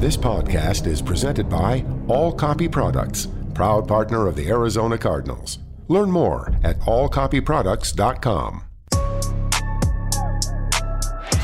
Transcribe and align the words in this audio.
This 0.00 0.16
podcast 0.16 0.86
is 0.86 1.02
presented 1.02 1.50
by 1.50 1.84
All 2.08 2.32
Copy 2.32 2.70
Products, 2.70 3.28
proud 3.52 3.86
partner 3.86 4.26
of 4.26 4.34
the 4.34 4.48
Arizona 4.48 4.96
Cardinals. 4.96 5.58
Learn 5.88 6.10
more 6.10 6.54
at 6.64 6.80
allcopyproducts.com. 6.80 8.62
To 8.92 8.98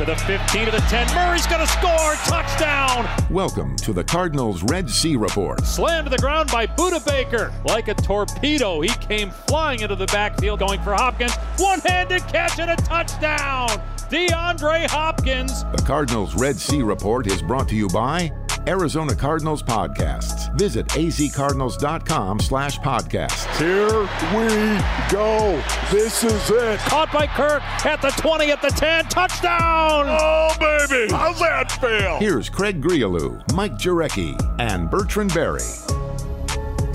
the 0.07 0.17
15 0.17 0.65
to 0.65 0.71
the 0.71 0.83
10. 0.89 1.15
Murray's 1.15 1.47
going 1.47 1.61
to 1.61 1.67
score. 1.67 2.15
Touchdown. 2.25 3.07
Welcome 3.31 3.77
to 3.77 3.93
the 3.93 4.03
Cardinals 4.03 4.63
Red 4.63 4.89
Sea 4.89 5.17
Report. 5.17 5.61
Slammed 5.61 6.07
to 6.07 6.11
the 6.11 6.17
ground 6.17 6.51
by 6.51 6.67
Budda 6.67 7.07
Baker. 7.07 7.53
Like 7.67 7.89
a 7.89 7.95
torpedo, 7.95 8.81
he 8.81 8.89
came 8.89 9.33
flying 9.49 9.81
into 9.81 9.97
the 9.97 10.07
backfield 10.07 10.61
going 10.61 10.81
for 10.81 10.95
Hopkins. 10.95 11.35
One 11.59 11.81
handed 11.81 12.23
catch 12.23 12.59
and 12.59 12.71
a 12.71 12.77
touchdown. 12.77 13.69
DeAndre 14.09 14.89
Hopkins. 14.89 15.65
The 15.73 15.83
Cardinals 15.87 16.35
Red 16.37 16.57
Sea 16.57 16.81
Report 16.81 17.27
is 17.27 17.43
brought 17.43 17.69
to 17.69 17.75
you 17.75 17.89
by 17.89 18.33
Arizona 18.67 19.15
Cardinals 19.15 19.63
Podcasts. 19.63 20.53
Visit 20.59 20.87
azcardinals.com 20.89 22.41
slash 22.41 22.79
podcasts. 22.81 23.47
Here 23.59 24.03
we 24.37 24.81
go. 25.13 25.63
This 25.91 26.25
is 26.25 26.51
it. 26.51 26.79
Caught 26.81 27.13
by 27.13 27.27
Kirk 27.27 27.63
at 27.87 28.03
the 28.03 28.11
20, 28.11 28.51
at 28.51 28.63
the 28.63 28.71
10. 28.71 29.07
Touchdown! 29.07 30.07
Oh, 30.09 30.55
baby. 30.59 31.13
How's 31.13 31.39
that 31.41 31.73
feel? 31.73 32.19
Here's 32.19 32.49
Craig 32.49 32.83
Grialou, 32.83 33.41
Mike 33.55 33.75
Jurecki, 33.75 34.37
and 34.59 34.91
Bertrand 34.91 35.33
Berry. 35.33 35.96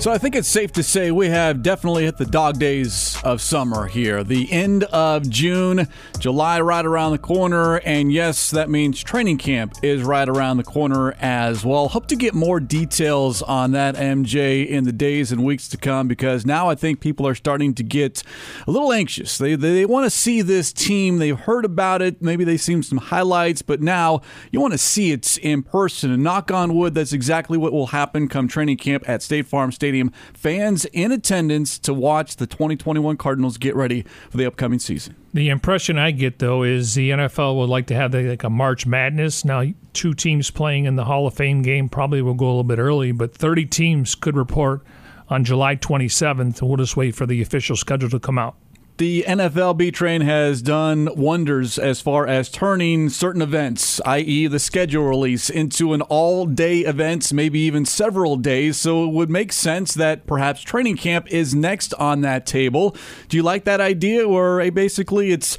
So 0.02 0.10
I 0.10 0.18
think 0.18 0.34
it's 0.34 0.48
safe 0.48 0.72
to 0.72 0.82
say 0.82 1.12
we 1.12 1.28
have 1.28 1.62
definitely 1.62 2.06
hit 2.06 2.16
the 2.16 2.26
dog 2.26 2.58
days 2.58 3.16
of 3.22 3.40
summer 3.40 3.86
here. 3.86 4.24
The 4.24 4.50
end 4.50 4.82
of 4.82 5.30
June, 5.30 5.86
July 6.18 6.60
right 6.60 6.84
around 6.84 7.12
the 7.12 7.18
corner, 7.18 7.76
and 7.76 8.12
yes, 8.12 8.50
that 8.50 8.68
means 8.68 9.00
training 9.00 9.38
camp 9.38 9.74
is 9.80 10.02
right 10.02 10.28
around 10.28 10.56
the 10.56 10.64
corner 10.64 11.12
as 11.20 11.64
well. 11.64 11.86
Hope 11.86 12.08
to 12.08 12.16
get 12.16 12.34
more 12.34 12.58
details 12.58 13.42
on 13.42 13.70
that 13.72 13.94
MJ 13.94 14.66
in 14.66 14.82
the 14.82 14.90
days 14.90 15.30
and 15.30 15.44
weeks 15.44 15.68
to 15.68 15.76
come 15.76 16.08
because 16.08 16.44
now 16.44 16.68
I 16.68 16.74
think 16.74 16.98
people 16.98 17.24
are 17.24 17.36
starting 17.36 17.72
to 17.74 17.84
get 17.84 18.24
a 18.66 18.72
little 18.72 18.92
anxious. 18.92 19.38
They 19.38 19.54
they, 19.54 19.72
they 19.72 19.86
want 19.86 20.06
to 20.06 20.10
see 20.10 20.42
this 20.42 20.72
team. 20.72 21.18
They've 21.18 21.38
heard 21.38 21.64
about 21.64 22.02
it, 22.02 22.20
maybe 22.20 22.42
they've 22.42 22.60
seen 22.60 22.82
some 22.82 22.98
highlights, 22.98 23.62
but 23.62 23.80
now 23.80 24.22
you 24.50 24.60
want 24.60 24.72
to 24.72 24.78
see 24.78 25.12
it 25.12 25.38
in 25.38 25.62
person. 25.62 26.10
And 26.10 26.24
knock 26.24 26.50
on 26.50 26.74
wood, 26.74 26.92
that's 26.92 27.12
exactly 27.12 27.56
what 27.56 27.72
will 27.72 27.86
happen 27.86 28.26
come 28.26 28.48
training 28.48 28.78
camp 28.78 29.08
at 29.08 29.22
State 29.22 29.46
Farm 29.46 29.70
Stadium. 29.92 30.10
Fans 30.32 30.86
in 30.86 31.12
attendance 31.12 31.78
to 31.80 31.92
watch 31.92 32.36
the 32.36 32.46
2021 32.46 33.18
Cardinals 33.18 33.58
get 33.58 33.76
ready 33.76 34.06
for 34.30 34.38
the 34.38 34.46
upcoming 34.46 34.78
season. 34.78 35.14
The 35.34 35.50
impression 35.50 35.98
I 35.98 36.12
get 36.12 36.38
though 36.38 36.62
is 36.62 36.94
the 36.94 37.10
NFL 37.10 37.58
would 37.58 37.68
like 37.68 37.86
to 37.88 37.94
have 37.94 38.14
like 38.14 38.42
a 38.42 38.48
March 38.48 38.86
Madness. 38.86 39.44
Now, 39.44 39.64
two 39.92 40.14
teams 40.14 40.50
playing 40.50 40.86
in 40.86 40.96
the 40.96 41.04
Hall 41.04 41.26
of 41.26 41.34
Fame 41.34 41.60
game 41.60 41.90
probably 41.90 42.22
will 42.22 42.32
go 42.32 42.46
a 42.46 42.48
little 42.48 42.64
bit 42.64 42.78
early, 42.78 43.12
but 43.12 43.34
30 43.34 43.66
teams 43.66 44.14
could 44.14 44.34
report 44.34 44.80
on 45.28 45.44
July 45.44 45.76
27th. 45.76 46.62
We'll 46.62 46.78
just 46.78 46.96
wait 46.96 47.14
for 47.14 47.26
the 47.26 47.42
official 47.42 47.76
schedule 47.76 48.08
to 48.08 48.18
come 48.18 48.38
out 48.38 48.56
the 48.98 49.24
NFL 49.26 49.76
B 49.76 49.90
train 49.90 50.20
has 50.20 50.60
done 50.62 51.08
wonders 51.16 51.78
as 51.78 52.00
far 52.00 52.26
as 52.26 52.48
turning 52.48 53.08
certain 53.08 53.42
events, 53.42 54.00
i.e., 54.04 54.46
the 54.46 54.58
schedule 54.58 55.04
release, 55.04 55.48
into 55.48 55.92
an 55.92 56.02
all 56.02 56.46
day 56.46 56.80
event, 56.80 57.32
maybe 57.32 57.58
even 57.60 57.84
several 57.84 58.36
days. 58.36 58.76
So 58.76 59.04
it 59.04 59.12
would 59.12 59.30
make 59.30 59.52
sense 59.52 59.94
that 59.94 60.26
perhaps 60.26 60.60
training 60.60 60.98
camp 60.98 61.32
is 61.32 61.54
next 61.54 61.94
on 61.94 62.20
that 62.20 62.46
table. 62.46 62.94
Do 63.28 63.36
you 63.36 63.42
like 63.42 63.64
that 63.64 63.80
idea, 63.80 64.26
or 64.28 64.60
eh, 64.60 64.70
basically 64.70 65.32
it's 65.32 65.56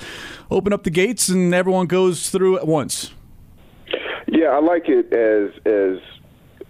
open 0.52 0.72
up 0.72 0.84
the 0.84 0.92
gates 0.92 1.30
and 1.30 1.54
everyone 1.54 1.88
goes 1.88 2.30
through 2.30 2.58
at 2.58 2.68
once? 2.68 3.12
Yeah, 4.28 4.48
I 4.48 4.60
like 4.60 4.88
it 4.88 5.14
as 5.14 5.52
as 5.66 6.00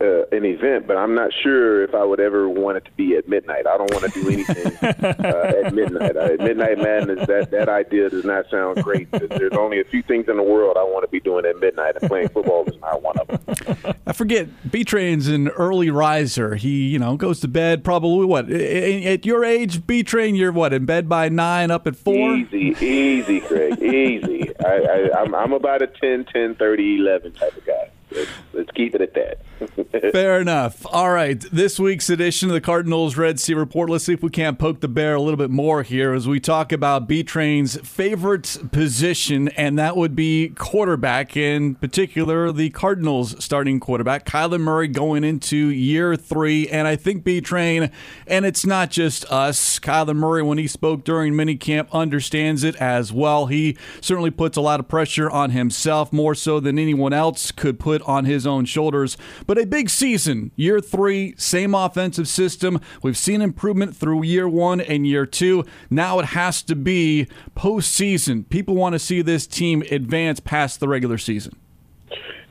uh, 0.03 0.25
an 0.35 0.43
event, 0.43 0.85
but 0.85 0.97
I'm 0.97 1.15
not 1.15 1.31
sure 1.41 1.83
if 1.83 1.95
I 1.95 2.03
would 2.03 2.19
ever 2.19 2.49
want 2.49 2.77
it 2.77 2.85
to 2.85 2.91
be 2.91 3.15
at 3.15 3.27
midnight. 3.29 3.65
I 3.65 3.77
don't 3.77 3.91
want 3.93 4.11
to 4.11 4.21
do 4.21 4.29
anything 4.29 4.75
uh, 4.83 5.63
at 5.65 5.73
midnight. 5.73 6.17
Uh, 6.17 6.35
midnight 6.39 6.77
madness, 6.77 7.25
that 7.27 7.51
that 7.51 7.69
idea 7.69 8.09
does 8.09 8.25
not 8.25 8.49
sound 8.49 8.83
great. 8.83 9.09
There's 9.11 9.53
only 9.53 9.79
a 9.79 9.85
few 9.85 10.01
things 10.03 10.27
in 10.27 10.35
the 10.35 10.43
world 10.43 10.75
I 10.77 10.83
want 10.83 11.03
to 11.03 11.07
be 11.07 11.21
doing 11.21 11.45
at 11.45 11.57
midnight, 11.59 11.95
and 12.01 12.09
playing 12.09 12.29
football 12.29 12.65
is 12.65 12.79
not 12.81 13.01
one 13.01 13.17
of 13.17 13.27
them. 13.27 13.95
I 14.05 14.13
forget. 14.13 14.49
B 14.69 14.83
Train's 14.83 15.27
an 15.27 15.47
early 15.49 15.89
riser. 15.89 16.55
He, 16.55 16.89
you 16.89 16.99
know, 16.99 17.15
goes 17.15 17.39
to 17.41 17.47
bed 17.47 17.83
probably 17.83 18.25
what 18.25 18.51
at 18.51 19.25
your 19.25 19.45
age. 19.45 19.87
B 19.87 20.03
Train, 20.03 20.35
you're 20.35 20.51
what 20.51 20.73
in 20.73 20.85
bed 20.85 21.07
by 21.07 21.29
nine, 21.29 21.71
up 21.71 21.87
at 21.87 21.95
four. 21.95 22.35
Easy, 22.35 22.75
easy, 22.85 23.39
Craig, 23.39 23.81
easy. 23.81 24.51
I, 24.65 24.67
I, 24.67 25.21
I'm 25.21 25.33
I'm 25.33 25.53
about 25.53 25.81
a 25.81 25.87
10, 25.87 26.25
10, 26.25 26.55
30, 26.55 26.97
11 26.97 27.33
type 27.33 27.55
of 27.55 27.65
guy. 27.65 27.89
Let's, 28.11 28.31
let's 28.53 28.71
keep 28.71 28.95
it 28.95 29.01
at 29.01 29.13
that. 29.13 29.39
Fair 30.11 30.39
enough. 30.39 30.85
All 30.91 31.11
right. 31.11 31.39
This 31.51 31.79
week's 31.79 32.09
edition 32.09 32.49
of 32.49 32.53
the 32.53 32.61
Cardinals 32.61 33.17
Red 33.17 33.39
Sea 33.39 33.53
Report. 33.53 33.89
Let's 33.89 34.03
see 34.03 34.13
if 34.13 34.21
we 34.23 34.29
can't 34.29 34.59
poke 34.59 34.81
the 34.81 34.87
bear 34.87 35.15
a 35.15 35.21
little 35.21 35.37
bit 35.37 35.49
more 35.49 35.83
here 35.83 36.13
as 36.13 36.27
we 36.27 36.39
talk 36.39 36.71
about 36.71 37.07
B 37.07 37.23
Train's 37.23 37.77
favorite 37.77 38.57
position, 38.71 39.47
and 39.49 39.77
that 39.79 39.95
would 39.95 40.15
be 40.15 40.49
quarterback, 40.49 41.37
in 41.37 41.75
particular, 41.75 42.51
the 42.51 42.69
Cardinals 42.71 43.41
starting 43.43 43.79
quarterback, 43.79 44.25
Kyler 44.25 44.59
Murray, 44.59 44.87
going 44.87 45.23
into 45.23 45.55
year 45.55 46.15
three. 46.15 46.67
And 46.67 46.87
I 46.87 46.95
think 46.95 47.23
B 47.23 47.39
Train, 47.41 47.91
and 48.27 48.45
it's 48.45 48.65
not 48.65 48.91
just 48.91 49.25
us, 49.31 49.79
Kyler 49.79 50.15
Murray, 50.15 50.43
when 50.43 50.57
he 50.57 50.67
spoke 50.67 51.03
during 51.03 51.33
minicamp, 51.33 51.89
understands 51.91 52.63
it 52.63 52.75
as 52.77 53.13
well. 53.13 53.47
He 53.47 53.77
certainly 54.01 54.31
puts 54.31 54.57
a 54.57 54.61
lot 54.61 54.79
of 54.79 54.87
pressure 54.87 55.29
on 55.29 55.51
himself, 55.51 56.11
more 56.11 56.35
so 56.35 56.59
than 56.59 56.77
anyone 56.77 57.13
else 57.13 57.51
could 57.51 57.79
put 57.79 58.01
on 58.03 58.25
his 58.25 58.45
own 58.45 58.65
shoulders. 58.65 59.17
But 59.45 59.52
a 59.57 59.65
big 59.65 59.89
season, 59.89 60.51
year 60.55 60.79
three, 60.79 61.35
same 61.37 61.75
offensive 61.75 62.27
system. 62.27 62.79
We've 63.01 63.17
seen 63.17 63.41
improvement 63.41 63.95
through 63.95 64.23
year 64.23 64.47
one 64.47 64.81
and 64.81 65.05
year 65.05 65.25
two. 65.25 65.65
Now 65.89 66.19
it 66.19 66.25
has 66.25 66.61
to 66.63 66.75
be 66.75 67.27
postseason. 67.55 68.47
People 68.49 68.75
want 68.75 68.93
to 68.93 68.99
see 68.99 69.21
this 69.21 69.47
team 69.47 69.83
advance 69.91 70.39
past 70.39 70.79
the 70.79 70.87
regular 70.87 71.17
season. 71.17 71.55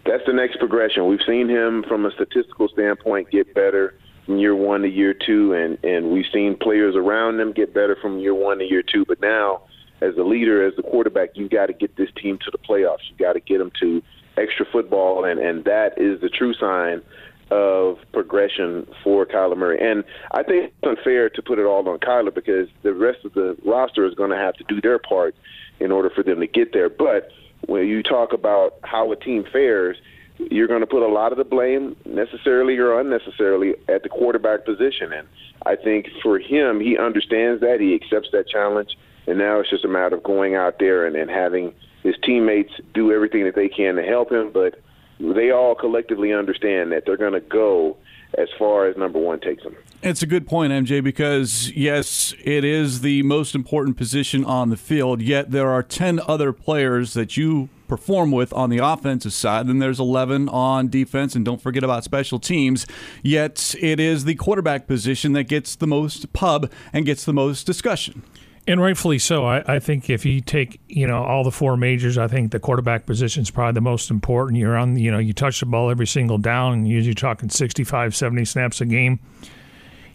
That's 0.05 0.25
the 0.27 0.33
next 0.33 0.59
progression. 0.59 1.07
We've 1.07 1.21
seen 1.27 1.49
him 1.49 1.85
from 1.89 2.05
a 2.05 2.11
statistical 2.11 2.69
standpoint 2.69 3.31
get 3.31 3.55
better 3.55 3.95
from 4.27 4.39
year 4.39 4.55
one 4.55 4.83
to 4.83 4.89
year 4.89 5.15
two, 5.15 5.53
and, 5.53 5.79
and 5.85 6.11
we've 6.11 6.27
seen 6.33 6.57
players 6.57 6.97
around 6.97 7.41
him 7.41 7.53
get 7.53 7.73
better 7.73 7.97
from 8.01 8.19
year 8.19 8.35
one 8.35 8.59
to 8.59 8.65
year 8.65 8.83
two. 8.83 9.05
But 9.05 9.21
now, 9.21 9.63
as 10.01 10.17
a 10.17 10.23
leader, 10.23 10.67
as 10.67 10.75
the 10.77 10.83
quarterback, 10.83 11.31
you've 11.35 11.51
got 11.51 11.67
to 11.67 11.73
get 11.73 11.97
this 11.97 12.09
team 12.21 12.39
to 12.39 12.51
the 12.51 12.59
playoffs. 12.59 13.09
You've 13.09 13.19
got 13.19 13.35
to 13.35 13.41
get 13.41 13.59
them 13.59 13.71
to 13.81 14.03
extra 14.37 14.67
football, 14.71 15.25
and, 15.25 15.39
and 15.41 15.65
that 15.65 15.95
is 15.99 16.21
the 16.21 16.29
true 16.29 16.55
sign 16.55 17.03
of 17.51 17.99
progression 18.13 18.87
for 19.05 19.27
Kyler 19.27 19.57
Murray. 19.57 19.79
And 19.79 20.05
I 20.31 20.43
think 20.43 20.73
it's 20.73 20.75
unfair 20.83 21.29
to 21.29 21.43
put 21.43 21.59
it 21.59 21.67
all 21.67 21.87
on 21.87 21.99
Kyler 21.99 22.35
because 22.35 22.69
the 22.83 22.95
rest 22.95 23.25
of 23.25 23.35
the 23.35 23.57
roster 23.65 24.07
is 24.07 24.15
going 24.15 24.31
to 24.31 24.37
have 24.37 24.55
to 24.55 24.65
do 24.65 24.81
their 24.81 24.99
part 24.99 25.35
in 25.79 25.93
order 25.93 26.09
for 26.09 26.23
them 26.23 26.41
to 26.41 26.47
get 26.47 26.73
there. 26.73 26.89
But 26.89 27.31
when 27.67 27.87
you 27.87 28.03
talk 28.03 28.33
about 28.33 28.77
how 28.85 29.13
a 29.13 29.17
team 29.17 29.45
fares, 29.53 29.99
you're 30.39 30.67
going 30.67 30.81
to 30.81 30.87
put 30.87 31.03
a 31.03 31.13
lot 31.13 31.33
of 31.33 31.39
the 31.39 31.45
blame, 31.45 31.95
necessarily 32.07 32.79
or 32.79 32.99
unnecessarily, 32.99 33.75
at 33.87 34.03
the 34.03 34.09
quarterback 34.09 34.65
position. 34.65 35.13
And 35.13 35.29
I 35.67 35.77
think 35.77 36.07
for 36.23 36.39
him, 36.39 36.81
he 36.81 36.97
understands 36.97 37.61
that, 37.61 37.81
he 37.81 37.95
accepts 37.95 38.31
that 38.33 38.49
challenge, 38.49 38.97
and 39.27 39.37
now 39.39 39.61
it's 39.61 39.69
just 39.69 39.85
a 39.85 39.89
matter 39.89 40.17
of 40.17 40.23
going 40.23 40.55
out 40.55 40.79
there 40.79 41.07
and, 41.07 41.17
and 41.17 41.31
having– 41.31 41.75
his 42.03 42.15
teammates 42.23 42.73
do 42.95 43.13
everything 43.13 43.45
that 43.45 43.55
they 43.55 43.69
can 43.69 43.97
to 43.97 44.03
help 44.03 44.31
him, 44.31 44.51
but 44.53 44.81
they 45.21 45.51
all 45.51 45.75
collectively 45.75 46.33
understand 46.33 46.93
that 46.93 47.05
they're 47.07 47.17
going 47.17 47.33
to 47.33 47.41
go 47.41 47.97
as 48.39 48.49
far 48.59 48.87
as 48.87 48.97
number 48.97 49.19
one 49.19 49.41
takes 49.41 49.63
them. 49.63 49.77
It's 50.03 50.23
a 50.23 50.27
good 50.27 50.47
point, 50.47 50.73
MJ, 50.73 51.05
because 51.05 51.71
yes, 51.73 52.35
it 52.43 52.65
is 52.65 53.03
the 53.03 53.23
most 53.23 53.55
important 53.55 53.97
position 53.97 54.45
on 54.45 54.71
the 54.71 54.77
field, 54.77 55.23
yet 55.23 55.51
there 55.51 55.69
are 55.69 55.83
10 55.83 56.21
other 56.27 56.53
players 56.53 57.15
that 57.15 57.37
you 57.37 57.69
perform 57.87 58.33
with 58.33 58.53
on 58.55 58.71
the 58.71 58.79
offensive 58.79 59.35
side. 59.35 59.69
Then 59.69 59.79
there's 59.79 60.01
11 60.01 60.49
on 60.49 60.89
defense, 60.89 61.37
and 61.37 61.45
don't 61.45 61.61
forget 61.61 61.85
about 61.85 62.05
special 62.05 62.41
teams. 62.41 62.87
Yet 63.23 63.75
it 63.79 64.01
is 64.01 64.25
the 64.25 64.35
quarterback 64.35 64.87
position 64.87 65.35
that 65.35 65.45
gets 65.45 65.77
the 65.77 65.87
most 65.87 66.33
pub 66.33 66.73
and 66.93 67.05
gets 67.05 67.25
the 67.25 67.35
most 67.35 67.65
discussion. 67.65 68.23
And 68.67 68.81
rightfully 68.81 69.19
so. 69.19 69.45
I, 69.45 69.75
I, 69.75 69.79
think 69.81 70.09
if 70.09 70.25
you 70.25 70.41
take, 70.41 70.81
you 70.89 71.07
know, 71.07 71.25
all 71.25 71.43
the 71.43 71.51
four 71.51 71.77
majors, 71.77 72.17
I 72.17 72.29
think 72.29 72.53
the 72.53 72.61
quarterback 72.61 73.07
position 73.07 73.43
is 73.43 73.51
probably 73.51 73.73
the 73.73 73.81
most 73.81 74.09
important. 74.09 74.59
You're 74.59 74.77
on, 74.77 74.97
you 74.97 75.11
know, 75.11 75.19
you 75.19 75.33
touch 75.33 75.59
the 75.59 75.67
ball 75.67 75.91
every 75.91 76.07
single 76.07 76.39
down, 76.39 76.73
and 76.73 76.89
usually 76.89 77.15
talking 77.15 77.49
65, 77.49 78.15
70 78.15 78.45
snaps 78.45 78.81
a 78.81 78.87
game. 78.87 79.19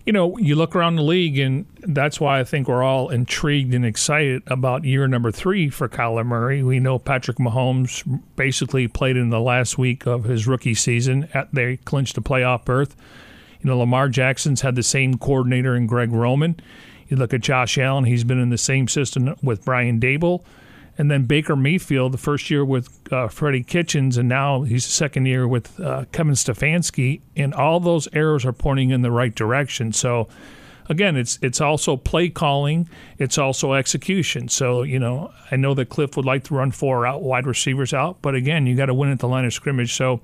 You 0.05 0.13
know, 0.13 0.37
you 0.37 0.55
look 0.55 0.73
around 0.73 0.95
the 0.95 1.03
league, 1.03 1.37
and 1.37 1.65
that's 1.79 2.21
why 2.21 2.39
I 2.39 2.45
think 2.45 2.69
we're 2.69 2.83
all 2.83 3.09
intrigued 3.09 3.73
and 3.73 3.85
excited 3.85 4.43
about 4.47 4.85
year 4.85 5.05
number 5.09 5.33
three 5.33 5.69
for 5.69 5.89
Kyler 5.89 6.25
Murray. 6.25 6.63
We 6.63 6.79
know 6.79 6.97
Patrick 6.97 7.39
Mahomes 7.39 8.21
basically 8.37 8.87
played 8.87 9.17
in 9.17 9.29
the 9.29 9.41
last 9.41 9.77
week 9.77 10.05
of 10.05 10.23
his 10.23 10.47
rookie 10.47 10.75
season. 10.75 11.27
At, 11.33 11.53
they 11.53 11.75
clinched 11.75 12.17
a 12.17 12.21
playoff 12.21 12.63
berth. 12.63 12.95
You 13.61 13.69
know, 13.69 13.79
Lamar 13.79 14.07
Jackson's 14.07 14.61
had 14.61 14.75
the 14.75 14.83
same 14.83 15.17
coordinator 15.17 15.75
in 15.75 15.87
Greg 15.87 16.13
Roman. 16.13 16.57
You 17.07 17.17
look 17.17 17.33
at 17.33 17.41
Josh 17.41 17.77
Allen; 17.77 18.03
he's 18.03 18.23
been 18.23 18.39
in 18.39 18.49
the 18.49 18.57
same 18.57 18.87
system 18.87 19.35
with 19.41 19.65
Brian 19.65 19.99
Daboll. 19.99 20.43
And 20.99 21.11
then 21.11 21.25
Baker 21.25 21.55
Mayfield, 21.55 22.11
the 22.11 22.17
first 22.17 22.49
year 22.49 22.65
with 22.65 22.89
uh, 23.13 23.27
Freddie 23.27 23.63
Kitchens, 23.63 24.17
and 24.17 24.27
now 24.27 24.63
he's 24.63 24.85
the 24.85 24.91
second 24.91 25.27
year 25.27 25.47
with 25.47 25.79
uh, 25.79 26.05
Kevin 26.11 26.33
Stefanski, 26.33 27.21
and 27.35 27.53
all 27.53 27.79
those 27.79 28.07
arrows 28.13 28.45
are 28.45 28.53
pointing 28.53 28.89
in 28.89 29.03
the 29.03 29.11
right 29.11 29.33
direction. 29.35 29.93
So, 29.93 30.27
again, 30.89 31.15
it's 31.15 31.37
it's 31.43 31.61
also 31.61 31.97
play 31.97 32.29
calling, 32.29 32.89
it's 33.19 33.37
also 33.37 33.73
execution. 33.73 34.47
So, 34.49 34.81
you 34.81 34.97
know, 34.97 35.31
I 35.51 35.55
know 35.55 35.75
that 35.75 35.89
Cliff 35.89 36.17
would 36.17 36.25
like 36.25 36.45
to 36.45 36.55
run 36.55 36.71
four 36.71 37.05
out 37.05 37.21
wide 37.21 37.45
receivers 37.45 37.93
out, 37.93 38.17
but 38.23 38.33
again, 38.33 38.65
you 38.65 38.75
got 38.75 38.87
to 38.87 38.95
win 38.95 39.11
at 39.11 39.19
the 39.19 39.27
line 39.27 39.45
of 39.45 39.53
scrimmage. 39.53 39.93
So, 39.93 40.21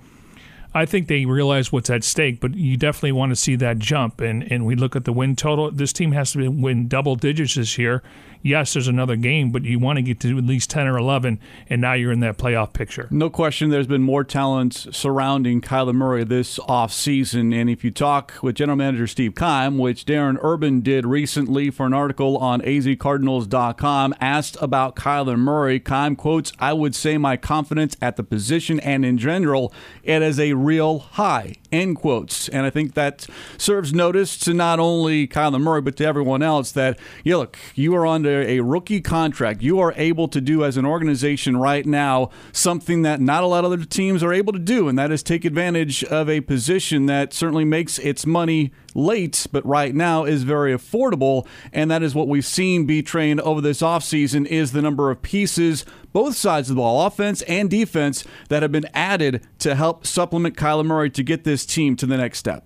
I 0.73 0.85
think 0.85 1.07
they 1.07 1.25
realize 1.25 1.71
what's 1.71 1.89
at 1.89 2.03
stake, 2.03 2.39
but 2.39 2.55
you 2.55 2.77
definitely 2.77 3.11
want 3.11 3.31
to 3.31 3.35
see 3.35 3.55
that 3.57 3.79
jump. 3.79 4.21
And 4.21 4.51
and 4.51 4.65
we 4.65 4.75
look 4.75 4.95
at 4.95 5.05
the 5.05 5.13
win 5.13 5.35
total. 5.35 5.71
This 5.71 5.93
team 5.93 6.11
has 6.13 6.33
to 6.33 6.49
win 6.49 6.87
double 6.87 7.15
digits 7.15 7.55
this 7.55 7.77
year 7.77 8.01
yes, 8.43 8.73
there's 8.73 8.87
another 8.87 9.15
game, 9.15 9.51
but 9.51 9.63
you 9.63 9.79
want 9.79 9.97
to 9.97 10.03
get 10.03 10.19
to 10.19 10.37
at 10.37 10.43
least 10.43 10.69
10 10.69 10.85
or 10.87 10.97
11, 10.97 11.39
and 11.69 11.81
now 11.81 11.93
you're 11.93 12.11
in 12.11 12.19
that 12.19 12.37
playoff 12.37 12.73
picture. 12.73 13.07
No 13.09 13.29
question, 13.29 13.69
there's 13.69 13.87
been 13.87 14.03
more 14.03 14.23
talent 14.23 14.73
surrounding 14.91 15.61
Kyler 15.61 15.95
Murray 15.95 16.23
this 16.23 16.59
offseason. 16.59 17.59
And 17.59 17.69
if 17.69 17.83
you 17.83 17.89
talk 17.89 18.33
with 18.43 18.55
General 18.55 18.75
Manager 18.75 19.07
Steve 19.07 19.33
Keim, 19.33 19.77
which 19.77 20.05
Darren 20.05 20.37
Urban 20.41 20.81
did 20.81 21.05
recently 21.05 21.71
for 21.71 21.85
an 21.85 21.93
article 21.93 22.37
on 22.37 22.61
azcardinals.com, 22.61 24.13
asked 24.19 24.57
about 24.61 24.95
Kyler 24.95 25.39
Murray, 25.39 25.79
Keim 25.79 26.15
quotes, 26.15 26.51
I 26.59 26.73
would 26.73 26.93
say 26.93 27.17
my 27.17 27.37
confidence 27.37 27.95
at 28.01 28.17
the 28.17 28.23
position 28.23 28.79
and 28.81 29.05
in 29.05 29.17
general, 29.17 29.73
it 30.03 30.21
is 30.21 30.39
a 30.39 30.53
real 30.53 30.99
high, 30.99 31.55
end 31.73 31.97
quotes. 31.97 32.47
And 32.49 32.65
I 32.65 32.69
think 32.69 32.93
that 32.93 33.27
serves 33.57 33.93
notice 33.93 34.37
to 34.39 34.53
not 34.53 34.79
only 34.79 35.27
Kyler 35.27 35.59
Murray, 35.59 35.81
but 35.81 35.97
to 35.97 36.05
everyone 36.05 36.41
else 36.41 36.71
that, 36.73 36.99
yeah, 37.23 37.37
look, 37.37 37.57
you 37.75 37.95
are 37.95 38.07
under 38.07 38.41
a 38.43 38.61
rookie 38.61 39.01
contract, 39.01 39.61
you 39.61 39.79
are 39.79 39.93
able 39.97 40.27
to 40.29 40.39
do 40.39 40.63
as 40.63 40.77
an 40.77 40.85
organization 40.85 41.57
right 41.57 41.85
now 41.85 42.29
something 42.51 43.01
that 43.01 43.19
not 43.19 43.43
a 43.43 43.47
lot 43.47 43.65
of 43.65 43.71
other 43.71 43.83
teams 43.85 44.23
are 44.23 44.33
able 44.33 44.53
to 44.53 44.59
do, 44.59 44.87
and 44.87 44.97
that 44.97 45.11
is 45.11 45.23
take 45.23 45.43
advantage 45.43 46.03
of 46.05 46.29
a 46.29 46.41
position 46.41 47.07
that 47.07 47.33
certainly 47.33 47.65
makes 47.65 47.97
its 47.99 48.25
money 48.25 48.71
late, 48.95 49.47
but 49.51 49.65
right 49.65 49.93
now 49.93 50.23
is 50.23 50.43
very 50.43 50.73
affordable. 50.73 51.47
And 51.71 51.89
that 51.91 52.03
is 52.03 52.15
what 52.15 52.27
we've 52.27 52.45
seen 52.45 52.85
be 52.85 53.01
trained 53.01 53.41
over 53.41 53.61
this 53.61 53.81
offseason 53.81 54.45
is 54.45 54.71
the 54.71 54.81
number 54.81 55.11
of 55.11 55.21
pieces, 55.21 55.85
both 56.11 56.35
sides 56.35 56.69
of 56.69 56.75
the 56.75 56.81
ball, 56.81 57.05
offense 57.05 57.41
and 57.43 57.69
defense, 57.69 58.23
that 58.49 58.61
have 58.61 58.71
been 58.71 58.89
added 58.93 59.45
to 59.59 59.75
help 59.75 60.05
supplement 60.05 60.57
Kyler 60.57 60.85
Murray 60.85 61.09
to 61.11 61.23
get 61.23 61.43
this 61.43 61.65
team 61.65 61.95
to 61.97 62.05
the 62.05 62.17
next 62.17 62.39
step. 62.39 62.65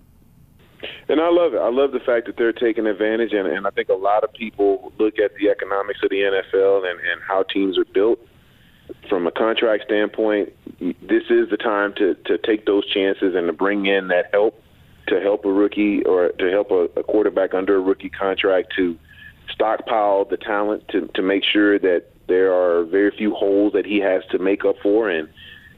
And 1.08 1.20
I 1.20 1.30
love 1.30 1.54
it. 1.54 1.58
I 1.58 1.70
love 1.70 1.92
the 1.92 2.00
fact 2.00 2.26
that 2.26 2.36
they're 2.36 2.52
taking 2.52 2.86
advantage, 2.86 3.32
and, 3.32 3.48
and 3.48 3.66
I 3.66 3.70
think 3.70 3.88
a 3.88 3.94
lot 3.94 4.24
of 4.24 4.32
people 4.32 4.92
look 4.98 5.18
at 5.18 5.34
the 5.36 5.48
economics 5.48 6.00
of 6.02 6.10
the 6.10 6.20
NFL 6.20 6.88
and, 6.88 7.00
and 7.00 7.20
how 7.26 7.44
teams 7.44 7.78
are 7.78 7.84
built. 7.86 8.18
From 9.08 9.26
a 9.26 9.30
contract 9.30 9.84
standpoint, 9.84 10.52
this 10.80 11.24
is 11.30 11.50
the 11.50 11.56
time 11.58 11.94
to, 11.94 12.14
to 12.26 12.38
take 12.38 12.66
those 12.66 12.86
chances 12.90 13.34
and 13.34 13.46
to 13.46 13.52
bring 13.52 13.86
in 13.86 14.08
that 14.08 14.30
help 14.32 14.62
to 15.08 15.20
help 15.20 15.44
a 15.44 15.52
rookie 15.52 16.02
or 16.04 16.28
to 16.38 16.50
help 16.50 16.70
a, 16.70 16.88
a 16.98 17.02
quarterback 17.02 17.54
under 17.54 17.76
a 17.76 17.80
rookie 17.80 18.10
contract 18.10 18.72
to 18.76 18.96
stockpile 19.50 20.24
the 20.24 20.36
talent 20.36 20.86
to, 20.88 21.08
to 21.14 21.22
make 21.22 21.42
sure 21.44 21.78
that 21.78 22.04
there 22.28 22.52
are 22.52 22.84
very 22.84 23.10
few 23.16 23.34
holes 23.34 23.72
that 23.72 23.86
he 23.86 23.98
has 23.98 24.22
to 24.30 24.38
make 24.38 24.64
up 24.64 24.76
for. 24.82 25.08
And 25.08 25.28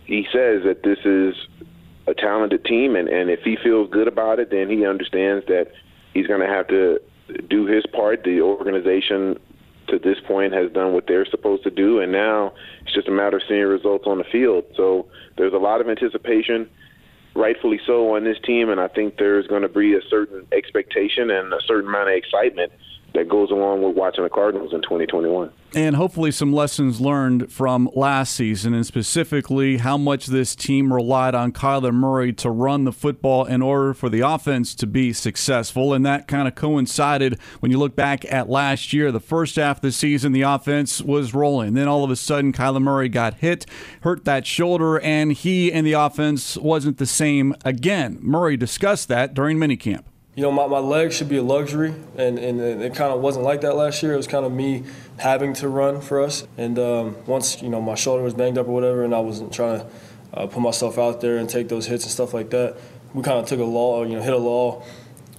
he 0.05 0.25
says 0.33 0.65
that 0.65 0.83
this 0.83 0.99
is 1.05 1.35
a 2.07 2.15
talented 2.15 2.65
team, 2.65 2.97
and, 2.97 3.09
and 3.09 3.31
if 3.31 3.41
he 3.45 3.57
feels 3.63 3.89
good 3.91 4.09
about 4.09 4.41
it, 4.41 4.51
then 4.51 4.69
he 4.69 4.85
understands 4.85 5.47
that 5.47 5.69
he's 6.13 6.27
going 6.27 6.41
to 6.41 6.47
have 6.47 6.67
to 6.69 6.99
do 7.49 7.67
his 7.67 7.85
part. 7.93 8.25
The 8.25 8.41
organization 8.41 9.39
to 9.89 9.99
this 9.99 10.19
point 10.27 10.53
has 10.53 10.73
done 10.73 10.93
what 10.93 11.07
they're 11.07 11.27
supposed 11.27 11.63
to 11.65 11.71
do, 11.71 12.01
and 12.01 12.11
now 12.11 12.53
it's 12.83 12.95
just 12.95 13.07
a 13.07 13.13
matter 13.13 13.37
of 13.37 13.43
seeing 13.49 13.63
results 13.63 14.05
on 14.07 14.19
the 14.19 14.25
field. 14.25 14.65
So 14.77 15.07
there's 15.37 15.53
a 15.53 15.59
lot 15.59 15.81
of 15.81 15.89
anticipation, 15.89 16.69
rightfully 17.41 17.81
so, 17.87 18.15
on 18.15 18.25
this 18.25 18.39
team, 18.45 18.69
and 18.69 18.81
I 18.81 18.89
think 18.89 19.17
there's 19.17 19.47
going 19.47 19.63
to 19.63 19.69
be 19.69 19.95
a 19.95 20.03
certain 20.09 20.47
expectation 20.53 21.31
and 21.31 21.53
a 21.53 21.61
certain 21.67 21.89
amount 21.89 22.11
of 22.11 22.15
excitement 22.15 22.73
that 23.15 23.29
goes 23.29 23.51
along 23.51 23.83
with 23.83 23.97
watching 23.97 24.25
the 24.25 24.31
Cardinals 24.31 24.73
in 24.73 24.83
2021 24.83 25.51
and 25.75 25.97
hopefully 25.97 26.33
some 26.33 26.53
lessons 26.53 27.01
learned 27.01 27.53
from 27.53 27.89
last 27.95 28.35
season, 28.35 28.75
and 28.75 28.85
specifically 28.85 29.77
how 29.79 29.97
much 29.97 30.27
this 30.27 30.57
team 30.57 30.93
relied 30.93 31.35
on 31.35 31.53
Kyler 31.53 31.93
Murray 31.93 32.33
to 32.35 32.51
run 32.51 32.85
the 32.85 32.93
football 32.93 33.45
in 33.45 33.63
order 33.63 33.95
for 33.95 34.09
the 34.09 34.21
offense 34.21 34.75
to 34.77 34.87
be 34.87 35.13
successful. 35.13 35.95
And 35.95 36.05
that 36.05 36.27
kind 36.27 36.49
of 36.49 36.55
coincided 36.55 37.39
when 37.61 37.71
you 37.71 37.79
look 37.79 37.95
back 37.95 38.25
at 38.31 38.49
last 38.49 38.93
year. 38.93 39.13
The 39.13 39.21
first 39.21 39.57
half 39.57 39.77
of 39.77 39.83
the 39.83 39.93
season, 39.93 40.33
the 40.33 40.43
offense 40.43 41.01
was 41.01 41.35
rolling. 41.35 41.75
Then 41.75 41.89
all 41.89 42.05
of 42.05 42.11
a 42.11 42.17
sudden, 42.17 42.53
Kyler 42.53 42.83
Murray 42.83 43.09
got 43.09 43.35
hit, 43.35 43.67
hurt 44.03 44.25
that 44.25 44.47
shoulder, 44.47 44.99
and 45.01 45.33
he 45.33 45.73
and 45.73 45.87
the 45.87 45.93
offense 45.93 46.57
wasn't 46.57 46.99
the 46.99 47.07
same 47.07 47.55
again. 47.65 48.19
Murray 48.21 48.57
discussed 48.57 49.09
that 49.09 49.35
during 49.35 49.59
minicamp 49.59 50.05
you 50.35 50.43
know, 50.43 50.53
my, 50.53 50.67
my 50.67 50.79
legs 50.79 51.17
should 51.17 51.29
be 51.29 51.39
a 51.39 51.43
luxury, 51.43 51.95
and, 52.17 52.39
and 52.39 52.61
it 52.61 52.95
kind 52.95 53.13
of 53.13 53.21
wasn't 53.21 53.45
like 53.45 53.63
that 53.63 53.75
last 53.75 54.03
year. 54.03 54.15
It 54.15 54.17
was 54.17 54.29
kind 54.29 54.47
of 54.47 54.53
me 54.53 54.85
having 55.19 55.53
to 55.55 55.69
run 55.69 56.01
for 56.01 56.23
us. 56.23 56.47
And 56.57 56.79
um, 56.79 57.17
once, 57.27 57.61
you 57.61 57.69
know, 57.69 57.81
my 57.81 57.97
shoulder 57.97 58.23
was 58.23 58.35
banged 58.35 58.57
up 58.57 58.69
or 58.69 58.73
whatever, 58.73 59.05
and 59.05 59.15
I 59.15 59.19
wasn't 59.19 59.53
trying 59.53 59.81
to 59.81 59.87
uh, 60.33 60.47
put 60.47 60.61
myself 60.61 60.99
out 60.99 61.21
there 61.21 61.37
and 61.37 61.49
take 61.49 61.69
those 61.69 61.87
hits 61.87 62.05
and 62.05 62.13
stuff 62.13 62.33
like 62.33 62.51
that, 62.51 62.77
we 63.13 63.23
kind 63.23 63.39
of 63.39 63.47
took 63.47 63.61
a 63.61 63.65
law, 63.65 64.05
you 64.05 64.15
know, 64.15 64.23
hit 64.23 64.33
a 64.33 64.39
law. 64.39 64.85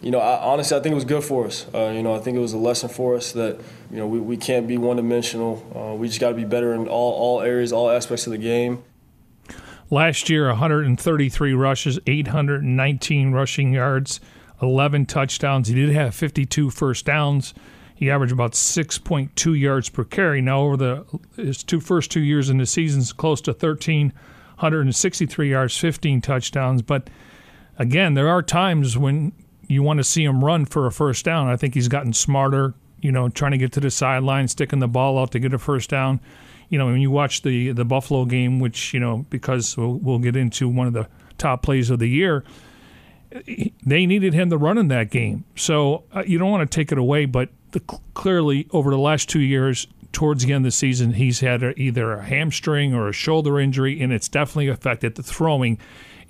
You 0.02 0.12
know, 0.12 0.20
I, 0.20 0.44
honestly, 0.44 0.76
I 0.76 0.82
think 0.82 0.92
it 0.92 0.96
was 0.96 1.06
good 1.06 1.24
for 1.24 1.46
us. 1.46 1.66
Uh, 1.74 1.92
you 1.96 2.04
know, 2.04 2.14
I 2.14 2.20
think 2.20 2.36
it 2.36 2.42
was 2.42 2.54
a 2.54 2.58
lesson 2.58 2.90
for 2.90 3.16
us 3.16 3.32
that, 3.34 3.60
you 3.90 3.98
know, 3.98 4.08
we, 4.08 4.20
we 4.20 4.36
can't 4.36 4.68
be 4.68 4.78
one 4.78 4.98
dimensional. 4.98 5.64
Uh, 5.76 5.96
we 5.96 6.08
just 6.08 6.20
got 6.20 6.30
to 6.30 6.36
be 6.36 6.44
better 6.44 6.74
in 6.74 6.88
all, 6.88 7.14
all 7.14 7.42
areas, 7.42 7.72
all 7.72 7.90
aspects 7.90 8.26
of 8.26 8.32
the 8.32 8.38
game. 8.38 8.84
Last 9.90 10.30
year, 10.30 10.48
133 10.48 11.54
rushes, 11.54 12.00
819 12.08 13.32
rushing 13.32 13.74
yards. 13.74 14.20
11 14.62 15.06
touchdowns. 15.08 15.68
He 15.68 15.76
did 15.76 15.90
have 15.90 16.14
52 16.16 16.70
first 16.70 17.06
downs. 17.06 17.54
He 17.96 18.10
averaged 18.10 18.34
about 18.34 18.54
6.2 18.54 19.60
yards 19.60 19.90
per 19.90 20.04
carry. 20.04 20.42
Now, 20.42 20.62
over 20.62 20.78
the 20.78 21.06
his 21.36 21.64
two 21.64 21.80
first 21.80 22.10
two 22.12 22.22
years 22.22 22.50
in 22.50 22.58
the 22.58 22.66
seasons, 22.66 23.14
close 23.14 23.42
to 23.42 23.52
1,363 23.52 25.50
yards, 25.50 25.78
15 25.78 26.22
touchdowns. 26.22 26.82
But 26.82 27.10
again, 27.78 28.16
there 28.16 28.30
are 28.30 28.42
times 28.42 28.98
when 28.98 29.34
you 29.68 29.84
want 29.84 30.00
to 30.00 30.04
see 30.04 30.24
him 30.24 30.44
run 30.44 30.66
for 30.66 30.88
a 30.88 30.92
first 30.92 31.24
down. 31.26 31.48
I 31.48 31.56
think 31.56 31.76
he's 31.76 31.88
gotten 31.88 32.14
smarter, 32.14 32.74
you 33.02 33.12
know, 33.12 33.30
trying 33.30 33.52
to 33.52 33.60
get 33.60 33.72
to 33.74 33.80
the 33.80 33.92
sideline, 33.92 34.48
sticking 34.48 34.80
the 34.80 34.88
ball 34.88 35.20
out 35.20 35.32
to 35.32 35.40
get 35.40 35.54
a 35.54 35.60
first 35.60 35.90
down. 35.90 36.20
You 36.70 36.80
know, 36.80 36.88
when 36.88 37.02
you 37.02 37.12
watch 37.12 37.44
the 37.44 37.72
the 37.72 37.86
Buffalo 37.86 38.26
game, 38.26 38.60
which 38.60 38.96
you 38.96 39.00
know, 39.00 39.26
because 39.30 39.78
we'll, 39.78 40.00
we'll 40.00 40.20
get 40.20 40.36
into 40.36 40.68
one 40.68 40.88
of 40.88 40.94
the 40.94 41.08
top 41.38 41.62
plays 41.62 41.90
of 41.90 42.00
the 42.00 42.10
year 42.10 42.44
they 43.86 44.06
needed 44.06 44.34
him 44.34 44.50
to 44.50 44.58
run 44.58 44.78
in 44.78 44.88
that 44.90 45.10
game. 45.10 45.46
So 45.56 46.04
uh, 46.14 46.24
you 46.26 46.38
don't 46.38 46.52
want 46.52 46.70
to 46.70 46.76
take 46.76 46.92
it 46.92 46.98
away, 46.98 47.26
but 47.26 47.50
the, 47.72 47.80
clearly 48.14 48.68
over 48.72 48.92
the 48.92 48.98
last 48.98 49.30
two 49.30 49.40
years, 49.40 49.88
towards 50.12 50.46
the 50.46 50.54
end 50.54 50.66
of 50.66 50.68
the 50.68 50.72
season, 50.72 51.14
he's 51.14 51.40
had 51.40 51.64
either 51.78 52.14
a 52.14 52.24
hamstring 52.24 52.94
or 52.94 53.08
a 53.08 53.14
shoulder 53.14 53.60
injury, 53.60 54.02
and 54.02 54.12
it's 54.12 54.28
definitely 54.28 54.68
affected 54.68 55.16
the 55.16 55.24
throwing. 55.24 55.80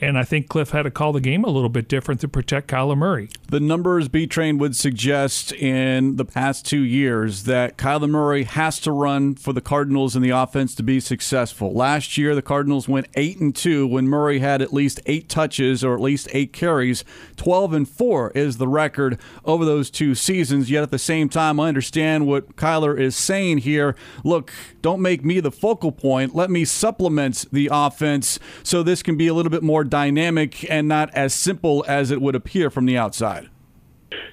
And 0.02 0.18
I 0.18 0.24
think 0.24 0.50
Cliff 0.50 0.72
had 0.72 0.84
to 0.84 0.92
call 0.92 1.14
the 1.14 1.22
game 1.22 1.44
a 1.44 1.50
little 1.50 1.70
bit 1.70 1.88
different 1.88 2.22
to 2.22 2.28
protect 2.28 2.68
Kyler 2.68 2.98
Murray. 2.98 3.30
The 3.50 3.60
numbers 3.60 4.08
B 4.08 4.26
Train 4.26 4.58
would 4.58 4.76
suggest 4.76 5.54
in 5.54 6.16
the 6.16 6.26
past 6.26 6.66
two 6.66 6.82
years 6.82 7.44
that 7.44 7.78
Kyler 7.78 8.10
Murray 8.10 8.44
has 8.44 8.80
to 8.80 8.92
run 8.92 9.36
for 9.36 9.54
the 9.54 9.62
Cardinals 9.62 10.16
in 10.16 10.24
the 10.24 10.32
offense 10.32 10.74
to 10.76 10.84
be 10.84 11.00
successful. 11.00 11.72
Last 11.72 12.18
year, 12.18 12.34
the 12.34 12.42
Cardinals 12.42 12.88
went 12.88 13.10
eight 13.14 13.40
and 13.40 13.56
two 13.56 13.86
when 13.86 14.08
Murray 14.08 14.40
had 14.40 14.60
at 14.64 14.74
least 14.74 15.00
eight 15.06 15.30
touches 15.30 15.84
or 15.84 15.94
at 15.94 16.02
least 16.02 16.28
eight 16.32 16.52
carries. 16.52 17.04
Twelve 17.38 17.72
and 17.72 17.88
four 17.88 18.32
is 18.32 18.58
the 18.58 18.68
record 18.68 19.20
over 19.46 19.66
those 19.66 19.92
two 19.92 20.16
seasons. 20.16 20.72
Yet 20.72 20.82
at 20.82 20.90
the 20.90 20.98
same 20.98 21.30
time, 21.30 21.60
I 21.60 21.68
understand 21.68 22.26
what 22.26 22.56
Kyler 22.56 23.00
is 23.00 23.16
saying 23.16 23.60
here. 23.60 23.96
Look, 24.24 24.52
don't 24.82 25.02
make 25.02 25.24
me 25.24 25.40
the 25.40 25.52
focal 25.52 25.92
point. 25.92 26.34
Let 26.34 26.50
me 26.50 26.66
supplement 26.66 27.46
the 27.52 27.70
offense 27.72 28.40
so 28.64 28.82
this 28.82 29.04
can 29.04 29.16
be 29.16 29.28
a 29.28 29.36
little 29.36 29.52
bit 29.52 29.62
more 29.62 29.84
dynamic 29.92 30.70
and 30.72 30.88
not 30.88 31.14
as 31.14 31.36
simple 31.36 31.86
as 31.88 32.10
it 32.10 32.20
would 32.20 32.34
appear 32.36 32.72
from 32.72 32.88
the 32.88 32.98
outside. 32.98 33.48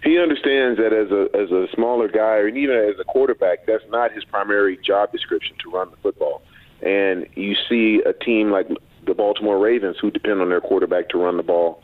He 0.03 0.19
understands 0.19 0.79
that 0.79 0.93
as 0.93 1.11
a 1.11 1.29
as 1.37 1.51
a 1.51 1.67
smaller 1.75 2.09
guy, 2.09 2.37
or 2.37 2.49
even 2.49 2.77
as 2.77 2.99
a 2.99 3.05
quarterback, 3.05 3.67
that's 3.67 3.85
not 3.91 4.13
his 4.13 4.25
primary 4.25 4.79
job 4.79 5.13
description 5.13 5.57
to 5.63 5.71
run 5.71 5.91
the 5.91 5.97
football. 5.99 6.43
And 6.81 7.27
you 7.35 7.55
see 7.69 8.01
a 8.07 8.13
team 8.13 8.51
like 8.51 8.69
the 9.07 9.15
Baltimore 9.15 9.59
Ravens, 9.59 9.97
who 10.01 10.11
depend 10.11 10.41
on 10.41 10.49
their 10.49 10.61
quarterback 10.61 11.09
to 11.11 11.19
run 11.19 11.37
the 11.37 11.43
ball 11.43 11.83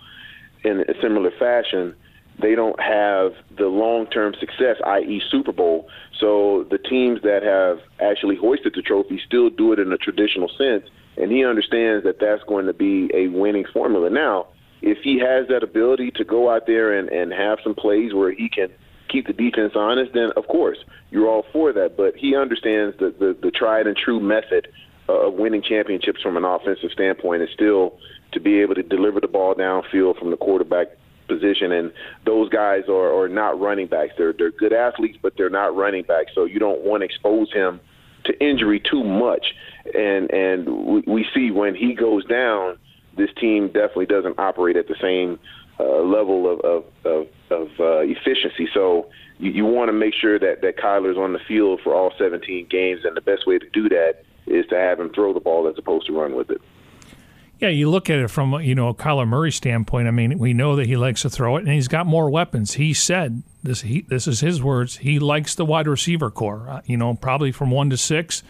in 0.62 0.81
a 0.81 0.95
similar 1.02 1.33
fashion. 1.33 1.95
They 2.40 2.54
don't 2.54 2.81
have 2.81 3.33
the 3.57 3.66
long 3.66 4.07
term 4.07 4.35
success, 4.38 4.76
i.e., 4.85 5.23
Super 5.31 5.52
Bowl. 5.52 5.88
So 6.19 6.66
the 6.71 6.78
teams 6.78 7.23
that 7.23 7.43
have 7.43 7.81
actually 8.00 8.37
hoisted 8.37 8.75
the 8.75 8.83
trophy 8.83 9.21
still 9.25 9.50
do 9.50 9.73
it 9.73 9.78
in 9.78 9.93
a 9.93 9.99
traditional 9.99 10.49
sense 10.49 10.88
and 11.16 11.30
he 11.30 11.44
understands 11.44 12.04
that 12.04 12.18
that's 12.21 12.42
going 12.44 12.66
to 12.66 12.73
be 12.73 13.11
a 13.14 13.28
winning 13.28 13.64
formula. 13.73 14.11
Now, 14.11 14.49
if 14.83 14.99
he 15.02 15.18
has 15.21 15.49
that 15.49 15.62
ability 15.62 16.11
to 16.12 16.25
go 16.25 16.50
out 16.50 16.66
there 16.66 16.97
and, 16.99 17.09
and 17.09 17.33
have 17.33 17.59
some 17.62 17.75
plays 17.75 18.12
where 18.12 18.33
he 18.33 18.49
can 18.49 18.68
keep 19.09 19.26
the 19.26 19.33
defense 19.33 19.73
honest, 19.75 20.12
then 20.12 20.30
of 20.37 20.47
course 20.47 20.78
you're 21.11 21.28
all 21.28 21.44
for 21.52 21.73
that. 21.73 21.97
But 21.97 22.16
he 22.16 22.37
understands 22.37 22.97
the 22.99 23.14
the, 23.18 23.37
the 23.40 23.50
tried 23.50 23.87
and 23.87 23.97
true 23.97 24.21
method 24.21 24.68
of 25.09 25.35
winning 25.35 25.62
championships 25.62 26.21
from 26.23 26.37
an 26.37 26.44
offensive 26.44 26.90
standpoint 26.90 27.42
is 27.42 27.50
still 27.52 27.99
to 28.33 28.40
be 28.40 28.61
able 28.61 28.75
to 28.75 28.83
deliver 28.83 29.21
the 29.21 29.28
ball 29.28 29.54
downfield 29.54 30.18
from 30.18 30.30
the 30.30 30.37
quarterback 30.37 30.88
position, 31.28 31.73
and 31.73 31.92
those 32.26 32.49
guys 32.49 32.85
are, 32.88 33.23
are 33.23 33.28
not 33.28 33.59
running 33.59 33.87
backs. 33.87 34.12
They're 34.18 34.33
they're 34.33 34.50
good 34.50 34.73
athletes, 34.73 35.18
but 35.23 35.35
they're 35.37 35.50
not 35.50 35.75
running 35.75 36.04
backs. 36.04 36.33
So 36.35 36.44
you 36.44 36.59
don't 36.59 36.83
want 36.83 37.02
to 37.02 37.04
expose 37.06 37.52
him 37.52 37.80
to 38.25 38.45
injury 38.45 38.81
too 38.81 39.02
much. 39.04 39.47
And 39.95 40.31
and 40.33 40.87
we, 40.87 41.04
we 41.07 41.26
see 41.35 41.50
when 41.50 41.75
he 41.75 41.95
goes 41.95 42.25
down, 42.26 42.78
this 43.16 43.31
team 43.40 43.69
definitely 43.69 44.07
doesn't 44.07 44.38
operate 44.38 44.76
at 44.76 44.88
the 44.88 44.97
same 45.00 45.38
uh, 45.78 46.00
level 46.02 46.50
of 46.50 46.61
of, 46.61 46.85
of, 47.04 47.26
of 47.50 47.69
uh, 47.81 48.00
efficiency. 48.00 48.69
So 48.73 49.09
you, 49.38 49.50
you 49.50 49.64
want 49.64 49.88
to 49.88 49.93
make 49.93 50.14
sure 50.14 50.38
that 50.38 50.62
that 50.62 50.78
Kyler's 50.78 51.19
on 51.19 51.33
the 51.33 51.40
field 51.47 51.81
for 51.83 51.95
all 51.95 52.12
17 52.19 52.66
games, 52.71 53.00
and 53.04 53.16
the 53.16 53.21
best 53.21 53.47
way 53.47 53.59
to 53.59 53.69
do 53.71 53.88
that 53.88 54.25
is 54.47 54.66
to 54.66 54.76
have 54.76 55.00
him 55.00 55.11
throw 55.14 55.33
the 55.33 55.40
ball 55.40 55.69
as 55.69 55.75
opposed 55.78 56.07
to 56.07 56.19
run 56.19 56.35
with 56.35 56.50
it. 56.50 56.61
Yeah, 57.64 57.71
you 57.71 57.88
look 57.88 58.11
at 58.11 58.18
it 58.18 58.28
from 58.28 58.61
you 58.61 58.75
know 58.75 58.88
a 58.88 58.94
Kyler 58.94 59.26
Murray 59.26 59.50
standpoint. 59.50 60.06
I 60.06 60.11
mean, 60.11 60.38
we 60.38 60.52
know 60.52 60.76
that 60.76 60.85
he 60.85 60.99
likes 60.99 61.23
to 61.23 61.30
throw 61.30 61.56
it, 61.56 61.61
and 61.61 61.73
he's 61.73 61.88
got 61.88 62.04
more 62.04 62.28
weapons. 62.28 62.75
He 62.75 62.92
said 62.92 63.42
this. 63.62 63.80
He, 63.80 64.02
this 64.02 64.26
is 64.26 64.40
his 64.40 64.62
words. 64.62 64.99
He 64.99 65.18
likes 65.18 65.54
the 65.54 65.64
wide 65.64 65.88
receiver 65.88 66.30
corps. 66.30 66.68
Uh, 66.68 66.80
you 66.85 66.99
know, 66.99 67.14
probably 67.14 67.52
from 67.52 67.71
one 67.71 67.88
to 67.88 67.97
six. 67.97 68.42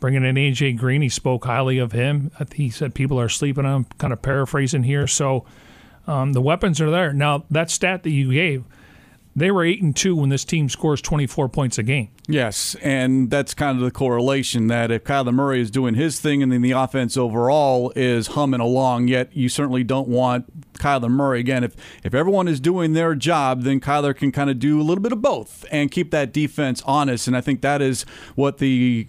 Bringing 0.00 0.24
in 0.24 0.34
AJ 0.34 0.78
Green, 0.78 1.00
he 1.00 1.08
spoke 1.08 1.44
highly 1.44 1.78
of 1.78 1.92
him. 1.92 2.32
He 2.56 2.68
said 2.68 2.92
people 2.92 3.20
are 3.20 3.28
sleeping 3.28 3.64
on 3.64 3.76
him. 3.76 3.86
Kind 3.98 4.12
of 4.12 4.20
paraphrasing 4.20 4.82
here. 4.82 5.06
So 5.06 5.46
um, 6.08 6.32
the 6.32 6.40
weapons 6.40 6.80
are 6.80 6.90
there. 6.90 7.12
Now 7.12 7.44
that 7.48 7.70
stat 7.70 8.02
that 8.02 8.10
you 8.10 8.32
gave, 8.32 8.64
they 9.36 9.52
were 9.52 9.62
eight 9.62 9.80
and 9.80 9.94
two 9.94 10.16
when 10.16 10.30
this 10.30 10.44
team 10.44 10.68
scores 10.68 11.00
twenty 11.00 11.28
four 11.28 11.48
points 11.48 11.78
a 11.78 11.84
game. 11.84 12.08
Yes, 12.28 12.74
and 12.82 13.30
that's 13.30 13.54
kind 13.54 13.78
of 13.78 13.84
the 13.84 13.92
correlation 13.92 14.66
that 14.66 14.90
if 14.90 15.04
Kyler 15.04 15.32
Murray 15.32 15.60
is 15.60 15.70
doing 15.70 15.94
his 15.94 16.18
thing 16.18 16.42
and 16.42 16.50
then 16.50 16.60
the 16.60 16.72
offense 16.72 17.16
overall 17.16 17.92
is 17.94 18.28
humming 18.28 18.58
along, 18.58 19.06
yet 19.06 19.36
you 19.36 19.48
certainly 19.48 19.84
don't 19.84 20.08
want 20.08 20.74
Kyler 20.76 21.08
Murray. 21.08 21.38
Again, 21.40 21.62
if, 21.62 21.76
if 22.02 22.14
everyone 22.14 22.48
is 22.48 22.58
doing 22.58 22.94
their 22.94 23.14
job, 23.14 23.62
then 23.62 23.80
Kyler 23.80 24.14
can 24.14 24.32
kind 24.32 24.50
of 24.50 24.58
do 24.58 24.80
a 24.80 24.82
little 24.82 25.02
bit 25.02 25.12
of 25.12 25.22
both 25.22 25.64
and 25.70 25.90
keep 25.90 26.10
that 26.10 26.32
defense 26.32 26.82
honest. 26.84 27.28
And 27.28 27.36
I 27.36 27.40
think 27.40 27.60
that 27.60 27.80
is 27.80 28.02
what 28.34 28.58
the 28.58 29.06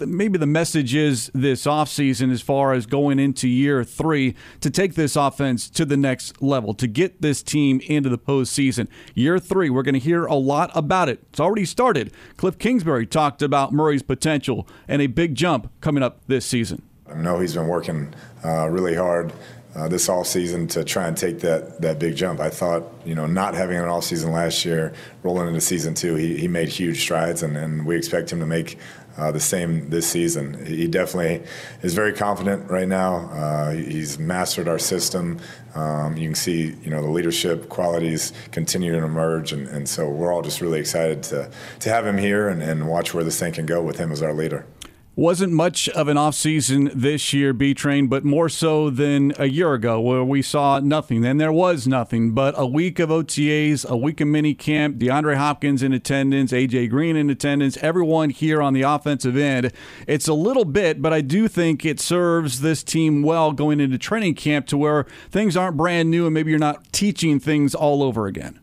maybe 0.00 0.36
the 0.36 0.46
message 0.46 0.94
is 0.94 1.30
this 1.34 1.64
offseason 1.64 2.32
as 2.32 2.42
far 2.42 2.72
as 2.72 2.86
going 2.86 3.20
into 3.20 3.48
year 3.48 3.84
three 3.84 4.34
to 4.60 4.70
take 4.70 4.94
this 4.94 5.14
offense 5.14 5.70
to 5.70 5.84
the 5.84 5.96
next 5.96 6.42
level, 6.42 6.74
to 6.74 6.88
get 6.88 7.22
this 7.22 7.42
team 7.42 7.80
into 7.86 8.08
the 8.08 8.18
postseason. 8.18 8.88
Year 9.14 9.38
three, 9.38 9.70
we're 9.70 9.82
going 9.82 9.94
to 9.94 10.00
hear 10.00 10.26
a 10.26 10.34
lot 10.34 10.70
about 10.74 11.08
it. 11.08 11.20
It's 11.30 11.40
already 11.40 11.64
started. 11.64 12.12
Cliff 12.36 12.58
Kingsbury 12.58 13.06
talked 13.06 13.42
about 13.42 13.72
Murray's 13.72 14.02
potential 14.02 14.66
and 14.88 15.00
a 15.02 15.06
big 15.06 15.34
jump 15.34 15.70
coming 15.80 16.02
up 16.02 16.20
this 16.26 16.44
season. 16.44 16.82
I 17.08 17.14
know 17.14 17.38
he's 17.38 17.54
been 17.54 17.68
working 17.68 18.14
uh, 18.44 18.68
really 18.68 18.94
hard 18.94 19.32
uh, 19.74 19.88
this 19.88 20.08
off 20.08 20.26
season 20.26 20.66
to 20.68 20.84
try 20.84 21.08
and 21.08 21.16
take 21.16 21.40
that 21.40 21.80
that 21.80 21.98
big 21.98 22.14
jump. 22.16 22.40
I 22.40 22.50
thought, 22.50 22.84
you 23.04 23.14
know, 23.14 23.26
not 23.26 23.54
having 23.54 23.78
an 23.78 23.84
off 23.84 24.04
season 24.04 24.32
last 24.32 24.64
year, 24.64 24.92
rolling 25.22 25.48
into 25.48 25.60
season 25.60 25.94
two, 25.94 26.14
he, 26.14 26.36
he 26.36 26.48
made 26.48 26.68
huge 26.68 27.00
strides, 27.00 27.42
and, 27.42 27.56
and 27.56 27.86
we 27.86 27.96
expect 27.96 28.30
him 28.30 28.40
to 28.40 28.46
make 28.46 28.78
uh, 29.16 29.30
the 29.32 29.40
same 29.40 29.90
this 29.90 30.06
season. 30.06 30.64
He 30.64 30.86
definitely 30.86 31.46
is 31.82 31.94
very 31.94 32.12
confident 32.12 32.70
right 32.70 32.88
now. 32.88 33.30
Uh, 33.30 33.72
he's 33.72 34.18
mastered 34.18 34.68
our 34.68 34.78
system. 34.78 35.38
Um, 35.74 36.16
you 36.16 36.28
can 36.28 36.34
see, 36.34 36.74
you 36.82 36.90
know, 36.90 37.02
the 37.02 37.10
leadership 37.10 37.68
qualities 37.68 38.32
continue 38.50 38.92
to 38.92 39.04
emerge, 39.04 39.52
and, 39.52 39.68
and 39.68 39.88
so 39.88 40.08
we're 40.08 40.32
all 40.32 40.42
just 40.42 40.60
really 40.60 40.80
excited 40.80 41.22
to 41.24 41.50
to 41.80 41.88
have 41.88 42.06
him 42.06 42.18
here 42.18 42.48
and, 42.48 42.62
and 42.62 42.88
watch 42.88 43.14
where 43.14 43.24
this 43.24 43.38
thing 43.38 43.52
can 43.52 43.66
go 43.66 43.82
with 43.82 43.98
him 43.98 44.12
as 44.12 44.22
our 44.22 44.32
leader. 44.32 44.66
Wasn't 45.14 45.52
much 45.52 45.90
of 45.90 46.08
an 46.08 46.16
offseason 46.16 46.90
this 46.94 47.34
year, 47.34 47.52
B 47.52 47.74
Train, 47.74 48.06
but 48.06 48.24
more 48.24 48.48
so 48.48 48.88
than 48.88 49.34
a 49.38 49.44
year 49.44 49.74
ago 49.74 50.00
where 50.00 50.24
we 50.24 50.40
saw 50.40 50.80
nothing. 50.80 51.20
Then 51.20 51.36
there 51.36 51.52
was 51.52 51.86
nothing, 51.86 52.30
but 52.30 52.54
a 52.56 52.64
week 52.64 52.98
of 52.98 53.10
OTAs, 53.10 53.86
a 53.86 53.94
week 53.94 54.22
of 54.22 54.28
mini 54.28 54.54
camp, 54.54 54.96
DeAndre 54.96 55.36
Hopkins 55.36 55.82
in 55.82 55.92
attendance, 55.92 56.50
AJ 56.50 56.88
Green 56.88 57.14
in 57.14 57.28
attendance, 57.28 57.76
everyone 57.82 58.30
here 58.30 58.62
on 58.62 58.72
the 58.72 58.80
offensive 58.80 59.36
end. 59.36 59.70
It's 60.06 60.28
a 60.28 60.34
little 60.34 60.64
bit, 60.64 61.02
but 61.02 61.12
I 61.12 61.20
do 61.20 61.46
think 61.46 61.84
it 61.84 62.00
serves 62.00 62.62
this 62.62 62.82
team 62.82 63.22
well 63.22 63.52
going 63.52 63.80
into 63.80 63.98
training 63.98 64.36
camp 64.36 64.66
to 64.68 64.78
where 64.78 65.04
things 65.30 65.58
aren't 65.58 65.76
brand 65.76 66.10
new 66.10 66.24
and 66.24 66.32
maybe 66.32 66.48
you're 66.48 66.58
not 66.58 66.90
teaching 66.90 67.38
things 67.38 67.74
all 67.74 68.02
over 68.02 68.26
again. 68.26 68.58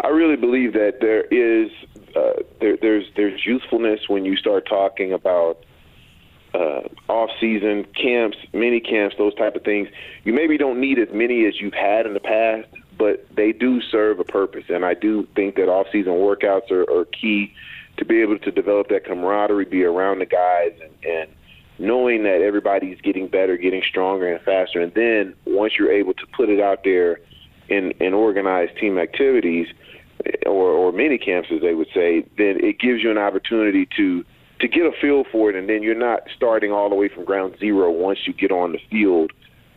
I 0.00 0.08
really 0.08 0.36
believe 0.36 0.72
that 0.72 1.00
there 1.02 1.24
is 1.30 1.70
uh, 2.16 2.42
there, 2.60 2.76
there's 2.80 3.04
there's 3.16 3.44
youthfulness 3.46 4.08
when 4.08 4.24
you 4.24 4.36
start 4.36 4.66
talking 4.68 5.12
about 5.12 5.64
uh, 6.54 6.82
off-season 7.08 7.86
camps, 7.94 8.36
mini 8.52 8.80
camps, 8.80 9.16
those 9.16 9.34
type 9.34 9.56
of 9.56 9.62
things. 9.62 9.88
You 10.24 10.32
maybe 10.32 10.58
don't 10.58 10.80
need 10.80 10.98
as 10.98 11.08
many 11.12 11.46
as 11.46 11.60
you've 11.60 11.74
had 11.74 12.06
in 12.06 12.14
the 12.14 12.20
past, 12.20 12.68
but 12.98 13.26
they 13.34 13.52
do 13.52 13.80
serve 13.80 14.20
a 14.20 14.24
purpose, 14.24 14.64
and 14.68 14.84
I 14.84 14.94
do 14.94 15.26
think 15.34 15.56
that 15.56 15.68
off-season 15.68 16.12
workouts 16.12 16.70
are, 16.70 16.82
are 16.90 17.06
key 17.06 17.54
to 17.96 18.04
be 18.04 18.20
able 18.20 18.38
to 18.38 18.50
develop 18.50 18.88
that 18.88 19.04
camaraderie, 19.04 19.64
be 19.64 19.84
around 19.84 20.18
the 20.18 20.26
guys, 20.26 20.72
and, 20.82 20.92
and 21.04 21.30
knowing 21.78 22.22
that 22.24 22.42
everybody's 22.42 23.00
getting 23.00 23.28
better, 23.28 23.56
getting 23.56 23.82
stronger 23.88 24.32
and 24.32 24.42
faster, 24.44 24.80
and 24.80 24.92
then 24.94 25.34
once 25.46 25.74
you're 25.78 25.92
able 25.92 26.14
to 26.14 26.26
put 26.36 26.48
it 26.48 26.60
out 26.60 26.84
there 26.84 27.20
in 27.68 27.92
in 27.92 28.12
organized 28.12 28.76
team 28.76 28.98
activities 28.98 29.68
or, 30.46 30.70
or 30.70 30.92
mini 30.92 31.18
camps, 31.18 31.48
as 31.54 31.60
they 31.60 31.74
would 31.74 31.88
say, 31.94 32.24
then 32.38 32.58
it 32.62 32.78
gives 32.78 33.02
you 33.02 33.10
an 33.10 33.18
opportunity 33.18 33.88
to 33.96 34.24
to 34.60 34.68
get 34.68 34.86
a 34.86 34.92
feel 35.00 35.24
for 35.32 35.50
it, 35.50 35.56
and 35.56 35.68
then 35.68 35.82
you're 35.82 35.94
not 35.94 36.20
starting 36.36 36.70
all 36.70 36.88
the 36.88 36.94
way 36.94 37.08
from 37.08 37.24
ground 37.24 37.56
zero 37.58 37.90
once 37.90 38.20
you 38.26 38.32
get 38.32 38.52
on 38.52 38.70
the 38.70 38.78
field 38.90 39.32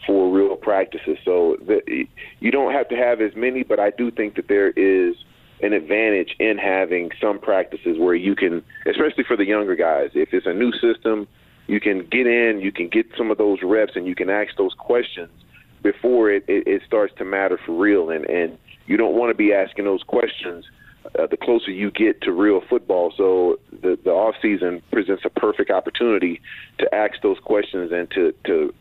for 0.05 0.31
real 0.31 0.55
practices. 0.55 1.17
So 1.25 1.57
the, 1.65 2.05
you 2.39 2.51
don't 2.51 2.71
have 2.71 2.87
to 2.89 2.95
have 2.95 3.19
as 3.19 3.35
many, 3.35 3.63
but 3.63 3.79
I 3.79 3.89
do 3.89 4.11
think 4.11 4.35
that 4.35 4.47
there 4.47 4.69
is 4.69 5.15
an 5.61 5.73
advantage 5.73 6.35
in 6.39 6.59
having 6.59 7.09
some 7.19 7.39
practices 7.39 7.97
where 7.97 8.13
you 8.13 8.35
can, 8.35 8.63
especially 8.85 9.23
for 9.23 9.35
the 9.35 9.45
younger 9.45 9.75
guys, 9.75 10.11
if 10.13 10.33
it's 10.33 10.45
a 10.45 10.53
new 10.53 10.71
system, 10.73 11.27
you 11.65 11.79
can 11.79 12.05
get 12.05 12.27
in, 12.27 12.59
you 12.61 12.71
can 12.71 12.87
get 12.87 13.07
some 13.17 13.31
of 13.31 13.39
those 13.39 13.59
reps, 13.63 13.93
and 13.95 14.05
you 14.05 14.13
can 14.13 14.29
ask 14.29 14.55
those 14.57 14.75
questions 14.77 15.31
before 15.81 16.29
it, 16.29 16.43
it, 16.47 16.67
it 16.67 16.81
starts 16.85 17.13
to 17.17 17.25
matter 17.25 17.59
for 17.65 17.73
real. 17.73 18.11
And, 18.11 18.25
and 18.25 18.57
you 18.87 18.97
don't 18.97 19.15
want 19.15 19.29
to 19.29 19.35
be 19.35 19.53
asking 19.53 19.85
those 19.85 20.03
questions 20.03 20.65
uh, 21.17 21.27
the 21.27 21.37
closer 21.37 21.71
you 21.71 21.91
get 21.91 22.21
to 22.21 22.31
real 22.31 22.61
football. 22.61 23.13
So 23.15 23.59
the 23.71 23.97
the 24.03 24.11
off 24.11 24.35
season 24.41 24.81
presents 24.91 25.23
a 25.25 25.29
perfect 25.29 25.69
opportunity 25.69 26.41
to 26.79 26.93
ask 26.93 27.21
those 27.21 27.39
questions 27.39 27.91
and 27.91 28.09
to 28.11 28.33
to 28.45 28.73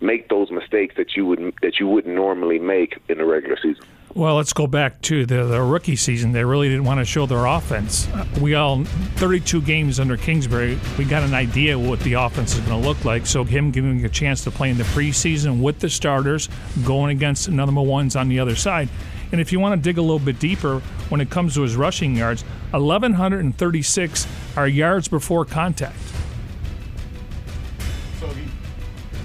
make 0.00 0.28
those 0.28 0.50
mistakes 0.50 0.94
that 0.96 1.16
you 1.16 1.26
would 1.26 1.54
that 1.62 1.78
you 1.78 1.86
wouldn't 1.86 2.14
normally 2.14 2.58
make 2.58 2.98
in 3.08 3.18
the 3.18 3.24
regular 3.24 3.56
season. 3.56 3.84
Well, 4.12 4.34
let's 4.34 4.52
go 4.52 4.66
back 4.66 5.00
to 5.02 5.24
the, 5.24 5.44
the 5.44 5.62
rookie 5.62 5.94
season. 5.94 6.32
They 6.32 6.42
really 6.42 6.68
didn't 6.68 6.82
want 6.82 6.98
to 6.98 7.04
show 7.04 7.26
their 7.26 7.46
offense. 7.46 8.08
We 8.40 8.56
all 8.56 8.82
32 8.84 9.62
games 9.62 10.00
under 10.00 10.16
Kingsbury. 10.16 10.80
We 10.98 11.04
got 11.04 11.22
an 11.22 11.32
idea 11.32 11.78
what 11.78 12.00
the 12.00 12.14
offense 12.14 12.54
is 12.54 12.60
going 12.62 12.82
to 12.82 12.88
look 12.88 13.04
like. 13.04 13.24
So 13.24 13.44
him 13.44 13.70
giving 13.70 14.04
a 14.04 14.08
chance 14.08 14.42
to 14.44 14.50
play 14.50 14.70
in 14.70 14.78
the 14.78 14.84
preseason 14.84 15.60
with 15.60 15.78
the 15.78 15.88
starters, 15.88 16.48
going 16.84 17.16
against 17.16 17.50
number 17.50 17.80
ones 17.80 18.16
on 18.16 18.28
the 18.28 18.40
other 18.40 18.56
side 18.56 18.88
and 19.32 19.40
if 19.40 19.52
you 19.52 19.60
want 19.60 19.80
to 19.80 19.82
dig 19.82 19.98
a 19.98 20.02
little 20.02 20.18
bit 20.18 20.38
deeper 20.38 20.80
when 21.08 21.20
it 21.20 21.30
comes 21.30 21.54
to 21.54 21.62
his 21.62 21.76
rushing 21.76 22.16
yards, 22.16 22.42
1,136 22.72 24.26
are 24.56 24.68
yards 24.68 25.08
before 25.08 25.44
contact. 25.44 25.96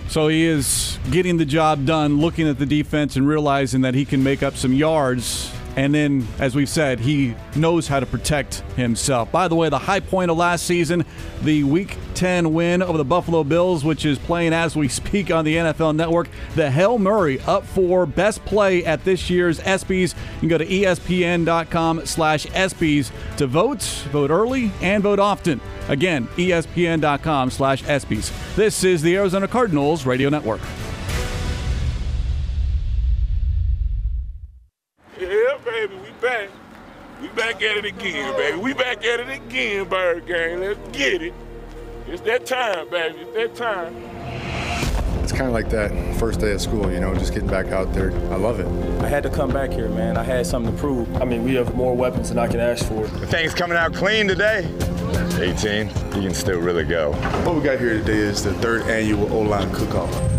So 0.08 0.30
he 0.30 0.46
is 0.46 0.98
getting 1.12 1.38
the 1.38 1.46
job 1.46 1.86
done, 1.86 2.20
looking 2.20 2.48
at 2.48 2.58
the 2.58 2.66
defense 2.66 3.18
and 3.18 3.28
realizing 3.28 3.82
that 3.82 3.96
he 3.96 4.06
can 4.06 4.24
make 4.24 4.44
up 4.44 4.56
some 4.56 4.72
yards 4.72 5.52
and 5.76 5.94
then, 5.94 6.28
as 6.40 6.56
we've 6.56 6.70
said, 6.70 7.00
he 7.02 7.36
knows 7.56 7.88
how 7.88 8.00
to 8.00 8.06
protect 8.06 8.60
himself. 8.76 9.32
By 9.32 9.48
the 9.48 9.56
way, 9.56 9.70
the 9.70 9.80
high 9.80 10.00
point 10.00 10.32
of 10.32 10.38
last 10.38 10.66
season, 10.66 11.06
the 11.42 11.64
Week 11.64 11.98
10 12.14 12.54
win 12.54 12.82
over 12.82 12.98
the 12.98 13.06
Buffalo 13.06 13.44
Bills, 13.44 13.84
which 13.84 14.06
is 14.06 14.18
playing 14.18 14.54
as 14.54 14.76
we 14.76 14.88
speak 14.96 15.32
on 15.32 15.44
the 15.44 15.56
NFL 15.56 15.96
Network. 15.96 16.30
The 16.56 16.72
Hail 16.72 16.98
Murray 16.98 17.42
up 17.42 17.66
for 17.66 18.06
best 18.06 18.44
play 18.46 18.86
at 18.86 19.04
this 19.04 19.30
year's 19.30 19.60
ESPYs. 19.60 20.16
You 20.36 20.40
can 20.40 20.50
go 20.50 20.58
to 20.58 20.66
espn.com 20.66 22.06
slash 22.06 22.46
ESPYs 22.48 23.12
to 23.38 23.48
vote. 23.48 23.82
Vote 24.12 24.32
early 24.32 24.72
and 24.82 25.04
vote 25.04 25.20
often. 25.20 25.60
Again, 25.90 26.28
espn.com 26.38 27.52
slash 27.52 27.84
ESPYs. 27.84 28.56
This 28.56 28.84
is 28.84 29.02
the 29.02 29.16
Arizona 29.18 29.48
Cardinals 29.48 30.06
Radio 30.06 30.30
Network. 30.30 30.62
At 37.76 37.86
it 37.86 37.94
again, 37.94 38.36
baby. 38.38 38.58
We 38.58 38.74
back 38.74 39.06
at 39.06 39.20
it 39.20 39.30
again, 39.30 39.88
Bird 39.88 40.26
Gang. 40.26 40.62
Let's 40.62 40.98
get 40.98 41.22
it. 41.22 41.34
It's 42.08 42.22
that 42.22 42.46
time, 42.46 42.90
baby. 42.90 43.20
It's 43.20 43.34
that 43.34 43.56
time. 43.56 43.96
It's 45.24 45.32
kind 45.32 45.48
of 45.48 45.54
like 45.54 45.70
that 45.72 45.92
first 46.18 46.40
day 46.40 46.52
of 46.52 46.62
school, 46.62 46.92
you 46.92 47.00
know, 47.00 47.16
just 47.16 47.34
getting 47.34 47.50
back 47.50 47.68
out 47.68 47.92
there. 47.94 48.12
I 48.32 48.36
love 48.36 48.60
it. 48.60 48.68
I 49.04 49.08
had 49.08 49.24
to 49.24 49.30
come 49.30 49.52
back 49.52 49.72
here, 49.72 49.90
man. 49.90 50.18
I 50.18 50.24
had 50.24 50.46
something 50.46 50.74
to 50.74 50.80
prove. 50.80 51.14
I 51.22 51.26
mean, 51.26 51.44
we 51.44 51.56
have 51.56 51.76
more 51.76 51.96
weapons 51.96 52.30
than 52.30 52.38
I 52.38 52.48
can 52.48 52.60
ask 52.60 52.86
for. 52.86 53.08
The 53.08 53.28
thing's 53.28 53.54
coming 53.54 53.78
out 53.78 53.94
clean 53.94 54.28
today. 54.28 54.72
18, 55.40 55.88
you 55.88 55.94
can 56.22 56.34
still 56.34 56.60
really 56.60 56.86
go. 56.86 57.14
What 57.44 57.56
we 57.56 57.62
got 57.62 57.80
here 57.80 57.98
today 57.98 58.18
is 58.18 58.44
the 58.44 58.54
third 58.54 58.84
annual 58.84 59.32
O-line 59.34 59.74
cook-off. 59.74 60.35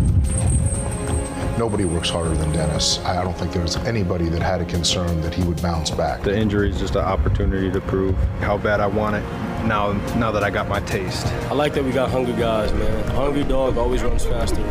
Nobody 1.57 1.85
works 1.85 2.09
harder 2.09 2.35
than 2.35 2.51
Dennis. 2.51 2.99
I 2.99 3.23
don't 3.23 3.35
think 3.35 3.51
there's 3.51 3.77
anybody 3.77 4.29
that 4.29 4.43
had 4.43 4.61
a 4.61 4.65
concern 4.65 5.21
that 5.21 5.33
he 5.33 5.43
would 5.43 5.59
bounce 5.59 5.89
back. 5.89 6.21
The 6.21 6.37
injury 6.37 6.69
is 6.69 6.79
just 6.79 6.95
an 6.95 7.01
opportunity 7.03 7.71
to 7.71 7.81
prove 7.81 8.15
how 8.41 8.57
bad 8.57 8.79
I 8.79 8.85
want 8.85 9.15
it 9.15 9.23
now, 9.65 9.93
now 10.17 10.31
that 10.31 10.43
I 10.43 10.51
got 10.51 10.69
my 10.69 10.79
taste. 10.81 11.25
I 11.25 11.55
like 11.55 11.73
that 11.73 11.83
we 11.83 11.91
got 11.91 12.11
hungry 12.11 12.35
guys, 12.35 12.71
man. 12.73 13.09
A 13.09 13.13
hungry 13.13 13.43
dog 13.43 13.75
always 13.75 14.03
runs 14.03 14.23
faster. 14.23 14.61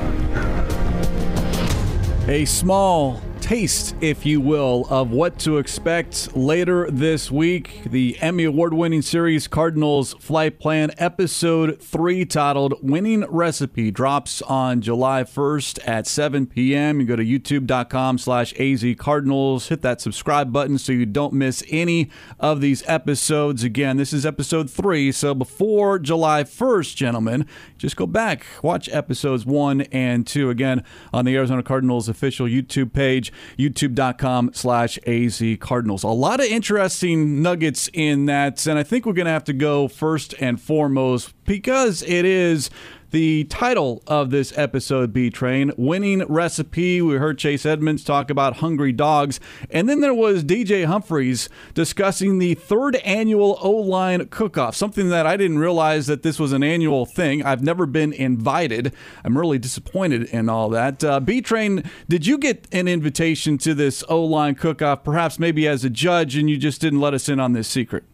A 2.29 2.45
small 2.45 3.21
taste, 3.47 3.95
if 4.01 4.27
you 4.27 4.41
will, 4.41 4.89
of 4.91 5.13
what 5.13 5.39
to 5.39 5.59
expect 5.59 6.37
later 6.37 6.91
this 6.91 7.31
week. 7.31 7.81
The 7.85 8.19
Emmy 8.21 8.43
Award 8.43 8.75
winning 8.75 9.03
series 9.03 9.47
Cardinals 9.47 10.15
Flight 10.15 10.59
Plan, 10.59 10.91
Episode 10.99 11.81
3, 11.81 12.25
titled 12.25 12.75
Winning 12.83 13.25
Recipe, 13.29 13.93
drops 13.93 14.43
on 14.43 14.81
July 14.81 15.23
1st 15.23 15.79
at 15.87 16.09
7 16.09 16.47
p.m. 16.49 16.99
You 16.99 17.07
go 17.07 17.15
to 17.15 17.23
youtube.com 17.25 18.19
slash 18.19 18.53
azcardinals. 18.55 19.69
Hit 19.69 19.81
that 19.83 20.01
subscribe 20.01 20.53
button 20.53 20.77
so 20.77 20.91
you 20.91 21.07
don't 21.07 21.33
miss 21.33 21.63
any 21.71 22.11
of 22.41 22.61
these 22.61 22.83
episodes. 22.89 23.63
Again, 23.63 23.97
this 23.97 24.13
is 24.13 24.27
Episode 24.27 24.69
3, 24.69 25.13
so 25.13 25.35
before 25.37 26.01
July 26.01 26.43
1st, 26.43 26.97
gentlemen, 26.97 27.47
just 27.79 27.95
go 27.95 28.09
back, 28.09 28.45
watch 28.61 28.89
Episodes 28.89 29.47
1 29.47 29.83
and 29.93 30.27
2 30.27 30.51
again 30.51 30.83
on 31.13 31.25
the 31.25 31.37
Arizona 31.37 31.63
Cardinals 31.63 32.09
official 32.09 32.49
YouTube 32.49 32.93
page 32.93 33.33
youtube.com 33.59 34.51
slash 34.53 34.99
az 35.07 35.43
cardinals. 35.61 36.03
A 36.03 36.09
lot 36.09 36.41
of 36.41 36.47
interesting 36.47 37.43
nuggets 37.43 37.89
in 37.93 38.27
that 38.27 38.67
and 38.67 38.79
i 38.79 38.83
think 38.83 39.05
we're 39.07 39.13
going 39.13 39.27
to 39.27 39.33
have 39.33 39.45
to 39.45 39.53
go 39.53 39.89
first 39.89 40.35
and 40.41 40.61
foremost 40.61 41.33
because 41.45 42.03
it 42.03 42.25
is 42.25 42.71
the 43.11 43.45
title 43.45 44.03
of 44.07 44.31
this 44.31 44.57
episode, 44.57 45.13
B 45.13 45.31
Train, 45.31 45.73
Winning 45.77 46.25
Recipe. 46.27 47.01
We 47.01 47.17
heard 47.17 47.39
Chase 47.39 47.65
Edmonds 47.65 48.05
talk 48.05 48.31
about 48.31 48.57
hungry 48.57 48.93
dogs. 48.93 49.41
And 49.71 49.89
then 49.89 50.01
there 50.01 50.15
was 50.15 50.45
DJ 50.45 50.87
Humphries 50.87 51.49
discussing 51.75 52.39
the 52.39 52.55
third 52.55 52.97
annual 52.97 53.59
O 53.61 53.71
line 53.71 54.27
cook 54.29 54.59
off, 54.59 54.75
something 54.75 55.09
that 55.11 55.27
I 55.27 55.37
didn't 55.37 55.59
realize 55.59 56.07
that 56.07 56.23
this 56.23 56.39
was 56.39 56.53
an 56.53 56.63
annual 56.63 57.07
thing. 57.07 57.43
I've 57.43 57.63
never 57.63 57.87
been 57.87 58.13
invited. 58.13 58.93
I'm 59.25 59.39
really 59.39 59.59
disappointed 59.59 60.25
in 60.25 60.49
all 60.49 60.69
that. 60.71 61.05
Uh, 61.05 61.21
B 61.21 61.41
Train, 61.41 61.83
did 62.09 62.27
you 62.27 62.39
get 62.39 62.67
an 62.73 62.89
invitation 62.89 63.59
to 63.59 63.75
this 63.75 64.03
O 64.09 64.25
line 64.25 64.55
cook 64.55 64.83
off, 64.83 65.05
perhaps 65.05 65.39
maybe 65.39 65.69
as 65.69 65.85
a 65.85 65.91
judge, 65.91 66.37
and 66.37 66.51
you 66.51 66.57
just 66.57 66.81
didn't 66.81 67.01
let 67.01 67.15
us 67.15 67.29
in 67.29 67.41
on 67.41 67.53
this 67.53 67.69
secret? 67.69 68.05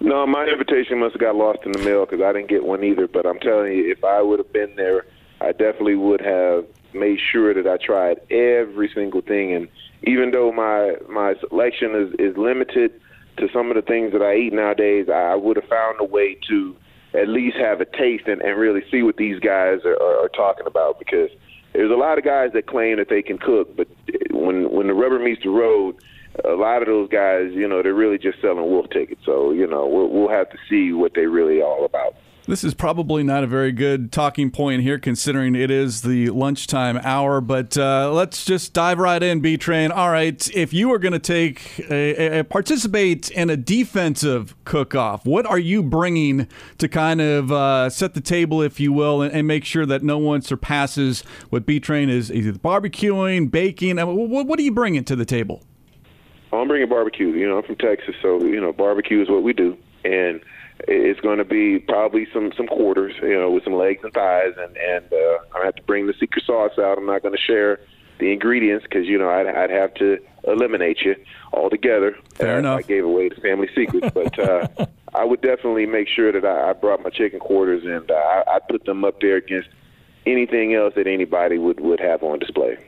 No, 0.00 0.26
my 0.26 0.46
invitation 0.46 1.00
must 1.00 1.14
have 1.14 1.20
got 1.20 1.34
lost 1.34 1.60
in 1.64 1.72
the 1.72 1.80
mail 1.80 2.06
because 2.06 2.22
I 2.22 2.32
didn't 2.32 2.48
get 2.48 2.64
one 2.64 2.84
either. 2.84 3.08
But 3.08 3.26
I'm 3.26 3.40
telling 3.40 3.72
you, 3.72 3.90
if 3.90 4.04
I 4.04 4.22
would 4.22 4.38
have 4.38 4.52
been 4.52 4.74
there, 4.76 5.06
I 5.40 5.52
definitely 5.52 5.96
would 5.96 6.20
have 6.20 6.66
made 6.94 7.18
sure 7.32 7.52
that 7.54 7.66
I 7.66 7.84
tried 7.84 8.20
every 8.30 8.90
single 8.94 9.20
thing. 9.20 9.52
And 9.54 9.68
even 10.04 10.30
though 10.30 10.52
my 10.52 10.94
my 11.08 11.34
selection 11.48 11.94
is 11.94 12.14
is 12.18 12.36
limited 12.36 13.00
to 13.38 13.48
some 13.52 13.70
of 13.70 13.76
the 13.76 13.82
things 13.82 14.12
that 14.12 14.22
I 14.22 14.36
eat 14.36 14.52
nowadays, 14.52 15.08
I 15.12 15.34
would 15.34 15.56
have 15.56 15.68
found 15.68 16.00
a 16.00 16.04
way 16.04 16.38
to 16.48 16.76
at 17.14 17.28
least 17.28 17.56
have 17.56 17.80
a 17.80 17.84
taste 17.84 18.26
and, 18.26 18.40
and 18.42 18.58
really 18.58 18.82
see 18.90 19.02
what 19.02 19.16
these 19.16 19.40
guys 19.40 19.80
are, 19.84 20.00
are, 20.00 20.24
are 20.24 20.28
talking 20.28 20.66
about. 20.66 21.00
Because 21.00 21.30
there's 21.72 21.90
a 21.90 21.94
lot 21.96 22.18
of 22.18 22.24
guys 22.24 22.50
that 22.54 22.66
claim 22.66 22.98
that 22.98 23.08
they 23.08 23.22
can 23.22 23.38
cook, 23.38 23.76
but 23.76 23.88
when 24.30 24.70
when 24.70 24.86
the 24.86 24.94
rubber 24.94 25.18
meets 25.18 25.42
the 25.42 25.50
road 25.50 25.96
a 26.44 26.54
lot 26.54 26.82
of 26.82 26.88
those 26.88 27.08
guys, 27.08 27.50
you 27.52 27.68
know, 27.68 27.82
they're 27.82 27.94
really 27.94 28.18
just 28.18 28.40
selling 28.40 28.70
wolf 28.70 28.86
tickets. 28.90 29.20
So, 29.24 29.52
you 29.52 29.66
know, 29.66 29.86
we'll, 29.86 30.08
we'll 30.08 30.30
have 30.30 30.50
to 30.50 30.58
see 30.68 30.92
what 30.92 31.12
they 31.14 31.26
really 31.26 31.62
all 31.62 31.84
about. 31.84 32.14
This 32.48 32.64
is 32.64 32.72
probably 32.72 33.22
not 33.22 33.44
a 33.44 33.46
very 33.46 33.72
good 33.72 34.10
talking 34.10 34.50
point 34.50 34.80
here, 34.80 34.98
considering 34.98 35.54
it 35.54 35.70
is 35.70 36.00
the 36.00 36.30
lunchtime 36.30 36.98
hour. 37.04 37.42
But 37.42 37.76
uh, 37.76 38.10
let's 38.10 38.42
just 38.46 38.72
dive 38.72 38.98
right 38.98 39.22
in, 39.22 39.40
B 39.40 39.58
Train. 39.58 39.92
All 39.92 40.10
right, 40.10 40.50
if 40.56 40.72
you 40.72 40.90
are 40.94 40.98
going 40.98 41.12
to 41.12 41.18
take 41.18 41.78
a, 41.90 42.38
a, 42.38 42.44
participate 42.44 43.30
in 43.32 43.50
a 43.50 43.56
defensive 43.58 44.54
cook-off, 44.64 45.26
what 45.26 45.44
are 45.44 45.58
you 45.58 45.82
bringing 45.82 46.48
to 46.78 46.88
kind 46.88 47.20
of 47.20 47.52
uh, 47.52 47.90
set 47.90 48.14
the 48.14 48.22
table, 48.22 48.62
if 48.62 48.80
you 48.80 48.94
will, 48.94 49.20
and, 49.20 49.34
and, 49.34 49.46
make 49.46 49.66
sure 49.66 49.84
that 49.84 50.02
no 50.02 50.16
one 50.16 50.40
surpasses 50.40 51.24
what 51.50 51.66
B 51.66 51.78
Train 51.78 52.08
is 52.08 52.32
either 52.32 52.52
barbecuing, 52.52 53.50
baking? 53.50 53.96
What, 53.96 54.46
what 54.46 54.58
are 54.58 54.62
you 54.62 54.72
bringing 54.72 55.04
to 55.04 55.14
the 55.14 55.26
table? 55.26 55.67
I'm 56.52 56.68
bringing 56.68 56.88
barbecue. 56.88 57.28
You 57.28 57.48
know, 57.48 57.58
I'm 57.58 57.64
from 57.64 57.76
Texas, 57.76 58.14
so 58.22 58.42
you 58.42 58.60
know, 58.60 58.72
barbecue 58.72 59.20
is 59.22 59.28
what 59.28 59.42
we 59.42 59.52
do, 59.52 59.76
and 60.04 60.40
it's 60.86 61.20
going 61.20 61.38
to 61.38 61.44
be 61.44 61.78
probably 61.78 62.26
some 62.32 62.52
some 62.56 62.66
quarters, 62.66 63.14
you 63.22 63.38
know, 63.38 63.50
with 63.50 63.64
some 63.64 63.74
legs 63.74 64.00
and 64.02 64.12
thighs, 64.12 64.54
and 64.56 64.76
and 64.76 65.12
uh, 65.12 65.58
I 65.58 65.64
have 65.64 65.74
to 65.76 65.82
bring 65.82 66.06
the 66.06 66.14
secret 66.18 66.44
sauce 66.44 66.78
out. 66.78 66.98
I'm 66.98 67.06
not 67.06 67.22
going 67.22 67.34
to 67.34 67.40
share 67.40 67.80
the 68.18 68.32
ingredients 68.32 68.84
because 68.84 69.06
you 69.06 69.18
know 69.18 69.28
I'd, 69.28 69.46
I'd 69.46 69.70
have 69.70 69.94
to 69.94 70.18
eliminate 70.44 71.00
you 71.02 71.16
altogether. 71.52 72.16
Fair 72.34 72.56
uh, 72.56 72.58
enough. 72.60 72.78
I 72.78 72.82
gave 72.82 73.04
away 73.04 73.28
the 73.28 73.40
family 73.40 73.68
secrets, 73.74 74.08
but 74.12 74.38
uh, 74.38 74.68
I 75.14 75.24
would 75.24 75.40
definitely 75.40 75.86
make 75.86 76.08
sure 76.08 76.32
that 76.32 76.44
I, 76.44 76.70
I 76.70 76.72
brought 76.72 77.02
my 77.02 77.10
chicken 77.10 77.40
quarters 77.40 77.84
and 77.84 78.10
uh, 78.10 78.14
I, 78.14 78.56
I 78.56 78.58
put 78.68 78.84
them 78.84 79.04
up 79.04 79.20
there 79.20 79.36
against 79.36 79.68
anything 80.26 80.74
else 80.74 80.94
that 80.94 81.06
anybody 81.06 81.58
would 81.58 81.80
would 81.80 82.00
have 82.00 82.22
on 82.22 82.38
display. 82.38 82.78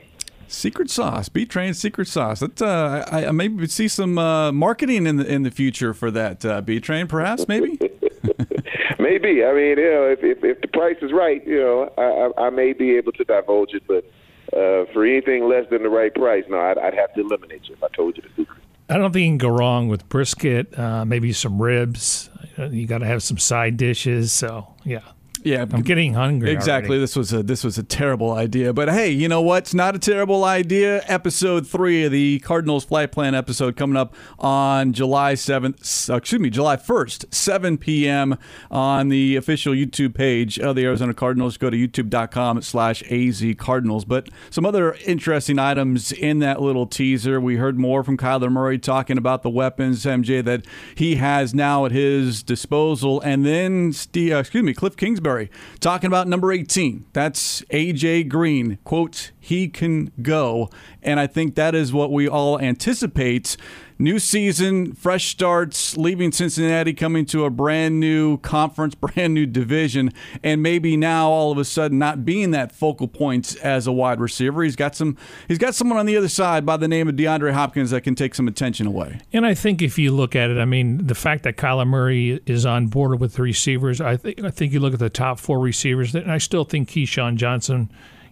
Secret 0.51 0.89
sauce, 0.89 1.29
B 1.29 1.45
Train 1.45 1.73
secret 1.73 2.07
sauce. 2.07 2.41
That 2.41 2.61
uh, 2.61 3.05
I, 3.09 3.27
I 3.27 3.31
maybe 3.31 3.67
see 3.67 3.87
some 3.87 4.17
uh, 4.17 4.51
marketing 4.51 5.07
in 5.07 5.15
the 5.15 5.25
in 5.25 5.43
the 5.43 5.51
future 5.51 5.93
for 5.93 6.11
that 6.11 6.43
uh, 6.43 6.61
B 6.61 6.81
Train, 6.81 7.07
perhaps 7.07 7.47
maybe. 7.47 7.79
maybe. 8.99 9.45
I 9.45 9.53
mean, 9.53 9.77
you 9.77 9.91
know, 9.91 10.07
if, 10.11 10.19
if 10.23 10.43
if 10.43 10.61
the 10.61 10.67
price 10.67 10.97
is 11.01 11.13
right, 11.13 11.45
you 11.47 11.57
know, 11.57 11.93
I 11.97 12.41
I, 12.41 12.47
I 12.47 12.49
may 12.49 12.73
be 12.73 12.97
able 12.97 13.13
to 13.13 13.23
divulge 13.23 13.73
it, 13.73 13.83
but 13.87 14.03
uh, 14.51 14.91
for 14.91 15.05
anything 15.05 15.47
less 15.47 15.69
than 15.69 15.83
the 15.83 15.89
right 15.89 16.13
price, 16.13 16.43
no, 16.49 16.59
I'd, 16.59 16.77
I'd 16.77 16.95
have 16.95 17.13
to 17.13 17.21
eliminate 17.21 17.69
you 17.69 17.75
if 17.75 17.83
I 17.83 17.87
told 17.95 18.17
you 18.17 18.23
the 18.23 18.29
secret. 18.29 18.61
I 18.89 18.97
don't 18.97 19.13
think 19.13 19.23
you 19.23 19.29
can 19.29 19.37
go 19.37 19.49
wrong 19.49 19.87
with 19.87 20.07
brisket, 20.09 20.77
uh, 20.77 21.05
maybe 21.05 21.31
some 21.31 21.61
ribs. 21.61 22.29
You 22.57 22.85
got 22.87 22.97
to 22.97 23.05
have 23.05 23.23
some 23.23 23.37
side 23.37 23.77
dishes. 23.77 24.33
So 24.33 24.67
yeah, 24.83 25.03
yeah, 25.43 25.65
I'm 25.71 25.81
getting 25.81 26.13
hungry. 26.13 26.51
Exactly. 26.51 26.89
Already. 26.89 27.01
This 27.01 27.15
was 27.15 27.33
a 27.33 27.43
this 27.43 27.63
was 27.63 27.77
a 27.77 27.83
terrible 27.83 28.31
idea, 28.33 28.73
but 28.73 28.89
hey, 28.89 29.09
you 29.09 29.27
know 29.27 29.41
what? 29.41 29.63
It's 29.63 29.73
not 29.73 29.95
a 29.95 29.99
terrible 29.99 30.43
idea. 30.43 31.01
Episode 31.07 31.67
three 31.67 32.03
of 32.03 32.11
the 32.11 32.39
Cardinals 32.39 32.85
flight 32.85 33.11
plan 33.11 33.33
episode 33.33 33.75
coming 33.75 33.97
up 33.97 34.13
on 34.39 34.93
July 34.93 35.33
seventh. 35.35 36.09
Uh, 36.09 36.15
excuse 36.15 36.39
me, 36.39 36.49
July 36.49 36.77
first, 36.77 37.25
seven 37.33 37.77
p.m. 37.77 38.37
on 38.69 39.09
the 39.09 39.35
official 39.35 39.73
YouTube 39.73 40.13
page 40.13 40.59
of 40.59 40.75
the 40.75 40.85
Arizona 40.85 41.13
Cardinals. 41.13 41.57
Go 41.57 41.69
to 41.69 41.77
youtube.com/slash 41.77 43.03
az 43.09 43.43
Cardinals. 43.57 44.05
But 44.05 44.29
some 44.49 44.65
other 44.65 44.93
interesting 45.05 45.57
items 45.57 46.11
in 46.11 46.39
that 46.39 46.61
little 46.61 46.85
teaser. 46.85 47.41
We 47.41 47.55
heard 47.55 47.79
more 47.79 48.03
from 48.03 48.17
Kyler 48.17 48.51
Murray 48.51 48.77
talking 48.77 49.17
about 49.17 49.41
the 49.41 49.49
weapons, 49.49 50.05
MJ, 50.05 50.43
that 50.45 50.65
he 50.95 51.15
has 51.15 51.53
now 51.53 51.85
at 51.85 51.91
his 51.91 52.43
disposal, 52.43 53.21
and 53.21 53.45
then 53.45 53.91
Steve, 53.93 54.33
uh, 54.33 54.37
excuse 54.37 54.63
me, 54.63 54.73
Cliff 54.73 54.95
Kingsbury 54.95 55.30
talking 55.79 56.07
about 56.07 56.27
number 56.27 56.51
18. 56.51 57.05
That's 57.13 57.61
AJ 57.71 58.29
Green. 58.29 58.77
Quote, 58.83 59.31
he 59.39 59.67
can 59.67 60.11
go. 60.21 60.69
And 61.01 61.19
I 61.19 61.27
think 61.27 61.55
that 61.55 61.75
is 61.75 61.91
what 61.93 62.11
we 62.11 62.27
all 62.27 62.59
anticipate 62.59 63.57
new 64.01 64.19
season, 64.19 64.93
fresh 64.93 65.29
starts, 65.29 65.95
leaving 65.95 66.31
Cincinnati, 66.31 66.93
coming 66.93 67.25
to 67.27 67.45
a 67.45 67.49
brand 67.49 67.99
new 67.99 68.37
conference, 68.39 68.95
brand 68.95 69.33
new 69.33 69.45
division, 69.45 70.11
and 70.43 70.61
maybe 70.61 70.97
now 70.97 71.29
all 71.29 71.51
of 71.51 71.57
a 71.57 71.65
sudden 71.65 71.99
not 71.99 72.25
being 72.25 72.51
that 72.51 72.71
focal 72.71 73.07
point 73.07 73.55
as 73.63 73.87
a 73.87 73.91
wide 73.91 74.19
receiver. 74.19 74.63
He's 74.63 74.75
got 74.75 74.95
some. 74.95 75.17
He's 75.47 75.57
got 75.57 75.75
someone 75.75 75.97
on 75.97 76.05
the 76.05 76.17
other 76.17 76.29
side 76.29 76.65
by 76.65 76.77
the 76.77 76.87
name 76.87 77.07
of 77.07 77.15
DeAndre 77.15 77.53
Hopkins 77.53 77.91
that 77.91 78.01
can 78.01 78.15
take 78.15 78.35
some 78.35 78.47
attention 78.47 78.87
away. 78.87 79.21
And 79.31 79.45
I 79.45 79.53
think 79.53 79.81
if 79.81 79.97
you 79.97 80.11
look 80.11 80.35
at 80.35 80.49
it, 80.49 80.57
I 80.57 80.65
mean, 80.65 81.05
the 81.07 81.15
fact 81.15 81.43
that 81.43 81.57
Kyler 81.57 81.87
Murray 81.87 82.41
is 82.45 82.65
on 82.65 82.87
board 82.87 83.19
with 83.19 83.35
the 83.35 83.43
receivers, 83.43 84.01
I 84.01 84.17
think 84.17 84.43
I 84.43 84.49
think 84.49 84.73
you 84.73 84.79
look 84.79 84.93
at 84.93 84.99
the 84.99 85.09
top 85.09 85.39
four 85.39 85.59
receivers, 85.59 86.15
and 86.15 86.31
I 86.31 86.39
still 86.39 86.65
think 86.65 86.89
KeeSean 86.89 87.35
Johnson 87.35 87.91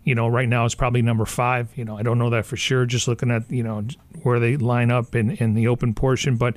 you 0.10 0.16
know, 0.16 0.28
right 0.28 0.50
now 0.50 0.66
it's 0.66 0.74
probably 0.74 1.04
number 1.04 1.24
five. 1.24 1.70
You 1.78 1.86
know, 1.86 1.96
I 1.96 2.02
don't 2.02 2.18
know 2.18 2.32
that 2.32 2.48
for 2.48 2.58
sure, 2.58 2.88
just 2.88 3.08
looking 3.08 3.30
at, 3.30 3.44
you 3.52 3.62
know, 3.62 3.86
where 4.24 4.40
they 4.40 4.58
line 4.58 4.90
up 4.90 5.14
in, 5.14 5.30
in 5.30 5.54
the 5.54 5.68
open 5.68 5.94
portion. 5.94 6.36
But, 6.36 6.56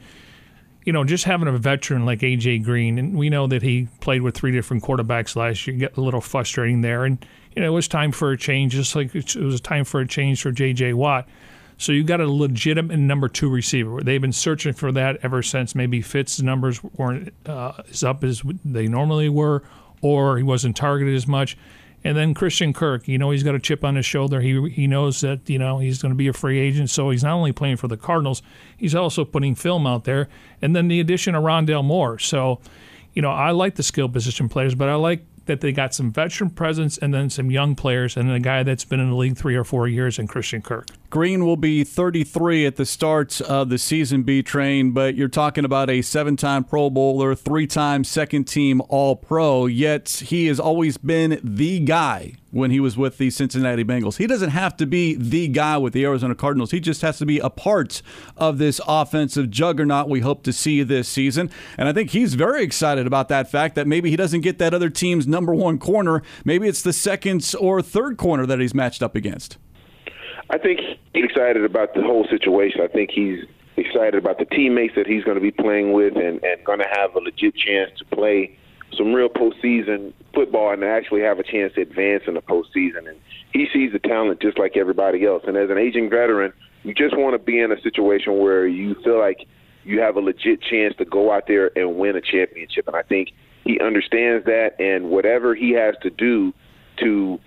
you 0.87 0.93
know, 0.95 1.05
just 1.05 1.25
having 1.25 1.49
a 1.49 1.59
veteran 1.59 2.07
like 2.07 2.23
A.J. 2.23 2.61
Green, 2.61 2.99
and 2.99 3.15
we 3.15 3.29
know 3.29 3.47
that 3.47 3.61
he 3.61 3.89
played 4.01 4.23
with 4.23 4.35
three 4.35 4.53
different 4.53 4.83
quarterbacks 4.83 5.37
last 5.37 5.67
year, 5.67 5.77
get 5.77 5.99
a 5.99 6.01
little 6.01 6.23
frustrating 6.23 6.81
there. 6.81 7.05
And, 7.05 7.23
you 7.55 7.61
know, 7.61 7.69
it 7.69 7.75
was 7.75 7.89
time 7.89 8.11
for 8.11 8.33
a 8.33 8.39
change, 8.39 8.73
just 8.73 8.97
like 8.97 9.15
it 9.15 9.37
was 9.37 9.61
time 9.61 9.85
for 9.85 10.01
a 10.01 10.09
change 10.09 10.41
for 10.41 10.51
J.J. 10.51 10.95
Watt. 10.95 11.29
So 11.77 11.93
you 11.93 12.05
got 12.05 12.23
a 12.23 12.27
legitimate 12.27 12.97
number 12.97 13.29
two 13.29 13.51
receiver. 13.51 14.01
They've 14.01 14.19
been 14.19 14.33
searching 14.33 14.73
for 14.73 14.93
that 14.93 15.19
ever 15.23 15.43
since 15.43 15.75
maybe 15.75 16.01
Fitz' 16.01 16.41
numbers 16.41 16.83
weren't 16.83 17.35
uh, 17.45 17.83
as 17.91 18.03
up 18.03 18.25
as 18.25 18.43
they 18.65 18.87
normally 18.87 19.29
were, 19.29 19.63
or 20.01 20.39
he 20.39 20.43
wasn't 20.43 20.75
targeted 20.75 21.15
as 21.15 21.27
much 21.27 21.59
And 22.05 22.17
then 22.17 22.35
Christian 22.35 22.73
Kirk, 22.73 23.07
you 23.07 23.17
know, 23.17 23.31
he's 23.31 23.43
got 23.43 23.55
a 23.55 23.61
chip 23.61 23.85
on 23.85 23.95
his 23.95 24.07
shoulder. 24.07 24.41
He 24.41 24.69
he 24.71 24.87
knows 24.87 25.21
that 25.21 25.49
you 25.49 25.59
know 25.59 25.79
he's 25.79 26.03
going 26.03 26.11
to 26.11 26.17
be 26.17 26.29
a 26.29 26.33
free 26.33 26.59
agent, 26.59 26.91
so 26.91 27.11
he's 27.11 27.23
not 27.23 27.35
only 27.35 27.53
playing 27.53 27.77
for 27.77 27.89
the 27.89 27.97
Cardinals, 27.97 28.43
he's 28.77 28.95
also 28.95 29.25
putting 29.25 29.55
film 29.55 29.87
out 29.87 30.05
there. 30.05 30.29
And 30.61 30.75
then 30.75 30.89
the 30.89 31.01
addition 31.01 31.35
of 31.35 31.45
Rondale 31.45 31.85
Moore. 31.85 32.19
So, 32.19 32.61
you 33.15 33.23
know, 33.23 33.31
I 33.31 33.53
like 33.53 33.77
the 33.77 33.83
skill 33.83 34.09
position 34.09 34.49
players, 34.49 34.75
but 34.75 34.89
I 34.89 34.95
like 34.95 35.25
that 35.47 35.61
they 35.61 35.73
got 35.73 35.95
some 35.95 36.13
veteran 36.13 36.51
presence 36.51 36.99
and 36.99 37.13
then 37.13 37.31
some 37.31 37.51
young 37.51 37.75
players, 37.75 38.17
and 38.17 38.31
a 38.31 38.41
guy 38.41 38.63
that's 38.63 38.85
been 38.85 39.01
in 39.01 39.11
the 39.11 39.17
league 39.17 39.37
three 39.37 39.57
or 39.57 39.65
four 39.65 39.87
years 39.89 40.19
in 40.19 40.27
Christian 40.27 40.63
Kirk. 40.63 40.89
Green 41.13 41.45
will 41.45 41.59
be 41.59 41.85
33 41.85 42.65
at 42.65 42.77
the 42.77 42.87
start 42.87 43.39
of 43.43 43.69
the 43.69 43.77
season, 43.77 44.23
B 44.23 44.43
train, 44.43 44.93
but 44.93 45.15
you're 45.15 45.29
talking 45.29 45.63
about 45.63 45.91
a 45.91 46.01
seven 46.01 46.39
time 46.39 46.65
Pro 46.65 46.89
Bowler, 46.89 47.35
three 47.35 47.67
time 47.67 48.03
second 48.03 48.45
team 48.45 48.81
All 48.89 49.15
Pro, 49.15 49.67
yet 49.67 50.09
he 50.09 50.47
has 50.47 50.59
always 50.59 50.97
been 50.97 51.39
the 51.45 51.81
guy 51.81 52.37
when 52.51 52.71
he 52.71 52.81
was 52.81 52.97
with 52.97 53.19
the 53.19 53.29
Cincinnati 53.29 53.85
Bengals. 53.85 54.17
He 54.17 54.27
doesn't 54.27 54.53
have 54.53 54.75
to 54.79 54.87
be 54.87 55.15
the 55.15 55.49
guy 55.49 55.77
with 55.77 55.93
the 55.93 56.03
Arizona 56.03 56.35
Cardinals. 56.35 56.71
He 56.71 56.81
just 56.81 57.03
has 57.03 57.19
to 57.19 57.27
be 57.27 57.39
a 57.41 57.51
part 57.51 58.01
of 58.39 58.57
this 58.57 58.81
offensive 58.89 59.51
juggernaut 59.51 60.09
we 60.09 60.21
hope 60.21 60.43
to 60.45 60.53
see 60.53 60.83
this 60.83 61.11
season. 61.11 61.51
And 61.77 61.91
I 61.91 61.93
think 61.93 62.13
he's 62.13 62.33
very 62.33 62.63
excited 62.63 63.07
about 63.07 63.29
that 63.29 63.51
fact 63.51 63.75
that 63.75 63.87
maybe 63.87 64.09
he 64.09 64.17
doesn't 64.17 64.41
get 64.41 64.57
that 64.61 64.73
other 64.73 64.89
team's 64.89 65.27
number 65.27 65.55
one 65.55 65.79
corner. 65.79 66.23
Maybe 66.43 66.69
it's 66.69 66.81
the 66.81 66.95
second 66.95 67.55
or 67.61 67.83
third 67.83 68.17
corner 68.17 68.47
that 68.47 68.61
he's 68.61 68.73
matched 68.73 69.03
up 69.03 69.15
against. 69.15 69.59
I 70.53 70.59
think 70.59 70.81
he's 71.15 71.25
excited 71.25 71.65
about 71.65 71.95
the 71.95 72.03
whole 72.03 72.27
situation. 72.29 72.83
I 72.83 72.87
think 72.87 73.11
he's 73.11 73.45
excited 73.77 74.15
about 74.15 74.39
the 74.39 74.45
teammates 74.45 74.95
that 74.97 75.07
he's 75.07 75.25
going 75.25 75.37
to 75.37 75.41
be 75.41 75.51
playing 75.51 75.93
with 75.93 76.15
and, 76.15 76.45
and 76.45 76.65
going 76.65 76.79
to 76.79 76.89
have 76.93 77.15
a 77.17 77.21
legit 77.21 77.57
chance 77.57 77.91
to 77.99 78.05
play 78.15 78.59
some 78.97 79.15
real 79.15 79.31
postseason 79.31 80.13
football 80.35 80.71
and 80.71 80.85
actually 80.85 81.23
have 81.23 81.39
a 81.39 81.43
chance 81.43 81.73
to 81.75 81.81
advance 81.81 82.25
in 82.27 82.35
the 82.35 82.43
postseason. 82.43 83.09
And 83.09 83.19
he 83.55 83.67
sees 83.73 83.93
the 83.93 83.99
talent 83.99 84.43
just 84.43 84.59
like 84.59 84.77
everybody 84.77 85.25
else. 85.25 85.43
And 85.47 85.57
as 85.57 85.71
an 85.71 85.79
aging 85.79 86.11
veteran, 86.11 86.53
you 86.83 86.93
just 86.93 87.17
want 87.17 87.33
to 87.33 87.39
be 87.39 87.59
in 87.59 87.73
a 87.73 87.81
situation 87.81 88.39
where 88.39 88.67
you 88.67 88.95
feel 89.03 89.19
like 89.19 89.47
you 89.85 90.01
have 90.01 90.17
a 90.17 90.21
legit 90.21 90.61
chance 90.61 90.95
to 90.97 91.07
go 91.07 91.33
out 91.33 91.47
there 91.47 91.71
and 91.77 91.97
win 91.97 92.15
a 92.15 92.21
championship. 92.21 92.87
And 92.87 92.97
I 92.97 93.03
think 93.03 93.31
he 93.65 93.81
understands 93.81 94.45
that. 94.45 94.79
And 94.79 95.09
whatever 95.09 95.55
he 95.55 95.71
has 95.71 95.95
to 96.03 96.11
do 96.11 96.53
to 96.99 97.41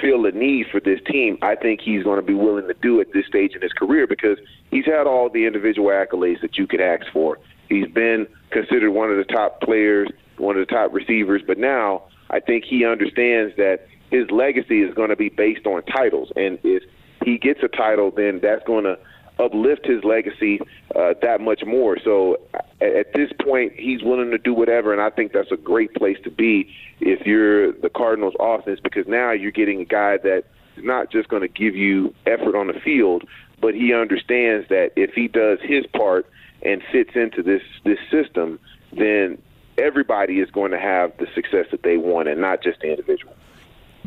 feel 0.00 0.22
the 0.22 0.32
need 0.32 0.66
for 0.70 0.80
this 0.80 1.00
team, 1.06 1.38
I 1.42 1.54
think 1.54 1.80
he's 1.80 2.02
going 2.02 2.16
to 2.16 2.26
be 2.26 2.34
willing 2.34 2.66
to 2.68 2.74
do 2.74 3.00
at 3.00 3.12
this 3.12 3.26
stage 3.26 3.54
in 3.54 3.62
his 3.62 3.72
career 3.72 4.06
because 4.06 4.38
he's 4.70 4.86
had 4.86 5.06
all 5.06 5.28
the 5.28 5.46
individual 5.46 5.88
accolades 5.88 6.40
that 6.42 6.58
you 6.58 6.66
could 6.66 6.80
ask 6.80 7.06
for. 7.12 7.38
He's 7.68 7.88
been 7.88 8.26
considered 8.50 8.90
one 8.90 9.10
of 9.10 9.16
the 9.16 9.24
top 9.24 9.60
players, 9.60 10.08
one 10.38 10.56
of 10.56 10.66
the 10.66 10.72
top 10.72 10.92
receivers, 10.92 11.42
but 11.46 11.58
now 11.58 12.02
I 12.30 12.40
think 12.40 12.64
he 12.64 12.84
understands 12.84 13.54
that 13.56 13.86
his 14.10 14.30
legacy 14.30 14.82
is 14.82 14.92
going 14.94 15.10
to 15.10 15.16
be 15.16 15.28
based 15.28 15.66
on 15.66 15.82
titles, 15.84 16.32
and 16.34 16.58
if 16.64 16.82
he 17.24 17.38
gets 17.38 17.60
a 17.62 17.68
title, 17.68 18.10
then 18.10 18.40
that's 18.42 18.64
going 18.66 18.84
to 18.84 18.98
uplift 19.38 19.86
his 19.86 20.02
legacy 20.04 20.60
uh, 20.94 21.14
that 21.22 21.40
much 21.40 21.62
more. 21.64 21.96
So 22.02 22.38
at, 22.80 23.12
this 23.12 23.30
point, 23.42 23.74
he's 23.76 24.02
willing 24.02 24.30
to 24.30 24.38
do 24.38 24.54
whatever, 24.54 24.92
and 24.92 25.02
I 25.02 25.10
think 25.10 25.32
that's 25.32 25.52
a 25.52 25.56
great 25.56 25.94
place 25.94 26.16
to 26.24 26.30
be 26.30 26.72
if 27.00 27.26
you're 27.26 27.72
the 27.72 27.90
Cardinals 27.90 28.34
offense 28.40 28.80
because 28.80 29.06
now 29.06 29.32
you're 29.32 29.50
getting 29.50 29.80
a 29.80 29.84
guy 29.84 30.16
that 30.18 30.44
is 30.76 30.84
not 30.84 31.10
just 31.10 31.28
going 31.28 31.42
to 31.42 31.48
give 31.48 31.76
you 31.76 32.14
effort 32.26 32.56
on 32.56 32.68
the 32.68 32.80
field, 32.80 33.24
but 33.60 33.74
he 33.74 33.92
understands 33.92 34.68
that 34.68 34.92
if 34.96 35.12
he 35.12 35.28
does 35.28 35.58
his 35.62 35.86
part 35.86 36.26
and 36.62 36.82
fits 36.90 37.10
into 37.14 37.42
this 37.42 37.62
this 37.84 37.98
system, 38.10 38.58
then 38.92 39.36
everybody 39.76 40.40
is 40.40 40.50
going 40.50 40.70
to 40.70 40.78
have 40.78 41.16
the 41.18 41.26
success 41.34 41.66
that 41.70 41.82
they 41.82 41.96
want, 41.96 42.28
and 42.28 42.40
not 42.40 42.62
just 42.62 42.80
the 42.80 42.90
individual 42.90 43.34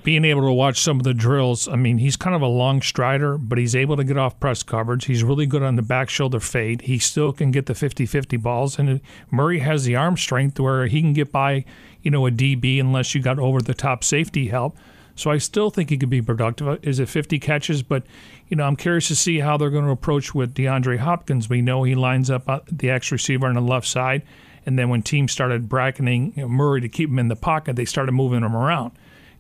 being 0.03 0.25
able 0.25 0.41
to 0.41 0.51
watch 0.51 0.81
some 0.81 0.99
of 0.99 1.03
the 1.03 1.13
drills, 1.13 1.67
I 1.67 1.75
mean, 1.75 1.97
he's 1.97 2.17
kind 2.17 2.35
of 2.35 2.41
a 2.41 2.47
long 2.47 2.81
strider, 2.81 3.37
but 3.37 3.57
he's 3.57 3.75
able 3.75 3.95
to 3.97 4.03
get 4.03 4.17
off 4.17 4.39
press 4.39 4.61
coverage. 4.61 5.05
He's 5.05 5.23
really 5.23 5.45
good 5.45 5.63
on 5.63 5.75
the 5.75 5.81
back 5.81 6.09
shoulder 6.09 6.39
fade. 6.39 6.81
He 6.81 6.99
still 6.99 7.31
can 7.31 7.51
get 7.51 7.67
the 7.67 7.75
50 7.75 8.05
50 8.05 8.37
balls. 8.37 8.77
And 8.77 8.99
Murray 9.31 9.59
has 9.59 9.85
the 9.85 9.95
arm 9.95 10.17
strength 10.17 10.59
where 10.59 10.87
he 10.87 11.01
can 11.01 11.13
get 11.13 11.31
by, 11.31 11.65
you 12.01 12.11
know, 12.11 12.27
a 12.27 12.31
DB 12.31 12.79
unless 12.79 13.15
you 13.15 13.21
got 13.21 13.39
over 13.39 13.61
the 13.61 13.73
top 13.73 14.03
safety 14.03 14.47
help. 14.47 14.77
So 15.15 15.31
I 15.31 15.37
still 15.37 15.69
think 15.69 15.89
he 15.89 15.97
could 15.97 16.09
be 16.09 16.21
productive. 16.21 16.67
Uh, 16.67 16.77
is 16.81 16.99
it 16.99 17.07
50 17.07 17.39
catches? 17.39 17.83
But, 17.83 18.03
you 18.47 18.57
know, 18.57 18.63
I'm 18.63 18.75
curious 18.75 19.07
to 19.07 19.15
see 19.15 19.39
how 19.39 19.57
they're 19.57 19.69
going 19.69 19.85
to 19.85 19.91
approach 19.91 20.33
with 20.33 20.55
DeAndre 20.55 20.97
Hopkins. 20.97 21.49
We 21.49 21.61
know 21.61 21.83
he 21.83 21.95
lines 21.95 22.29
up 22.29 22.49
uh, 22.49 22.59
the 22.71 22.89
X 22.89 23.11
receiver 23.11 23.47
on 23.47 23.55
the 23.55 23.61
left 23.61 23.87
side. 23.87 24.23
And 24.65 24.79
then 24.79 24.89
when 24.89 25.01
teams 25.01 25.31
started 25.31 25.69
bracketing 25.69 26.33
Murray 26.35 26.81
to 26.81 26.89
keep 26.89 27.09
him 27.09 27.19
in 27.19 27.27
the 27.27 27.35
pocket, 27.35 27.75
they 27.75 27.85
started 27.85 28.13
moving 28.13 28.43
him 28.43 28.55
around. 28.55 28.91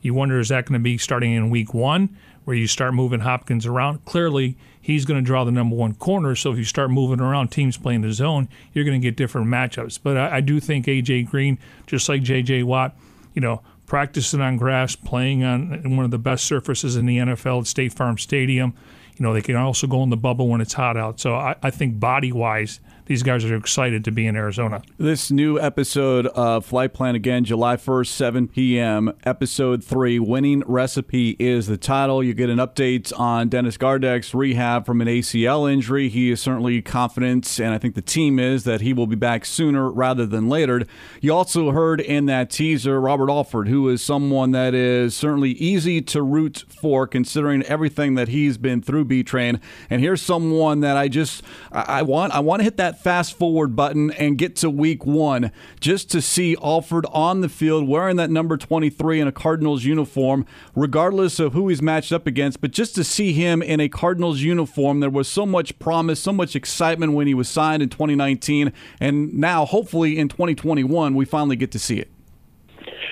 You 0.03 0.13
wonder 0.13 0.39
is 0.39 0.49
that 0.49 0.65
going 0.65 0.79
to 0.79 0.83
be 0.83 0.97
starting 0.97 1.31
in 1.31 1.49
week 1.49 1.73
one, 1.73 2.15
where 2.43 2.55
you 2.55 2.67
start 2.67 2.93
moving 2.93 3.21
Hopkins 3.21 3.65
around? 3.65 4.03
Clearly, 4.03 4.57
he's 4.79 5.05
going 5.05 5.17
to 5.19 5.25
draw 5.25 5.45
the 5.45 5.51
number 5.51 5.75
one 5.75 5.95
corner. 5.95 6.35
So 6.35 6.51
if 6.51 6.57
you 6.57 6.65
start 6.65 6.91
moving 6.91 7.21
around 7.21 7.47
teams 7.47 7.77
playing 7.77 8.01
the 8.01 8.11
zone, 8.11 8.49
you're 8.73 8.83
going 8.83 8.99
to 8.99 9.07
get 9.07 9.15
different 9.15 9.47
matchups. 9.47 9.97
But 10.03 10.17
I, 10.17 10.37
I 10.37 10.41
do 10.41 10.59
think 10.59 10.85
AJ 10.85 11.29
Green, 11.29 11.57
just 11.87 12.09
like 12.09 12.21
JJ 12.21 12.65
Watt, 12.65 12.95
you 13.33 13.41
know, 13.41 13.61
practicing 13.85 14.41
on 14.41 14.57
grass, 14.57 14.95
playing 14.95 15.43
on 15.45 15.95
one 15.95 16.03
of 16.03 16.11
the 16.11 16.19
best 16.19 16.43
surfaces 16.45 16.97
in 16.97 17.05
the 17.05 17.17
NFL, 17.19 17.61
at 17.61 17.67
State 17.67 17.93
Farm 17.93 18.17
Stadium. 18.17 18.73
You 19.15 19.23
know, 19.23 19.33
they 19.33 19.41
can 19.41 19.55
also 19.55 19.87
go 19.87 20.03
in 20.03 20.09
the 20.09 20.17
bubble 20.17 20.49
when 20.49 20.59
it's 20.59 20.73
hot 20.73 20.97
out. 20.97 21.21
So 21.21 21.35
I, 21.35 21.55
I 21.63 21.69
think 21.69 21.97
body 21.97 22.33
wise, 22.33 22.81
these 23.05 23.23
guys 23.23 23.43
are 23.43 23.55
excited 23.55 24.05
to 24.05 24.11
be 24.11 24.25
in 24.25 24.35
Arizona. 24.35 24.81
This 24.97 25.29
new 25.29 25.59
episode 25.59 26.27
of 26.27 26.65
Flight 26.65 26.93
Plan 26.93 27.15
again, 27.15 27.43
July 27.43 27.75
1st, 27.75 28.07
7 28.07 28.47
p.m. 28.47 29.13
Episode 29.25 29.83
3, 29.83 30.19
Winning 30.19 30.63
Recipe 30.65 31.35
is 31.39 31.67
the 31.67 31.77
title. 31.77 32.23
You 32.23 32.33
get 32.33 32.49
an 32.49 32.59
update 32.59 33.11
on 33.19 33.49
Dennis 33.49 33.77
Gardeck's 33.77 34.33
rehab 34.33 34.85
from 34.85 35.01
an 35.01 35.07
ACL 35.07 35.71
injury. 35.71 36.07
He 36.07 36.31
is 36.31 36.41
certainly 36.41 36.81
confident, 36.81 37.59
and 37.59 37.73
I 37.73 37.77
think 37.77 37.95
the 37.95 38.01
team 38.01 38.39
is, 38.39 38.63
that 38.63 38.81
he 38.81 38.93
will 38.93 39.07
be 39.07 39.15
back 39.15 39.45
sooner 39.45 39.89
rather 39.89 40.25
than 40.25 40.47
later. 40.47 40.83
You 41.19 41.33
also 41.33 41.71
heard 41.71 41.99
in 41.99 42.25
that 42.27 42.49
teaser 42.49 43.01
Robert 43.01 43.29
Alford, 43.29 43.67
who 43.67 43.89
is 43.89 44.01
someone 44.01 44.51
that 44.51 44.73
is 44.73 45.15
certainly 45.15 45.51
easy 45.51 46.01
to 46.01 46.21
root 46.21 46.63
for 46.69 47.05
considering 47.05 47.63
everything 47.63 48.15
that 48.15 48.29
he's 48.29 48.57
been 48.57 48.81
through 48.81 49.05
B 49.05 49.23
Train. 49.23 49.59
And 49.89 50.01
here's 50.01 50.21
someone 50.21 50.79
that 50.81 50.95
I 50.95 51.07
just 51.07 51.43
I 51.71 52.01
want 52.01 52.33
I 52.33 52.39
want 52.39 52.61
to 52.61 52.63
hit 52.63 52.77
that 52.77 52.92
that 52.93 53.03
fast 53.03 53.37
forward 53.37 53.75
button 53.75 54.11
and 54.11 54.37
get 54.37 54.55
to 54.57 54.69
week 54.69 55.05
one 55.05 55.51
just 55.79 56.09
to 56.11 56.21
see 56.21 56.55
Alford 56.61 57.05
on 57.11 57.41
the 57.41 57.49
field 57.49 57.87
wearing 57.87 58.17
that 58.17 58.29
number 58.29 58.57
23 58.57 59.19
in 59.19 59.27
a 59.27 59.31
Cardinals 59.31 59.83
uniform, 59.83 60.45
regardless 60.75 61.39
of 61.39 61.53
who 61.53 61.69
he's 61.69 61.81
matched 61.81 62.11
up 62.11 62.27
against. 62.27 62.61
But 62.61 62.71
just 62.71 62.95
to 62.95 63.03
see 63.03 63.33
him 63.33 63.61
in 63.61 63.79
a 63.79 63.89
Cardinals 63.89 64.41
uniform, 64.41 64.99
there 64.99 65.09
was 65.09 65.27
so 65.27 65.45
much 65.45 65.77
promise, 65.79 66.19
so 66.19 66.31
much 66.31 66.55
excitement 66.55 67.13
when 67.13 67.27
he 67.27 67.33
was 67.33 67.49
signed 67.49 67.81
in 67.81 67.89
2019. 67.89 68.71
And 68.99 69.33
now, 69.33 69.65
hopefully, 69.65 70.17
in 70.17 70.29
2021, 70.29 71.15
we 71.15 71.25
finally 71.25 71.55
get 71.55 71.71
to 71.71 71.79
see 71.79 71.99
it. 71.99 72.09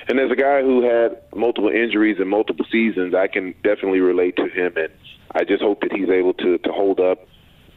And 0.07 0.19
as 0.19 0.31
a 0.31 0.35
guy 0.35 0.61
who 0.61 0.83
had 0.83 1.21
multiple 1.35 1.69
injuries 1.69 2.17
and 2.19 2.29
multiple 2.29 2.65
seasons, 2.71 3.13
I 3.15 3.27
can 3.27 3.53
definitely 3.63 3.99
relate 3.99 4.35
to 4.37 4.47
him. 4.47 4.73
And 4.75 4.89
I 5.33 5.43
just 5.43 5.61
hope 5.61 5.81
that 5.81 5.91
he's 5.93 6.09
able 6.09 6.33
to, 6.33 6.57
to 6.57 6.71
hold 6.71 6.99
up 6.99 7.27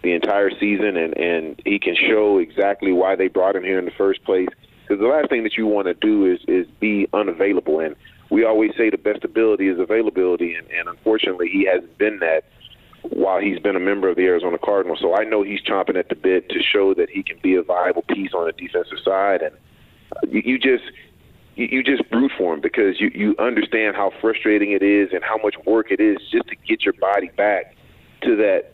the 0.05 0.13
entire 0.13 0.51
season, 0.61 0.97
and 0.97 1.17
and 1.17 1.61
he 1.65 1.79
can 1.81 1.97
show 1.97 2.39
exactly 2.39 2.93
why 2.93 3.17
they 3.17 3.27
brought 3.27 3.57
him 3.57 3.65
here 3.65 3.79
in 3.79 3.87
the 3.87 3.91
first 3.91 4.23
place. 4.25 4.49
Because 4.83 5.01
the 5.01 5.09
last 5.09 5.31
thing 5.31 5.43
that 5.45 5.57
you 5.57 5.67
want 5.67 5.87
to 5.87 5.95
do 5.95 6.27
is 6.27 6.41
is 6.47 6.67
be 6.79 7.09
unavailable, 7.13 7.81
and 7.81 7.97
we 8.31 8.45
always 8.45 8.71
say 8.77 8.91
the 8.91 8.99
best 8.99 9.25
ability 9.25 9.69
is 9.69 9.81
availability, 9.81 10.55
and, 10.55 10.67
and 10.71 10.89
unfortunately, 10.89 11.49
he 11.49 11.65
hasn't 11.65 11.97
been 11.99 12.21
that 12.21 12.45
while 13.03 13.41
he's 13.41 13.59
been 13.59 13.77
a 13.77 13.81
member 13.81 14.09
of 14.09 14.17
the 14.17 14.23
Arizona 14.23 14.59
Cardinals. 14.59 14.99
So 15.01 15.15
I 15.17 15.25
know 15.25 15.43
he's 15.43 15.61
chomping 15.63 15.97
at 15.97 16.09
the 16.09 16.15
bit 16.15 16.49
to 16.51 16.63
show 16.63 16.95
that 16.95 17.11
he 17.11 17.23
can 17.23 17.39
be 17.43 17.55
a 17.55 17.63
viable 17.63 18.03
piece 18.03 18.33
on 18.35 18.47
the 18.47 18.53
defensive 18.53 18.99
side, 19.05 19.43
and 19.43 19.55
uh, 20.17 20.21
you, 20.29 20.43
you 20.45 20.59
just 20.59 20.85
you, 21.57 21.83
just 21.83 22.03
root 22.11 22.33
for 22.37 22.53
him 22.53 22.61
because 22.61 23.01
you 23.01 23.11
you 23.15 23.35
understand 23.39 23.97
how 23.97 24.13
frustrating 24.21 24.73
it 24.73 24.83
is 24.83 25.11
and 25.13 25.25
how 25.25 25.39
much 25.39 25.55
work 25.65 25.91
it 25.91 26.01
is 26.01 26.19
just 26.31 26.47
to 26.49 26.57
get 26.57 26.83
your 26.83 26.95
body 26.95 27.31
back 27.37 27.75
to 28.23 28.37
that 28.37 28.74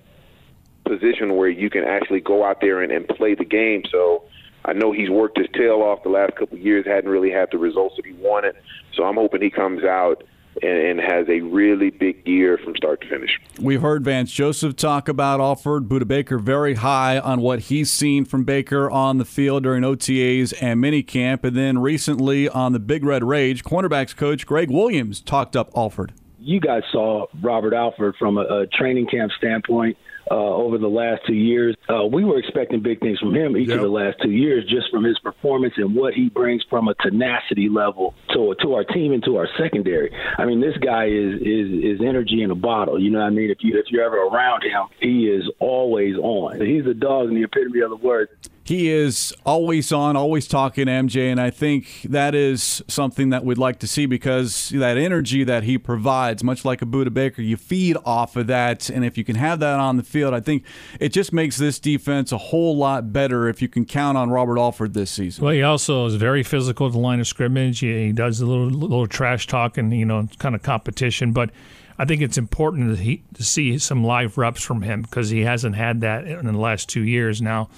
position 0.85 1.37
where 1.37 1.49
you 1.49 1.71
can 1.71 1.85
actually 1.85 2.21
go 2.21 2.45
out 2.45 2.61
there 2.61 2.83
and, 2.83 2.93
and 2.93 3.07
play 3.09 3.35
the 3.35 3.45
game. 3.45 3.83
So 3.91 4.25
I 4.65 4.73
know 4.73 4.93
he's 4.93 5.11
worked 5.11 5.39
his 5.39 5.49
tail 5.55 5.83
off 5.83 6.03
the 6.03 6.11
last 6.11 6.37
couple 6.37 6.57
of 6.57 6.63
years, 6.63 6.87
hadn't 6.87 7.11
really 7.11 7.31
had 7.31 7.49
the 7.51 7.59
results 7.59 7.97
that 7.97 8.07
he 8.07 8.13
wanted. 8.13 8.57
So 8.95 9.05
I'm 9.05 9.15
hoping 9.15 9.43
he 9.43 9.51
comes 9.51 9.85
out 9.85 10.25
and, 10.63 10.79
and 10.79 11.01
has 11.01 11.29
a 11.29 11.41
really 11.41 11.91
big 11.91 12.27
year 12.27 12.59
from 12.59 12.77
start 12.77 13.01
to 13.03 13.09
finish. 13.09 13.31
We've 13.59 13.81
heard 13.81 14.05
Vance 14.05 14.33
Joseph 14.33 14.77
talk 14.77 15.09
about 15.09 15.41
Alford 15.41 15.89
Budda 15.89 16.07
Baker 16.07 16.39
very 16.39 16.75
high 16.75 17.19
on 17.19 17.41
what 17.41 17.61
he's 17.61 17.91
seen 17.91 18.25
from 18.25 18.45
Baker 18.45 18.91
on 18.91 19.19
the 19.19 19.25
field 19.25 19.63
during 19.63 19.83
OTAs 19.83 20.53
and 20.61 20.83
minicamp. 20.83 21.45
And 21.45 21.57
then 21.57 21.79
recently 21.79 22.49
on 22.49 22.73
the 22.73 22.81
Big 22.81 23.05
Red 23.05 23.25
Rage, 23.25 23.65
cornerbacks 23.65 24.15
coach 24.15 24.47
Greg 24.47 24.71
Williams 24.71 25.21
talked 25.21 25.57
up 25.57 25.71
Alford. 25.77 26.13
You 26.39 26.61
guys 26.61 26.83
saw 26.91 27.27
Robert 27.43 27.75
Alford 27.75 28.17
from 28.19 28.39
a, 28.39 28.43
a 28.43 28.67
training 28.67 29.07
camp 29.07 29.31
standpoint 29.37 29.97
uh, 30.31 30.35
over 30.35 30.79
the 30.79 30.89
last 30.89 31.23
two 31.27 31.35
years. 31.35 31.77
Uh, 31.89 32.05
we 32.05 32.25
were 32.25 32.39
expecting 32.39 32.81
big 32.81 33.01
things 33.01 33.19
from 33.19 33.35
him 33.35 33.57
each 33.57 33.69
yep. 33.69 33.77
of 33.77 33.83
the 33.83 33.89
last 33.89 34.17
two 34.23 34.31
years, 34.31 34.65
just 34.69 34.91
from 34.91 35.05
his 35.05 35.19
performance 35.19 35.75
and 35.77 35.95
what 35.95 36.15
he 36.15 36.29
brings 36.29 36.63
from 36.71 36.89
a 36.89 36.95
tenacity 36.95 37.69
level 37.69 38.15
to 38.33 38.55
to 38.63 38.75
our 38.75 38.85
team 38.85 39.13
and 39.13 39.25
to 39.25 39.37
our 39.37 39.49
secondary. 39.59 40.15
I 40.39 40.45
mean, 40.45 40.61
this 40.61 40.77
guy 40.79 41.07
is 41.07 41.41
is 41.41 41.99
is 41.99 42.01
energy 42.01 42.43
in 42.43 42.51
a 42.51 42.55
bottle. 42.55 43.01
You 43.01 43.11
know 43.11 43.19
what 43.19 43.27
I 43.27 43.31
mean? 43.31 43.51
If 43.51 43.59
you 43.61 43.79
if 43.79 43.87
you're 43.91 44.05
ever 44.05 44.19
around 44.19 44.63
him, 44.63 44.87
he 45.01 45.27
is 45.27 45.51
always 45.59 46.17
on. 46.17 46.61
He's 46.61 46.87
a 46.87 46.95
dog 46.95 47.29
in 47.29 47.35
the 47.35 47.45
epitome 47.45 47.81
of 47.81 47.91
the 47.91 47.97
word 47.97 48.29
he 48.71 48.89
is 48.89 49.35
always 49.45 49.91
on, 49.91 50.17
always 50.17 50.47
talking 50.47 50.87
MJ, 50.87 51.29
and 51.29 51.41
I 51.41 51.51
think 51.51 52.03
that 52.05 52.37
is 52.37 52.81
something 52.87 53.31
that 53.31 53.45
we'd 53.45 53.59
like 53.59 53.81
to 53.81 53.89
see 53.89 54.07
because 54.07 54.69
that 54.69 54.97
energy 54.97 55.43
that 55.43 55.65
he 55.65 55.77
provides, 55.77 56.45
much 56.45 56.65
like 56.65 56.81
a 56.81 56.87
Budda 56.87 57.13
Baker, 57.13 57.43
you 57.43 57.57
feed 57.57 57.97
off 58.05 58.37
of 58.37 58.47
that, 58.47 58.89
and 58.89 59.05
if 59.05 59.19
you 59.19 59.25
can 59.25 59.35
have 59.35 59.59
that 59.59 59.81
on 59.81 59.97
the 59.97 60.05
field, 60.05 60.35
I 60.35 60.39
think 60.39 60.63
it 61.01 61.09
just 61.09 61.33
makes 61.33 61.57
this 61.57 61.81
defense 61.81 62.31
a 62.31 62.39
whole 62.39 62.77
lot 62.77 63.13
better 63.13 63.49
if 63.49 63.61
you 63.61 63.67
can 63.67 63.85
count 63.85 64.17
on 64.17 64.31
Robert 64.31 64.57
Alford 64.57 64.95
this 64.95 65.11
season. 65.11 65.45
Well, 65.45 65.53
he 65.53 65.65
also 65.65 66.07
is 66.07 66.15
very 66.15 66.45
physical 66.45 66.87
at 66.87 66.93
the 66.93 67.01
line 67.01 67.19
of 67.19 67.27
scrimmage. 67.27 67.81
He 67.81 68.13
does 68.13 68.41
a 68.41 68.47
little 68.47 68.71
little 68.71 69.09
trash 69.09 69.49
talk 69.49 69.79
and 69.79 69.93
you 69.93 70.05
know 70.05 70.29
kind 70.39 70.55
of 70.55 70.63
competition, 70.63 71.33
but. 71.33 71.51
I 71.99 72.07
think 72.07 72.23
it's 72.23 72.39
important 72.39 72.97
to 73.35 73.45
see 73.45 73.77
some 73.77 74.05
live 74.05 74.39
reps 74.39 74.63
from 74.63 74.81
him 74.81 75.03
because 75.03 75.29
he 75.29 75.43
hasn't 75.43 75.77
had 75.77 76.01
that 76.01 76.27
in 76.27 76.47
the 76.47 76.53
last 76.53 76.89
two 76.89 77.03
years 77.03 77.43
now 77.43 77.69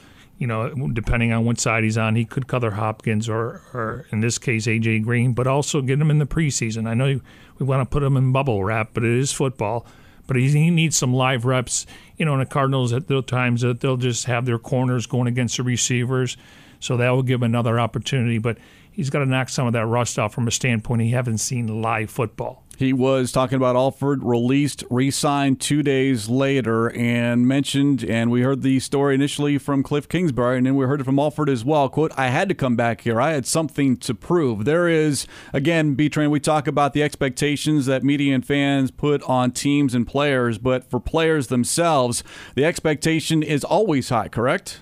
you 0.43 0.49
know, 0.49 0.75
depending 0.93 1.33
on 1.33 1.45
what 1.45 1.61
side 1.61 1.85
he's 1.85 1.97
on, 1.97 2.17
he 2.17 2.25
could 2.25 2.49
cover 2.49 2.73
Hopkins 2.73 3.29
or, 3.29 3.63
or 3.73 4.07
in 4.11 4.19
this 4.19 4.39
case, 4.39 4.67
AJ 4.67 5.05
Green, 5.05 5.35
but 5.35 5.47
also 5.47 5.81
get 5.81 6.01
him 6.01 6.11
in 6.11 6.19
the 6.19 6.27
preseason. 6.27 6.89
I 6.89 6.95
know 6.95 7.21
we 7.61 7.65
want 7.65 7.81
to 7.81 7.87
put 7.87 8.03
him 8.03 8.17
in 8.17 8.33
bubble 8.33 8.65
wrap, 8.65 8.91
but 8.93 9.05
it 9.05 9.17
is 9.17 9.31
football. 9.31 9.87
But 10.27 10.35
he 10.35 10.69
needs 10.71 10.99
some 10.99 11.15
live 11.15 11.45
reps. 11.45 11.87
You 12.17 12.25
know, 12.25 12.33
in 12.33 12.41
the 12.41 12.47
Cardinals, 12.47 12.93
at 12.93 13.07
the 13.07 13.23
times 13.23 13.61
that 13.61 13.79
they'll 13.79 13.97
just 13.97 14.25
have 14.25 14.45
their 14.45 14.59
corners 14.59 15.07
going 15.07 15.29
against 15.29 15.59
the 15.59 15.63
receivers, 15.63 16.37
so 16.81 16.97
that 16.97 17.11
will 17.11 17.23
give 17.23 17.39
him 17.39 17.45
another 17.45 17.79
opportunity. 17.79 18.39
But 18.39 18.59
he's 18.91 19.11
got 19.11 19.21
to 19.21 19.27
knock 19.27 19.49
some 19.49 19.69
of 19.69 19.75
that 19.75 19.87
rust 19.87 20.19
off 20.19 20.35
from 20.35 20.49
a 20.49 20.51
standpoint 20.51 21.03
he 21.03 21.11
haven't 21.11 21.39
seen 21.39 21.83
live 21.83 22.11
football. 22.11 22.65
He 22.83 22.93
was 22.93 23.31
talking 23.31 23.55
about 23.55 23.77
Alford 23.77 24.25
released, 24.25 24.83
re 24.91 25.09
signed 25.13 25.61
two 25.61 25.85
days 25.85 26.29
later, 26.29 26.91
and 26.91 27.47
mentioned, 27.47 28.03
and 28.03 28.29
we 28.29 28.43
heard 28.43 28.63
the 28.63 28.81
story 28.81 29.15
initially 29.15 29.57
from 29.57 29.85
Cliff 29.85 30.09
Kingsbury, 30.09 30.57
and 30.57 30.67
then 30.67 30.75
we 30.75 30.85
heard 30.85 31.01
it 31.01 31.05
from 31.05 31.21
Alford 31.21 31.49
as 31.49 31.65
well. 31.65 31.89
Quote, 31.89 32.11
I 32.17 32.27
had 32.27 32.49
to 32.49 32.57
come 32.57 32.75
back 32.75 33.03
here. 33.03 33.21
I 33.21 33.31
had 33.35 33.47
something 33.47 33.97
to 33.99 34.17
prove. 34.17 34.65
There 34.65 34.89
is, 34.89 35.29
again, 35.53 35.95
B 35.95 36.09
Train, 36.09 36.33
we 36.33 36.41
talk 36.41 36.67
about 36.67 36.93
the 36.93 37.05
expectations 37.05 37.87
that 37.87 38.03
media 38.03 38.35
and 38.35 38.45
fans 38.45 38.91
put 38.91 39.23
on 39.23 39.53
teams 39.53 39.95
and 39.95 40.05
players, 40.05 40.59
but 40.59 40.91
for 40.91 40.99
players 40.99 41.47
themselves, 41.47 42.25
the 42.57 42.65
expectation 42.65 43.45
is 43.45 43.63
always 43.63 44.09
high, 44.09 44.27
correct? 44.27 44.81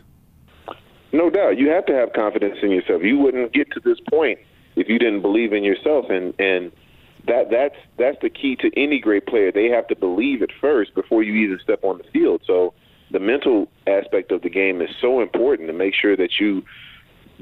No 1.13 1.29
doubt. 1.29 1.59
You 1.59 1.69
have 1.69 1.85
to 1.85 1.93
have 1.93 2.15
confidence 2.15 2.61
in 2.63 2.71
yourself. 2.71 3.03
You 3.03 3.19
wouldn't 3.19 3.53
get 3.53 3.71
to 3.73 3.81
this 3.81 3.99
point 4.09 4.39
if 4.75 4.89
you 4.89 4.99
didn't 4.99 5.21
believe 5.21 5.53
in 5.53 5.63
yourself 5.63 6.07
and, 6.09 6.33
and 6.39 6.73
that 7.27 7.51
that's 7.51 7.77
that's 7.99 8.17
the 8.23 8.31
key 8.31 8.57
to 8.57 8.71
any 8.77 8.99
great 8.99 9.27
player. 9.27 9.53
They 9.53 9.69
have 9.69 9.89
to 9.89 9.97
believe 9.97 10.43
it 10.43 10.51
first 10.61 10.95
before 10.95 11.23
you 11.23 11.35
even 11.35 11.59
step 11.63 11.85
on 11.85 11.99
the 11.99 12.05
field. 12.05 12.43
So 12.47 12.75
the 13.11 13.21
mental 13.21 13.69
aspect 13.87 14.31
of 14.33 14.43
the 14.43 14.51
game 14.51 14.81
is 14.81 14.91
so 15.01 15.21
important 15.21 15.69
to 15.69 15.73
make 15.73 15.95
sure 15.95 16.17
that 16.17 16.39
you 16.39 16.63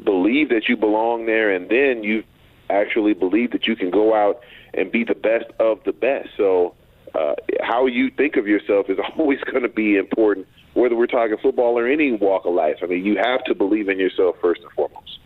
believe 0.04 0.48
that 0.50 0.68
you 0.68 0.76
belong 0.76 1.26
there, 1.26 1.50
and 1.50 1.68
then 1.68 2.02
you 2.02 2.22
actually 2.70 3.14
believe 3.14 3.52
that 3.52 3.66
you 3.66 3.76
can 3.76 3.90
go 3.90 4.14
out 4.14 4.40
and 4.74 4.90
be 4.90 5.04
the 5.04 5.14
best 5.14 5.46
of 5.58 5.80
the 5.84 5.92
best. 5.92 6.28
So 6.36 6.74
uh, 7.14 7.34
how 7.60 7.86
you 7.86 8.10
think 8.10 8.36
of 8.36 8.46
yourself 8.46 8.86
is 8.88 8.98
always 9.18 9.40
going 9.50 9.62
to 9.62 9.68
be 9.68 9.96
important, 9.96 10.46
whether 10.74 10.96
we're 10.96 11.06
talking 11.06 11.36
football 11.42 11.78
or 11.78 11.86
any 11.86 12.12
walk 12.12 12.44
of 12.44 12.54
life. 12.54 12.76
I 12.82 12.86
mean, 12.86 13.04
you 13.04 13.16
have 13.16 13.44
to 13.44 13.54
believe 13.54 13.88
in 13.88 13.98
yourself 13.98 14.36
first 14.40 14.62
and 14.62 14.70
foremost. 14.72 15.17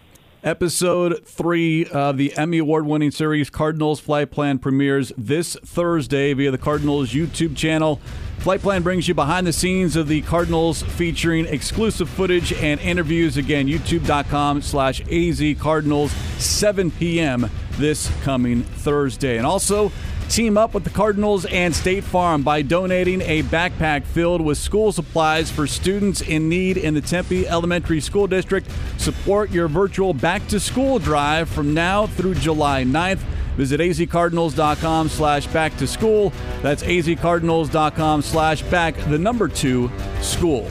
Episode 0.44 1.24
three 1.24 1.86
of 1.86 2.16
the 2.16 2.36
Emmy 2.36 2.58
Award 2.58 2.84
winning 2.84 3.12
series 3.12 3.48
Cardinals 3.48 4.00
Flight 4.00 4.32
Plan 4.32 4.58
premieres 4.58 5.12
this 5.16 5.54
Thursday 5.64 6.32
via 6.32 6.50
the 6.50 6.58
Cardinals 6.58 7.10
YouTube 7.10 7.56
channel. 7.56 8.00
Flight 8.38 8.60
Plan 8.60 8.82
brings 8.82 9.06
you 9.06 9.14
behind 9.14 9.46
the 9.46 9.52
scenes 9.52 9.94
of 9.94 10.08
the 10.08 10.20
Cardinals 10.22 10.82
featuring 10.82 11.46
exclusive 11.46 12.08
footage 12.08 12.52
and 12.54 12.80
interviews. 12.80 13.36
Again, 13.36 13.68
youtube.com 13.68 14.62
slash 14.62 15.00
AZ 15.02 15.40
Cardinals, 15.60 16.10
7 16.38 16.90
p.m. 16.90 17.48
this 17.74 18.10
coming 18.24 18.64
Thursday. 18.64 19.36
And 19.36 19.46
also, 19.46 19.92
Team 20.32 20.56
up 20.56 20.72
with 20.72 20.84
the 20.84 20.88
Cardinals 20.88 21.44
and 21.44 21.76
State 21.76 22.04
Farm 22.04 22.42
by 22.42 22.62
donating 22.62 23.20
a 23.20 23.42
backpack 23.42 24.06
filled 24.06 24.40
with 24.40 24.56
school 24.56 24.90
supplies 24.90 25.50
for 25.50 25.66
students 25.66 26.22
in 26.22 26.48
need 26.48 26.78
in 26.78 26.94
the 26.94 27.02
Tempe 27.02 27.46
Elementary 27.46 28.00
School 28.00 28.26
District. 28.26 28.66
Support 28.96 29.50
your 29.50 29.68
virtual 29.68 30.14
back 30.14 30.48
to 30.48 30.58
school 30.58 30.98
drive 30.98 31.50
from 31.50 31.74
now 31.74 32.06
through 32.06 32.36
July 32.36 32.82
9th. 32.82 33.20
Visit 33.58 33.80
azcardinals.com 33.80 35.10
slash 35.10 35.46
back 35.48 35.76
to 35.76 35.86
school. 35.86 36.32
That's 36.62 36.82
azcardinals.com 36.82 38.22
slash 38.22 38.62
back 38.62 38.96
the 39.10 39.18
number 39.18 39.48
two 39.48 39.90
school. 40.22 40.66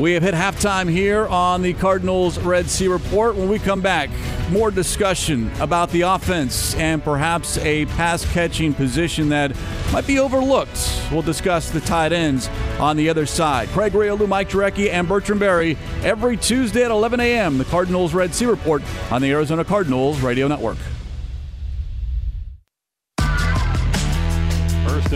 We 0.00 0.14
have 0.14 0.22
hit 0.22 0.32
halftime 0.32 0.88
here 0.88 1.26
on 1.26 1.60
the 1.60 1.74
Cardinals 1.74 2.38
Red 2.38 2.70
Sea 2.70 2.88
Report. 2.88 3.36
When 3.36 3.50
we 3.50 3.58
come 3.58 3.82
back, 3.82 4.08
more 4.48 4.70
discussion 4.70 5.50
about 5.60 5.90
the 5.90 6.00
offense 6.00 6.74
and 6.76 7.04
perhaps 7.04 7.58
a 7.58 7.84
pass 7.84 8.24
catching 8.32 8.72
position 8.72 9.28
that 9.28 9.54
might 9.92 10.06
be 10.06 10.18
overlooked. 10.18 11.02
We'll 11.12 11.20
discuss 11.20 11.68
the 11.68 11.82
tight 11.82 12.14
ends 12.14 12.48
on 12.78 12.96
the 12.96 13.10
other 13.10 13.26
side. 13.26 13.68
Craig 13.68 13.92
Grialou, 13.92 14.26
Mike 14.26 14.48
Jurecki, 14.48 14.88
and 14.90 15.06
Bertrand 15.06 15.38
Berry 15.38 15.76
every 16.02 16.38
Tuesday 16.38 16.82
at 16.82 16.90
11 16.90 17.20
a.m. 17.20 17.58
The 17.58 17.66
Cardinals 17.66 18.14
Red 18.14 18.34
Sea 18.34 18.46
Report 18.46 18.82
on 19.10 19.20
the 19.20 19.30
Arizona 19.30 19.66
Cardinals 19.66 20.22
Radio 20.22 20.48
Network. 20.48 20.78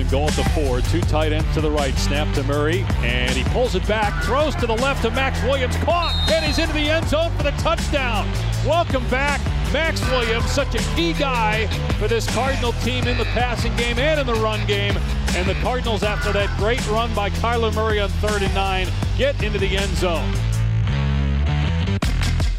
And 0.05 0.11
goal 0.11 0.29
at 0.29 0.35
the 0.35 0.45
four. 0.51 0.83
Two 0.83 1.01
tight 1.03 1.33
ends 1.33 1.53
to 1.55 1.62
the 1.62 1.71
right. 1.71 1.95
Snap 1.95 2.33
to 2.35 2.43
Murray. 2.45 2.85
And 2.99 3.31
he 3.31 3.43
pulls 3.45 3.75
it 3.75 3.87
back. 3.88 4.23
Throws 4.25 4.55
to 4.57 4.67
the 4.67 4.75
left 4.75 5.03
to 5.03 5.11
Maxx 5.11 5.43
Williams. 5.45 5.77
Caught. 5.77 6.29
And 6.31 6.45
he's 6.45 6.59
into 6.59 6.75
the 6.75 6.90
end 6.90 7.09
zone 7.09 7.31
for 7.38 7.45
the 7.45 7.53
touchdown. 7.53 8.31
Welcome 8.67 9.09
back, 9.09 9.40
Maxx 9.73 10.03
Williams. 10.11 10.45
Such 10.51 10.75
a 10.75 10.95
key 10.95 11.14
guy 11.14 11.69
for 11.99 12.07
this 12.07 12.29
Cardinal 12.35 12.73
team 12.83 13.07
in 13.07 13.17
the 13.17 13.25
passing 13.27 13.75
game 13.77 13.99
and 13.99 14.21
in 14.21 14.27
the 14.27 14.35
run 14.35 14.67
game. 14.67 14.95
And 15.29 15.49
the 15.49 15.55
Cardinals, 15.62 16.03
after 16.03 16.33
that 16.33 16.55
great 16.59 16.87
run 16.88 17.14
by 17.14 17.31
Kyler 17.31 17.75
Murray 17.75 17.99
on 17.99 18.11
third 18.11 18.43
and 18.43 18.55
nine, 18.55 18.88
get 19.17 19.43
into 19.43 19.59
the 19.59 19.77
end 19.77 19.95
zone. 19.97 20.31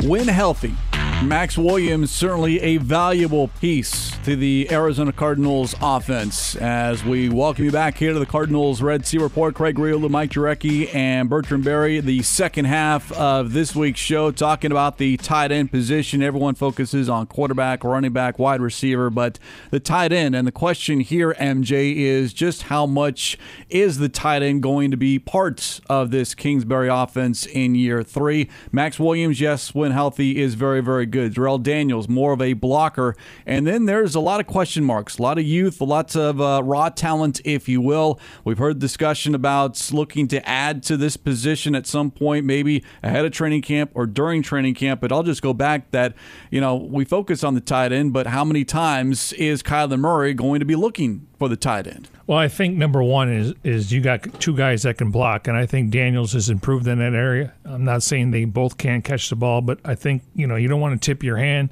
When 0.03 0.27
healthy, 0.27 0.73
Maxx 1.23 1.57
Williams 1.57 2.11
certainly 2.11 2.59
a 2.61 2.77
valuable 2.77 3.47
piece 3.47 4.15
to 4.25 4.35
the 4.35 4.67
Arizona 4.69 5.11
Cardinals 5.11 5.73
offense. 5.81 6.55
As 6.57 7.03
we 7.03 7.29
welcome 7.29 7.65
you 7.65 7.71
back 7.71 7.97
here 7.97 8.13
to 8.13 8.19
the 8.19 8.25
Cardinals 8.27 8.81
Red 8.81 9.07
Sea 9.07 9.17
Report, 9.17 9.55
Craig 9.55 9.75
Grialou, 9.75 10.09
Mike 10.09 10.31
Jurecki, 10.31 10.93
and 10.93 11.27
Bertrand 11.29 11.63
Berry. 11.63 11.99
The 11.99 12.21
second 12.21 12.65
half 12.65 13.11
of 13.13 13.53
this 13.53 13.75
week's 13.75 13.99
show, 13.99 14.29
talking 14.29 14.71
about 14.71 14.97
the 14.97 15.17
tight 15.17 15.51
end 15.51 15.71
position. 15.71 16.21
Everyone 16.21 16.53
focuses 16.53 17.09
on 17.09 17.25
quarterback, 17.25 17.83
running 17.83 18.13
back, 18.13 18.37
wide 18.37 18.61
receiver, 18.61 19.09
but 19.09 19.39
the 19.71 19.79
tight 19.79 20.11
end. 20.11 20.35
And 20.35 20.45
the 20.45 20.51
question 20.51 20.99
here, 20.99 21.33
MJ, 21.39 21.95
is 21.95 22.33
just 22.33 22.63
how 22.63 22.85
much 22.85 23.37
is 23.69 23.97
the 23.97 24.09
tight 24.09 24.43
end 24.43 24.61
going 24.61 24.91
to 24.91 24.97
be 24.97 25.17
part 25.17 25.79
of 25.89 26.11
this 26.11 26.35
Kingsbury 26.35 26.89
offense 26.89 27.47
in 27.47 27.73
year 27.73 28.03
three? 28.03 28.49
Maxx 28.71 28.99
Williams, 28.99 29.39
yes, 29.39 29.73
when 29.73 29.91
healthy, 29.91 30.41
is 30.41 30.53
very, 30.53 30.81
very 30.81 31.04
very 31.05 31.25
good. 31.27 31.35
Darrell 31.35 31.57
Daniels, 31.57 32.07
more 32.09 32.33
of 32.33 32.41
a 32.41 32.53
blocker. 32.53 33.15
And 33.45 33.67
then 33.67 33.85
there's 33.85 34.15
a 34.15 34.19
lot 34.19 34.39
of 34.39 34.47
question 34.47 34.83
marks, 34.83 35.17
a 35.17 35.21
lot 35.21 35.37
of 35.37 35.45
youth, 35.45 35.81
lots 35.81 36.15
of 36.15 36.41
uh, 36.41 36.61
raw 36.63 36.89
talent, 36.89 37.41
if 37.45 37.69
you 37.69 37.81
will. 37.81 38.19
We've 38.43 38.57
heard 38.57 38.79
discussion 38.79 39.35
about 39.35 39.91
looking 39.91 40.27
to 40.29 40.47
add 40.47 40.83
to 40.83 40.97
this 40.97 41.17
position 41.17 41.75
at 41.75 41.85
some 41.85 42.11
point, 42.11 42.45
maybe 42.45 42.83
ahead 43.03 43.25
of 43.25 43.31
training 43.31 43.61
camp 43.61 43.91
or 43.93 44.05
during 44.05 44.41
training 44.41 44.75
camp. 44.75 45.01
But 45.01 45.11
I'll 45.11 45.23
just 45.23 45.41
go 45.41 45.53
back 45.53 45.91
that, 45.91 46.15
you 46.49 46.61
know, 46.61 46.75
we 46.75 47.05
focus 47.05 47.43
on 47.43 47.53
the 47.53 47.61
tight 47.61 47.91
end, 47.91 48.13
but 48.13 48.27
how 48.27 48.43
many 48.43 48.65
times 48.65 49.33
is 49.33 49.61
Kyler 49.61 49.99
Murray 49.99 50.33
going 50.33 50.59
to 50.59 50.65
be 50.65 50.75
looking 50.75 51.27
for 51.45 51.49
the 51.49 51.55
tight 51.55 51.85
end? 51.85 52.09
Well, 52.25 52.39
I 52.39 52.47
think 52.47 52.75
number 52.75 53.03
one 53.03 53.31
is 53.31 53.53
is 53.63 53.91
you 53.91 54.01
got 54.01 54.39
two 54.39 54.57
guys 54.57 54.81
that 54.81 54.97
can 54.97 55.11
block, 55.11 55.47
and 55.47 55.55
I 55.55 55.67
think 55.67 55.91
Daniels 55.91 56.33
has 56.33 56.49
improved 56.49 56.87
in 56.87 56.97
that 56.97 57.13
area. 57.13 57.53
I'm 57.63 57.85
not 57.85 58.01
saying 58.01 58.31
they 58.31 58.45
both 58.45 58.79
can't 58.79 59.03
catch 59.03 59.29
the 59.29 59.35
ball, 59.35 59.61
but 59.61 59.79
I 59.85 59.93
think 59.93 60.23
you 60.33 60.47
know 60.47 60.55
you 60.55 60.67
don't 60.67 60.81
want 60.81 60.99
to 60.99 61.05
tip 61.05 61.23
your 61.23 61.37
hand 61.37 61.69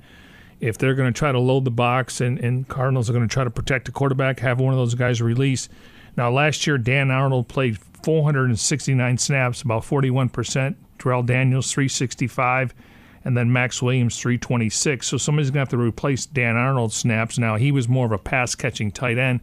if 0.60 0.78
they're 0.78 0.94
going 0.94 1.12
to 1.12 1.18
try 1.18 1.32
to 1.32 1.40
load 1.40 1.66
the 1.66 1.72
box, 1.72 2.22
and, 2.22 2.38
and 2.40 2.68
Cardinals 2.68 3.10
are 3.10 3.14
going 3.14 3.28
to 3.28 3.34
try 3.34 3.44
to 3.44 3.50
protect 3.50 3.86
the 3.86 3.92
quarterback. 3.92 4.40
Have 4.40 4.60
one 4.60 4.74
of 4.74 4.80
those 4.80 4.94
guys 4.94 5.22
release. 5.22 5.70
Now, 6.16 6.30
last 6.30 6.68
year 6.68 6.78
Dan 6.78 7.10
Arnold 7.10 7.48
played 7.48 7.80
469 8.04 9.18
snaps, 9.18 9.64
about 9.64 9.84
41 9.84 10.30
percent. 10.30 10.78
Darrell 11.00 11.24
Daniels 11.24 11.72
365 11.72 12.76
and 13.26 13.36
then 13.36 13.52
Maxx 13.52 13.82
Williams 13.82 14.20
326. 14.20 15.08
So 15.08 15.18
somebody's 15.18 15.50
going 15.50 15.56
to 15.56 15.60
have 15.62 15.70
to 15.70 15.78
replace 15.78 16.26
Dan 16.26 16.56
Arnold's 16.56 16.96
snaps. 16.96 17.40
Now, 17.40 17.56
he 17.56 17.72
was 17.72 17.88
more 17.88 18.06
of 18.06 18.12
a 18.12 18.18
pass 18.18 18.54
catching 18.54 18.92
tight 18.92 19.18
end. 19.18 19.40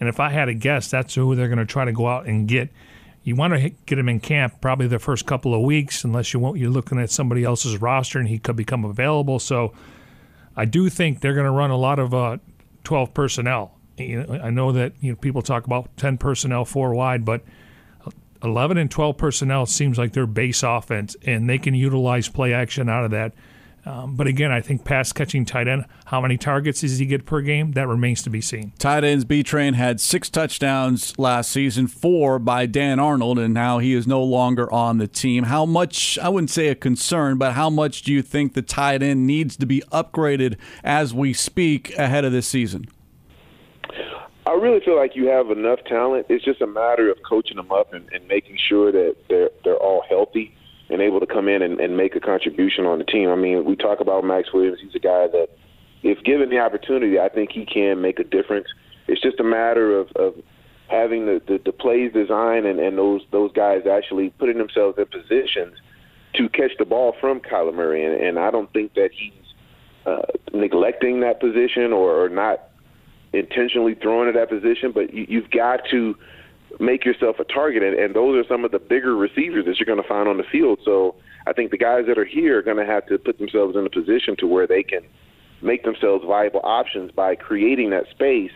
And 0.00 0.08
if 0.08 0.20
I 0.20 0.30
had 0.30 0.46
to 0.46 0.54
guess, 0.54 0.90
that's 0.90 1.14
who 1.14 1.34
they're 1.34 1.48
going 1.48 1.58
to 1.58 1.66
try 1.66 1.84
to 1.84 1.92
go 1.92 2.06
out 2.06 2.26
and 2.26 2.46
get. 2.46 2.70
you 3.24 3.34
want 3.34 3.54
to 3.54 3.70
get 3.86 3.98
him 3.98 4.08
in 4.08 4.20
camp 4.20 4.60
probably 4.60 4.86
the 4.86 4.98
first 4.98 5.26
couple 5.26 5.54
of 5.54 5.62
weeks, 5.62 6.04
unless 6.04 6.32
you 6.32 6.40
want 6.40 6.58
you're 6.58 6.70
looking 6.70 6.98
at 6.98 7.10
somebody 7.10 7.44
else's 7.44 7.80
roster 7.80 8.18
and 8.18 8.28
he 8.28 8.38
could 8.38 8.56
become 8.56 8.84
available. 8.84 9.38
So 9.38 9.72
I 10.56 10.64
do 10.64 10.88
think 10.88 11.20
they're 11.20 11.34
going 11.34 11.46
to 11.46 11.52
run 11.52 11.70
a 11.70 11.76
lot 11.76 11.98
of 11.98 12.14
uh, 12.14 12.38
12 12.84 13.14
personnel. 13.14 13.74
I 13.98 14.50
know 14.50 14.70
that 14.72 14.92
you 15.00 15.10
know 15.10 15.16
people 15.16 15.42
talk 15.42 15.66
about 15.66 15.96
10 15.96 16.18
personnel 16.18 16.64
four 16.64 16.94
wide, 16.94 17.24
but 17.24 17.42
11 18.42 18.78
and 18.78 18.90
12 18.90 19.16
personnel 19.16 19.66
seems 19.66 19.98
like 19.98 20.12
their 20.12 20.26
base 20.26 20.62
offense, 20.62 21.16
and 21.24 21.48
they 21.48 21.58
can 21.58 21.74
utilize 21.74 22.28
play 22.28 22.52
action 22.52 22.88
out 22.88 23.04
of 23.04 23.10
that. 23.10 23.32
Um, 23.88 24.16
but 24.16 24.26
again, 24.26 24.52
I 24.52 24.60
think 24.60 24.84
pass 24.84 25.12
catching 25.12 25.46
tight 25.46 25.66
end, 25.66 25.86
how 26.04 26.20
many 26.20 26.36
targets 26.36 26.82
does 26.82 26.98
he 26.98 27.06
get 27.06 27.24
per 27.24 27.40
game? 27.40 27.72
That 27.72 27.88
remains 27.88 28.22
to 28.24 28.30
be 28.30 28.42
seen. 28.42 28.74
Tight 28.78 29.02
ends 29.02 29.24
B 29.24 29.42
Train 29.42 29.72
had 29.72 29.98
six 29.98 30.28
touchdowns 30.28 31.18
last 31.18 31.50
season, 31.50 31.86
four 31.86 32.38
by 32.38 32.66
Dan 32.66 33.00
Arnold, 33.00 33.38
and 33.38 33.54
now 33.54 33.78
he 33.78 33.94
is 33.94 34.06
no 34.06 34.22
longer 34.22 34.70
on 34.70 34.98
the 34.98 35.08
team. 35.08 35.44
How 35.44 35.64
much, 35.64 36.18
I 36.18 36.28
wouldn't 36.28 36.50
say 36.50 36.68
a 36.68 36.74
concern, 36.74 37.38
but 37.38 37.54
how 37.54 37.70
much 37.70 38.02
do 38.02 38.12
you 38.12 38.20
think 38.20 38.52
the 38.52 38.60
tight 38.60 39.02
end 39.02 39.26
needs 39.26 39.56
to 39.56 39.64
be 39.64 39.82
upgraded 39.90 40.58
as 40.84 41.14
we 41.14 41.32
speak 41.32 41.96
ahead 41.96 42.26
of 42.26 42.32
this 42.32 42.46
season? 42.46 42.88
I 44.46 44.52
really 44.52 44.80
feel 44.84 44.96
like 44.96 45.16
you 45.16 45.28
have 45.28 45.50
enough 45.50 45.78
talent. 45.86 46.26
It's 46.28 46.44
just 46.44 46.60
a 46.60 46.66
matter 46.66 47.10
of 47.10 47.16
coaching 47.26 47.56
them 47.56 47.72
up 47.72 47.94
and, 47.94 48.06
and 48.12 48.26
making 48.28 48.58
sure 48.68 48.92
that 48.92 49.16
they're 49.28 49.50
they're 49.64 49.76
all 49.76 50.02
healthy 50.08 50.54
and 50.90 51.02
able 51.02 51.20
to 51.20 51.26
come 51.26 51.48
in 51.48 51.62
and, 51.62 51.80
and 51.80 51.96
make 51.96 52.16
a 52.16 52.20
contribution 52.20 52.86
on 52.86 52.98
the 52.98 53.04
team. 53.04 53.28
I 53.30 53.36
mean, 53.36 53.64
we 53.64 53.76
talk 53.76 54.00
about 54.00 54.24
Maxx 54.24 54.52
Williams. 54.52 54.78
He's 54.80 54.94
a 54.94 54.98
guy 54.98 55.26
that, 55.28 55.48
if 56.02 56.22
given 56.24 56.48
the 56.48 56.58
opportunity, 56.58 57.18
I 57.18 57.28
think 57.28 57.50
he 57.52 57.66
can 57.66 58.00
make 58.00 58.18
a 58.18 58.24
difference. 58.24 58.68
It's 59.06 59.20
just 59.20 59.40
a 59.40 59.44
matter 59.44 59.98
of, 59.98 60.10
of 60.12 60.34
having 60.88 61.26
the, 61.26 61.42
the, 61.46 61.60
the 61.64 61.72
plays 61.72 62.12
designed 62.12 62.66
and, 62.66 62.80
and 62.80 62.96
those 62.96 63.22
those 63.30 63.52
guys 63.52 63.82
actually 63.86 64.30
putting 64.30 64.58
themselves 64.58 64.98
in 64.98 65.06
positions 65.06 65.76
to 66.34 66.48
catch 66.48 66.72
the 66.78 66.84
ball 66.84 67.14
from 67.20 67.40
Kyler 67.40 67.74
Murray. 67.74 68.04
And, 68.04 68.14
and 68.14 68.38
I 68.38 68.50
don't 68.50 68.72
think 68.72 68.94
that 68.94 69.10
he's 69.12 69.32
uh, 70.06 70.22
neglecting 70.52 71.20
that 71.20 71.40
position 71.40 71.92
or, 71.92 72.24
or 72.24 72.28
not 72.28 72.70
intentionally 73.32 73.94
throwing 73.94 74.28
at 74.28 74.34
that 74.34 74.48
position, 74.48 74.92
but 74.92 75.12
you, 75.12 75.26
you've 75.28 75.50
got 75.50 75.80
to 75.90 76.16
make 76.80 77.04
yourself 77.04 77.36
a 77.38 77.44
target, 77.44 77.82
and, 77.82 77.98
and 77.98 78.14
those 78.14 78.36
are 78.36 78.48
some 78.48 78.64
of 78.64 78.70
the 78.70 78.78
bigger 78.78 79.16
receivers 79.16 79.64
that 79.66 79.78
you're 79.78 79.86
going 79.86 80.02
to 80.02 80.08
find 80.08 80.28
on 80.28 80.36
the 80.36 80.44
field. 80.50 80.80
So 80.84 81.14
I 81.46 81.52
think 81.52 81.70
the 81.70 81.78
guys 81.78 82.04
that 82.06 82.18
are 82.18 82.24
here 82.24 82.58
are 82.58 82.62
going 82.62 82.76
to 82.76 82.86
have 82.86 83.06
to 83.06 83.18
put 83.18 83.38
themselves 83.38 83.76
in 83.76 83.86
a 83.86 83.90
position 83.90 84.36
to 84.38 84.46
where 84.46 84.66
they 84.66 84.82
can 84.82 85.00
make 85.62 85.84
themselves 85.84 86.24
viable 86.26 86.60
options 86.62 87.10
by 87.10 87.34
creating 87.34 87.90
that 87.90 88.08
space 88.10 88.52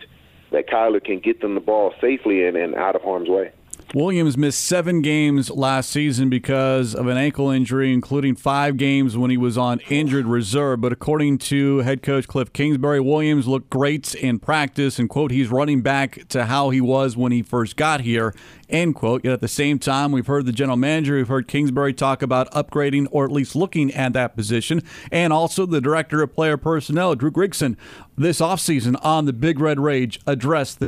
that 0.51 0.69
Kyler 0.69 1.03
can 1.03 1.19
get 1.19 1.41
them 1.41 1.55
the 1.55 1.61
ball 1.61 1.93
safely 1.99 2.45
and, 2.45 2.55
and 2.55 2.75
out 2.75 2.95
of 2.95 3.01
harm's 3.01 3.29
way. 3.29 3.51
Williams 3.95 4.35
missed 4.35 4.63
seven 4.63 5.03
games 5.03 5.51
last 5.51 5.91
season 5.91 6.27
because 6.27 6.95
of 6.95 7.05
an 7.05 7.15
ankle 7.15 7.51
injury, 7.51 7.93
including 7.93 8.35
five 8.35 8.75
games 8.75 9.15
when 9.15 9.29
he 9.29 9.37
was 9.37 9.55
on 9.55 9.79
injured 9.81 10.25
reserve. 10.25 10.81
But 10.81 10.91
according 10.91 11.37
to 11.39 11.77
head 11.79 12.01
coach 12.01 12.27
Cliff 12.27 12.51
Kingsbury, 12.51 12.99
Williams 12.99 13.47
looked 13.47 13.69
great 13.69 14.15
in 14.15 14.39
practice 14.39 14.97
and, 14.97 15.07
quote, 15.07 15.29
he's 15.29 15.49
running 15.49 15.83
back 15.83 16.27
to 16.29 16.45
how 16.45 16.71
he 16.71 16.81
was 16.81 17.15
when 17.15 17.31
he 17.31 17.43
first 17.43 17.75
got 17.75 18.01
here, 18.01 18.33
end 18.67 18.95
quote. 18.95 19.23
Yet 19.23 19.33
at 19.33 19.41
the 19.41 19.47
same 19.47 19.77
time, 19.77 20.11
we've 20.11 20.25
heard 20.25 20.47
the 20.47 20.51
general 20.51 20.77
manager, 20.77 21.17
we've 21.17 21.27
heard 21.27 21.47
Kingsbury 21.47 21.93
talk 21.93 22.23
about 22.23 22.49
upgrading 22.51 23.09
or 23.11 23.25
at 23.25 23.31
least 23.31 23.55
looking 23.55 23.93
at 23.93 24.13
that 24.13 24.35
position, 24.35 24.81
and 25.11 25.31
also 25.31 25.67
the 25.67 25.79
director 25.79 26.23
of 26.23 26.33
player 26.33 26.57
personnel, 26.57 27.13
Drew 27.13 27.29
Grigson, 27.29 27.77
this 28.17 28.41
offseason 28.41 28.99
on 29.05 29.25
the 29.25 29.33
Big 29.33 29.59
Red 29.59 29.79
Rage 29.79 30.19
addressed 30.25 30.79
the 30.79 30.87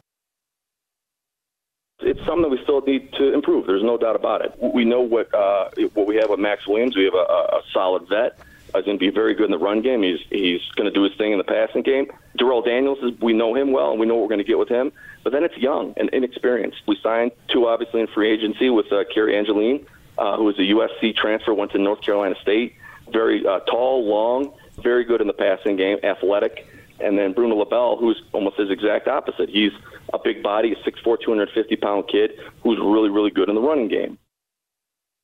it's 1.99 2.19
something 2.25 2.43
that 2.43 2.49
we 2.49 2.61
still 2.63 2.81
need 2.81 3.11
to 3.13 3.33
improve. 3.33 3.67
There's 3.67 3.83
no 3.83 3.97
doubt 3.97 4.15
about 4.15 4.43
it. 4.43 4.53
We 4.59 4.85
know 4.85 5.01
what 5.01 5.33
uh, 5.33 5.69
what 5.93 6.07
we 6.07 6.15
have 6.17 6.29
with 6.29 6.39
Maxx 6.39 6.67
Williams. 6.67 6.95
We 6.95 7.05
have 7.05 7.13
a, 7.13 7.17
a 7.17 7.61
solid 7.71 8.07
vet. 8.09 8.37
He's 8.73 8.83
going 8.83 8.97
to 8.97 8.99
be 8.99 9.09
very 9.09 9.33
good 9.33 9.45
in 9.45 9.51
the 9.51 9.57
run 9.57 9.81
game. 9.81 10.03
He's 10.03 10.19
he's 10.29 10.61
going 10.75 10.91
to 10.91 10.93
do 10.93 11.03
his 11.03 11.13
thing 11.17 11.31
in 11.31 11.37
the 11.37 11.45
passing 11.45 11.83
game. 11.83 12.07
Darrell 12.37 12.61
Daniels 12.61 12.99
is 13.01 13.19
we 13.21 13.31
know 13.31 13.55
him 13.55 13.71
well, 13.71 13.91
and 13.91 13.99
we 13.99 14.05
know 14.05 14.15
what 14.15 14.23
we're 14.23 14.29
going 14.29 14.39
to 14.39 14.45
get 14.45 14.59
with 14.59 14.67
him. 14.67 14.91
But 15.23 15.31
then 15.31 15.43
it's 15.43 15.57
young 15.57 15.93
and 15.95 16.09
inexperienced. 16.09 16.81
We 16.85 16.97
signed 17.01 17.31
two 17.47 17.67
obviously 17.67 18.01
in 18.01 18.07
free 18.07 18.29
agency 18.29 18.69
with 18.69 18.91
uh, 18.91 19.05
Cary 19.13 19.37
Angeline, 19.37 19.85
uh, 20.17 20.35
who 20.35 20.43
was 20.43 20.57
a 20.59 20.63
USC 20.63 21.15
transfer, 21.15 21.53
went 21.53 21.71
to 21.71 21.77
North 21.77 22.01
Carolina 22.01 22.35
State. 22.41 22.75
Very 23.13 23.45
uh, 23.45 23.59
tall, 23.61 24.03
long, 24.03 24.51
very 24.81 25.05
good 25.05 25.21
in 25.21 25.27
the 25.27 25.33
passing 25.33 25.77
game, 25.77 25.99
athletic 26.03 26.67
and 26.99 27.17
then 27.17 27.33
Bruno 27.33 27.55
Labelle, 27.55 27.97
who's 27.97 28.21
almost 28.33 28.57
his 28.57 28.69
exact 28.69 29.07
opposite. 29.07 29.49
He's 29.49 29.71
a 30.13 30.19
big 30.19 30.43
body, 30.43 30.73
a 30.73 30.89
6'4", 30.89 31.17
250 31.21 31.75
pound 31.77 32.07
kid 32.07 32.31
who's 32.63 32.79
really, 32.79 33.09
really 33.09 33.31
good 33.31 33.49
in 33.49 33.55
the 33.55 33.61
running 33.61 33.87
game 33.87 34.17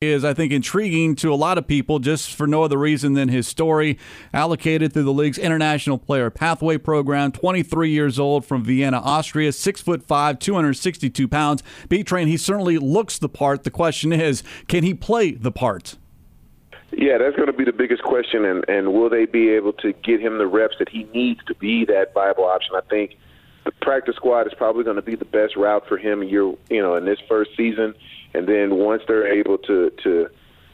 is, 0.01 0.25
I 0.25 0.34
think, 0.34 0.51
intriguing 0.51 1.15
to 1.17 1.31
a 1.31 1.36
lot 1.36 1.60
of 1.60 1.67
people 1.67 1.99
just 1.99 2.34
for 2.34 2.47
no 2.47 2.63
other 2.63 2.77
reason 2.77 3.13
than 3.13 3.29
his 3.29 3.47
story. 3.47 3.99
Allocated 4.34 4.93
through 4.93 5.03
the 5.03 5.13
league's 5.13 5.38
International 5.38 5.99
Player 5.99 6.31
Pathway 6.31 6.79
Program, 6.79 7.31
23 7.31 7.91
years 7.91 8.17
old 8.17 8.43
from 8.43 8.63
Vienna, 8.63 8.99
Austria, 8.99 9.51
6 9.51 9.81
foot 9.81 10.01
5, 10.01 10.39
262 10.39 11.27
pounds. 11.27 11.62
B 11.88 12.03
Train, 12.03 12.27
he 12.27 12.36
certainly 12.36 12.79
looks 12.79 13.19
the 13.19 13.29
part. 13.29 13.63
The 13.63 13.69
question 13.69 14.12
is, 14.12 14.41
can 14.67 14.84
he 14.84 14.95
play 14.95 15.34
the 15.34 15.51
part? 15.51 15.97
Yeah, 16.91 17.17
that's 17.17 17.36
going 17.36 17.47
to 17.47 17.54
be 17.54 17.63
the 17.63 17.73
biggest 17.73 18.04
question, 18.04 18.43
and 18.43 18.65
and 18.67 18.93
will 18.93 19.10
they 19.10 19.25
be 19.25 19.49
able 19.49 19.73
to 19.73 19.93
get 19.93 20.19
him 20.19 20.38
the 20.38 20.47
reps 20.47 20.75
that 20.80 20.89
he 20.89 21.04
needs 21.13 21.39
to 21.45 21.56
be 21.56 21.86
that 21.86 22.13
viable 22.13 22.43
option? 22.43 22.75
I 22.75 22.82
think 22.89 23.17
the 23.63 23.71
practice 23.82 24.15
squad 24.15 24.47
is 24.47 24.54
probably 24.54 24.84
going 24.84 24.97
to 24.97 25.01
be 25.01 25.15
the 25.15 25.25
best 25.25 25.56
route 25.56 25.88
for 25.88 25.97
him. 25.97 26.21
Year, 26.21 26.54
you 26.69 26.82
know, 26.82 26.95
in 26.95 27.06
this 27.06 27.19
first 27.30 27.51
season, 27.56 27.93
and 28.34 28.47
then 28.47 28.75
once 28.75 29.04
they're 29.08 29.27
able 29.27 29.58
to 29.60 29.89
to 30.04 30.30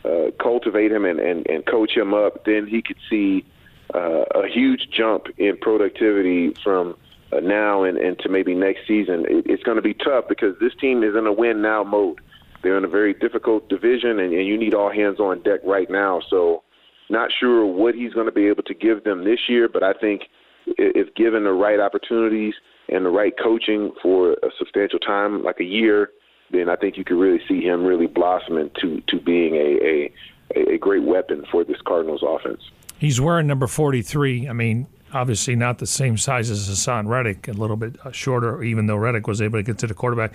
uh, 0.05 0.31
cultivate 0.41 0.91
him 0.91 1.05
and, 1.05 1.19
and 1.19 1.47
and 1.47 1.65
coach 1.65 1.91
him 1.91 2.15
up, 2.15 2.45
then 2.45 2.65
he 2.65 2.81
could 2.81 2.97
see 3.09 3.45
uh, 3.93 4.23
a 4.33 4.47
huge 4.47 4.89
jump 4.89 5.27
in 5.37 5.55
productivity 5.57 6.53
from 6.63 6.95
uh, 7.31 7.39
now 7.41 7.83
and, 7.83 7.97
and 7.97 8.17
to 8.19 8.29
maybe 8.29 8.55
next 8.55 8.87
season. 8.87 9.25
It, 9.29 9.45
it's 9.47 9.63
going 9.63 9.77
to 9.77 9.81
be 9.81 9.93
tough 9.93 10.25
because 10.27 10.57
this 10.59 10.73
team 10.79 11.03
is 11.03 11.15
in 11.15 11.27
a 11.27 11.33
win 11.33 11.61
now 11.61 11.83
mode. 11.83 12.19
They're 12.63 12.77
in 12.77 12.83
a 12.83 12.89
very 12.89 13.13
difficult 13.13 13.69
division, 13.69 14.19
and, 14.19 14.33
and 14.33 14.47
you 14.47 14.57
need 14.57 14.73
all 14.73 14.91
hands 14.91 15.19
on 15.19 15.43
deck 15.43 15.59
right 15.63 15.89
now. 15.89 16.21
So, 16.29 16.63
not 17.09 17.29
sure 17.39 17.65
what 17.65 17.95
he's 17.95 18.13
going 18.13 18.25
to 18.25 18.31
be 18.31 18.47
able 18.47 18.63
to 18.63 18.73
give 18.73 19.03
them 19.03 19.23
this 19.23 19.39
year, 19.47 19.69
but 19.71 19.83
I 19.83 19.93
think 19.93 20.23
if 20.65 21.13
given 21.15 21.43
the 21.43 21.53
right 21.53 21.79
opportunities 21.79 22.53
and 22.89 23.05
the 23.05 23.09
right 23.09 23.33
coaching 23.41 23.91
for 24.01 24.33
a 24.33 24.49
substantial 24.57 24.99
time, 24.99 25.43
like 25.43 25.59
a 25.59 25.63
year, 25.63 26.09
then 26.51 26.69
I 26.69 26.75
think 26.75 26.97
you 26.97 27.03
could 27.03 27.17
really 27.17 27.41
see 27.47 27.61
him 27.61 27.83
really 27.83 28.07
blossoming 28.07 28.71
to 28.81 29.01
to 29.07 29.19
being 29.21 29.55
a 29.55 30.11
a, 30.55 30.73
a 30.73 30.77
great 30.77 31.03
weapon 31.03 31.45
for 31.51 31.63
this 31.63 31.77
Cardinals 31.85 32.23
offense. 32.25 32.61
He's 32.99 33.21
wearing 33.21 33.47
number 33.47 33.67
43. 33.67 34.47
I 34.47 34.53
mean, 34.53 34.87
obviously 35.13 35.55
not 35.55 35.77
the 35.77 35.85
same 35.85 36.17
size 36.17 36.49
as 36.49 36.67
Haason 36.67 37.07
Reddick, 37.07 37.47
a 37.47 37.51
little 37.51 37.75
bit 37.75 37.95
uh, 38.03 38.11
shorter, 38.11 38.63
even 38.63 38.87
though 38.87 38.95
Reddick 38.95 39.27
was 39.27 39.41
able 39.41 39.59
to 39.59 39.63
get 39.63 39.77
to 39.79 39.87
the 39.87 39.93
quarterback 39.93 40.33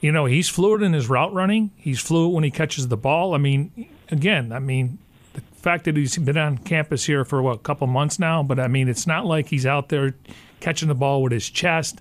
you 0.00 0.12
know, 0.12 0.24
he's 0.24 0.48
fluid 0.48 0.82
in 0.82 0.92
his 0.92 1.08
route 1.08 1.32
running. 1.32 1.70
He's 1.76 2.00
fluid 2.00 2.32
when 2.32 2.44
he 2.44 2.50
catches 2.50 2.88
the 2.88 2.96
ball. 2.96 3.34
I 3.34 3.38
mean, 3.38 3.88
again, 4.10 4.52
I 4.52 4.58
mean, 4.58 4.98
the 5.34 5.42
fact 5.56 5.84
that 5.84 5.96
he's 5.96 6.16
been 6.16 6.38
on 6.38 6.58
campus 6.58 7.04
here 7.04 7.24
for 7.24 7.42
what 7.42 7.56
a 7.56 7.58
couple 7.58 7.86
months 7.86 8.18
now, 8.18 8.42
but 8.42 8.58
I 8.58 8.68
mean, 8.68 8.88
it's 8.88 9.06
not 9.06 9.26
like 9.26 9.48
he's 9.48 9.66
out 9.66 9.90
there 9.90 10.14
catching 10.60 10.88
the 10.88 10.94
ball 10.94 11.22
with 11.22 11.32
his 11.32 11.48
chest. 11.48 12.00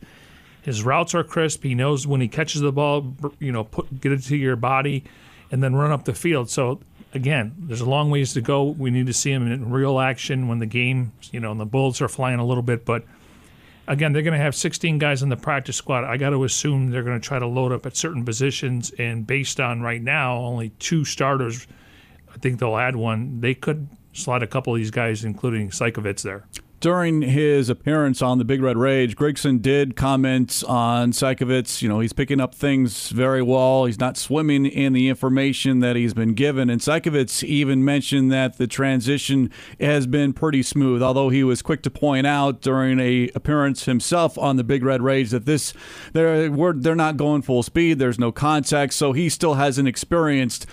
His 0.62 0.84
routes 0.84 1.14
are 1.16 1.24
crisp. 1.24 1.64
He 1.64 1.76
knows 1.76 2.08
when 2.08 2.22
he 2.22 2.28
catches 2.28 2.62
the 2.62 2.72
ball, 2.72 3.16
you 3.40 3.52
know, 3.52 3.64
put 3.64 4.02
get 4.02 4.12
it 4.12 4.24
to 4.24 4.36
your 4.36 4.56
body, 4.56 5.04
and 5.52 5.64
then 5.64 5.76
run 5.76 5.92
up 5.92 6.06
the 6.06 6.14
field. 6.14 6.50
So 6.50 6.80
again, 7.14 7.56
there's 7.58 7.82
a 7.82 7.90
long 7.90 8.10
ways 8.10 8.34
to 8.34 8.42
go. 8.42 8.64
We 8.64 8.92
need 8.92 9.08
to 9.08 9.14
see 9.14 9.32
him 9.32 9.52
in 9.52 9.72
real 9.72 10.00
action 10.00 10.48
when 10.48 10.60
the 10.60 10.66
game, 10.66 11.12
you 11.32 11.40
know, 11.40 11.52
and 11.52 11.60
the 11.60 11.66
bullets 11.66 12.02
are 12.02 12.08
flying 12.08 12.40
a 12.40 12.46
little 12.46 12.64
bit, 12.64 12.86
but 12.86 13.04
again, 13.90 14.14
they're 14.14 14.22
going 14.22 14.38
to 14.38 14.44
have 14.44 14.56
16 14.56 15.00
guys 15.00 15.22
in 15.22 15.30
the 15.30 15.36
practice 15.36 15.76
squad. 15.76 16.06
I 16.06 16.16
got 16.16 16.30
to 16.30 16.44
assume 16.46 16.92
they're 16.92 17.04
going 17.04 17.20
to 17.20 17.28
try 17.28 17.40
to 17.40 17.48
load 17.48 17.74
up 17.74 17.86
at 17.86 17.98
certain 17.98 18.24
positions. 18.24 18.92
And 18.98 19.28
based 19.28 19.60
on 19.60 19.82
right 19.82 20.02
now, 20.02 20.38
only 20.38 20.70
two 20.80 21.04
starters, 21.04 21.68
I 22.34 22.38
think 22.38 22.60
they'll 22.60 22.78
add 22.78 22.96
one. 22.96 23.42
They 23.42 23.56
could 23.56 23.90
slide 24.14 24.44
a 24.44 24.48
couple 24.48 24.74
of 24.74 24.78
these 24.78 24.92
guys, 24.92 25.26
including 25.26 25.72
Seikovits, 25.72 26.22
there 26.22 26.46
during 26.80 27.22
his 27.22 27.70
appearance 27.70 28.22
on 28.22 28.38
the 28.38 28.46
Big 28.46 28.62
Red 28.62 28.78
Rage, 28.78 29.16
Grigson 29.16 29.62
did 29.62 29.96
comment 29.96 30.64
on 30.68 31.12
Seikovits. 31.12 31.82
You 31.82 31.90
know, 31.90 32.00
he's 32.00 32.14
picking 32.14 32.40
up 32.40 32.56
things 32.56 33.10
very 33.10 33.42
well. 33.42 33.86
He's 33.86 34.00
not 34.00 34.18
swimming 34.18 34.66
in 34.66 34.94
the 34.94 35.10
information 35.10 35.80
that 35.80 35.96
he's 35.96 36.14
been 36.14 36.34
given. 36.34 36.70
And 36.70 36.80
Seikovits 36.80 37.44
even 37.44 37.84
mentioned 37.84 38.32
that 38.32 38.58
the 38.58 38.68
transition 38.68 39.52
has 39.80 40.08
been 40.08 40.34
pretty 40.34 40.64
smooth, 40.64 41.02
although 41.02 41.30
he 41.30 41.44
was 41.44 41.62
quick 41.62 41.82
to 41.84 41.90
point 41.90 42.26
out 42.26 42.62
during 42.62 43.00
a 43.00 43.30
appearance 43.36 43.86
himself 43.86 44.38
on 44.38 44.56
the 44.56 44.64
Big 44.64 44.84
Red 44.84 45.02
Rage 45.02 45.32
that 45.32 45.46
this 45.46 45.74
they're 46.14 46.50
they're 46.74 46.96
not 46.96 47.18
going 47.18 47.42
full 47.42 47.64
speed. 47.64 48.00
There's 48.00 48.20
no 48.20 48.32
contact, 48.32 48.94
so 48.94 49.12
he 49.12 49.30
still 49.30 49.56
hasn't 49.56 49.88
experienced 49.88 50.66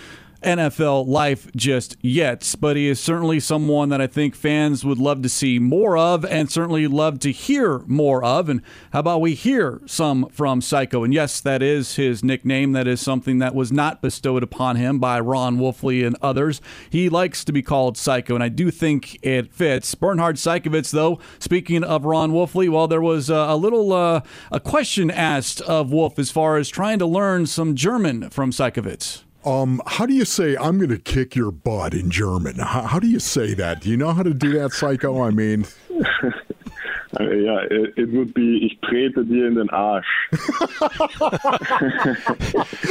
NFL 0.46 1.08
life 1.08 1.50
just 1.56 1.96
yet, 2.00 2.54
but 2.60 2.76
he 2.76 2.88
is 2.88 3.00
certainly 3.00 3.40
someone 3.40 3.88
that 3.88 4.00
I 4.00 4.06
think 4.06 4.36
fans 4.36 4.84
would 4.84 4.98
love 4.98 5.20
to 5.22 5.28
see 5.28 5.58
more 5.58 5.98
of 5.98 6.24
and 6.24 6.50
certainly 6.50 6.86
love 6.86 7.18
to 7.20 7.32
hear 7.32 7.80
more 7.86 8.24
of. 8.24 8.48
And 8.48 8.62
how 8.92 9.00
about 9.00 9.20
we 9.20 9.34
hear 9.34 9.82
some 9.86 10.28
from 10.28 10.60
Psycho? 10.60 11.02
And 11.02 11.12
yes, 11.12 11.40
that 11.40 11.62
is 11.62 11.96
his 11.96 12.22
nickname. 12.22 12.72
That 12.72 12.86
is 12.86 13.00
something 13.00 13.40
that 13.40 13.54
was 13.54 13.72
not 13.72 14.00
bestowed 14.00 14.42
upon 14.44 14.76
him 14.76 14.98
by 15.00 15.18
Ron 15.18 15.58
Wolfley 15.58 16.06
and 16.06 16.16
others. 16.22 16.60
He 16.88 17.08
likes 17.08 17.44
to 17.44 17.52
be 17.52 17.62
called 17.62 17.98
Psycho, 17.98 18.34
and 18.34 18.44
I 18.44 18.48
do 18.48 18.70
think 18.70 19.18
it 19.24 19.52
fits. 19.52 19.94
Bernhard 19.94 20.36
Seikovits, 20.36 20.92
though, 20.92 21.18
speaking 21.40 21.82
of 21.82 22.04
Ron 22.04 22.30
Wolfley, 22.30 22.68
well, 22.68 22.86
there 22.86 23.02
was 23.02 23.30
uh, 23.30 23.46
a 23.48 23.56
little 23.56 23.92
uh, 23.92 24.20
a 24.52 24.60
question 24.60 25.10
asked 25.10 25.60
of 25.62 25.90
Wolf 25.90 26.18
as 26.18 26.30
far 26.30 26.56
as 26.56 26.68
trying 26.68 27.00
to 27.00 27.06
learn 27.06 27.46
some 27.46 27.74
German 27.74 28.30
from 28.30 28.52
Seikovits. 28.52 29.25
Um, 29.46 29.80
how 29.86 30.06
do 30.06 30.12
you 30.12 30.24
say 30.24 30.56
"I'm 30.56 30.78
going 30.78 30.90
to 30.90 30.98
kick 30.98 31.36
your 31.36 31.52
butt" 31.52 31.94
in 31.94 32.10
German? 32.10 32.58
How, 32.58 32.82
how, 32.82 32.98
do 32.98 33.06
you 33.06 33.20
say 33.20 33.54
that? 33.54 33.80
Do 33.80 33.88
you 33.88 33.96
know 33.96 34.12
how 34.12 34.24
to 34.24 34.34
do 34.34 34.52
that, 34.58 34.72
Psycho? 34.72 35.22
I 35.22 35.30
mean, 35.30 35.66
yeah, 35.88 37.60
it, 37.70 37.94
it, 37.96 38.10
would 38.12 38.34
be 38.34 38.66
"Ich 38.66 38.80
trete 38.80 39.14
dir 39.14 39.46
in 39.46 39.54
den 39.54 39.68
Arsch." 39.68 40.04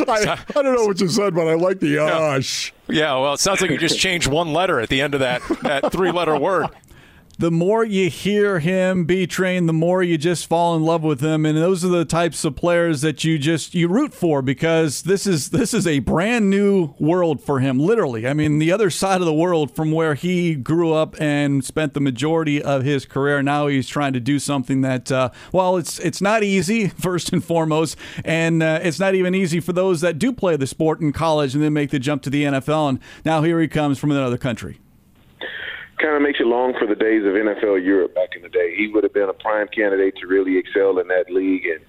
I, 0.08 0.40
I, 0.56 0.62
don't 0.62 0.76
know 0.76 0.86
what 0.86 1.02
you 1.02 1.10
said, 1.10 1.36
but 1.36 1.46
I 1.46 1.56
like 1.56 1.82
the 1.82 1.98
"Arsch." 1.98 2.72
Yeah, 2.88 3.18
well, 3.20 3.34
it 3.34 3.42
sounds 3.42 3.60
like 3.60 3.70
you 3.70 3.78
just 3.78 4.00
changed 4.00 4.28
one 4.28 4.54
letter 4.54 4.80
at 4.80 4.88
the 4.88 5.02
end 5.02 5.14
of 5.14 5.20
that 5.20 5.42
that 5.64 5.92
three-letter 5.92 6.40
word 6.40 6.68
the 7.38 7.52
more 7.52 7.84
you 7.84 8.10
hear 8.10 8.60
him 8.60 9.06
be 9.06 9.28
trained, 9.28 9.68
the 9.68 9.74
more 9.74 10.02
you 10.02 10.18
just 10.18 10.48
fall 10.48 10.76
in 10.76 10.84
love 10.84 11.04
with 11.04 11.22
him. 11.22 11.46
And 11.46 11.58
those 11.58 11.84
are 11.84 11.90
the 11.90 12.06
types 12.06 12.46
of 12.46 12.56
players 12.56 13.02
that 13.02 13.24
you 13.24 13.38
just 13.38 13.76
you 13.76 13.88
root 13.88 14.14
for 14.14 14.42
because 14.42 15.04
this 15.04 15.28
is 15.28 15.50
this 15.50 15.74
is 15.74 15.86
a 15.86 16.00
brand 16.00 16.50
new 16.50 16.94
world 17.00 17.42
for 17.42 17.60
him, 17.60 17.80
literally. 17.80 18.28
I 18.28 18.34
mean, 18.34 18.60
the 18.60 18.72
other 18.72 18.90
side 18.90 19.22
of 19.22 19.26
the 19.26 19.34
world 19.34 19.76
from 19.76 19.92
where 19.92 20.16
he 20.16 20.56
grew 20.56 20.94
up 20.94 21.20
and 21.20 21.64
spent 21.64 21.94
the 21.94 22.00
majority 22.00 22.62
of 22.62 22.84
his 22.84 23.06
career. 23.06 23.42
Now 23.44 23.68
he's 23.68 23.88
trying 23.88 24.14
to 24.14 24.20
do 24.20 24.40
something 24.40 24.82
that, 24.82 25.12
uh, 25.12 25.30
well, 25.52 25.78
it's 25.78 26.00
it's 26.00 26.22
not 26.22 26.44
easy 26.44 26.88
first 27.06 27.34
and 27.34 27.44
foremost, 27.44 27.98
and 28.24 28.64
uh, 28.64 28.80
it's 28.82 29.00
not 29.00 29.16
even 29.16 29.36
easy 29.36 29.60
for 29.60 29.74
those 29.74 30.02
that 30.02 30.20
do 30.20 30.32
play 30.32 30.56
the 30.56 30.68
sport 30.68 31.02
in 31.02 31.12
college 31.12 31.54
and 31.54 31.64
then 31.64 31.74
make 31.74 31.90
the 31.90 32.00
jump 32.00 32.22
to 32.24 32.30
the 32.30 32.44
NFL. 32.44 32.90
And 32.90 33.00
now 33.24 33.42
here 33.42 33.60
he 33.60 33.68
comes 33.68 34.00
from 34.00 34.12
another 34.12 34.38
country 34.38 34.80
kind 36.06 36.16
of 36.16 36.22
makes 36.22 36.40
you 36.40 36.48
long 36.48 36.74
for 36.78 36.86
the 36.86 36.96
days 36.96 37.26
of 37.26 37.34
NFL 37.34 37.84
Europe 37.84 38.14
back 38.14 38.36
in 38.36 38.44
the 38.44 38.50
day. 38.50 38.76
He 38.78 38.88
would 38.88 39.04
have 39.04 39.14
been 39.14 39.28
a 39.28 39.34
prime 39.34 39.68
candidate 39.68 40.16
to 40.22 40.28
really 40.28 40.58
excel 40.58 41.00
in 41.00 41.08
that 41.08 41.32
league, 41.32 41.66
and 41.66 41.82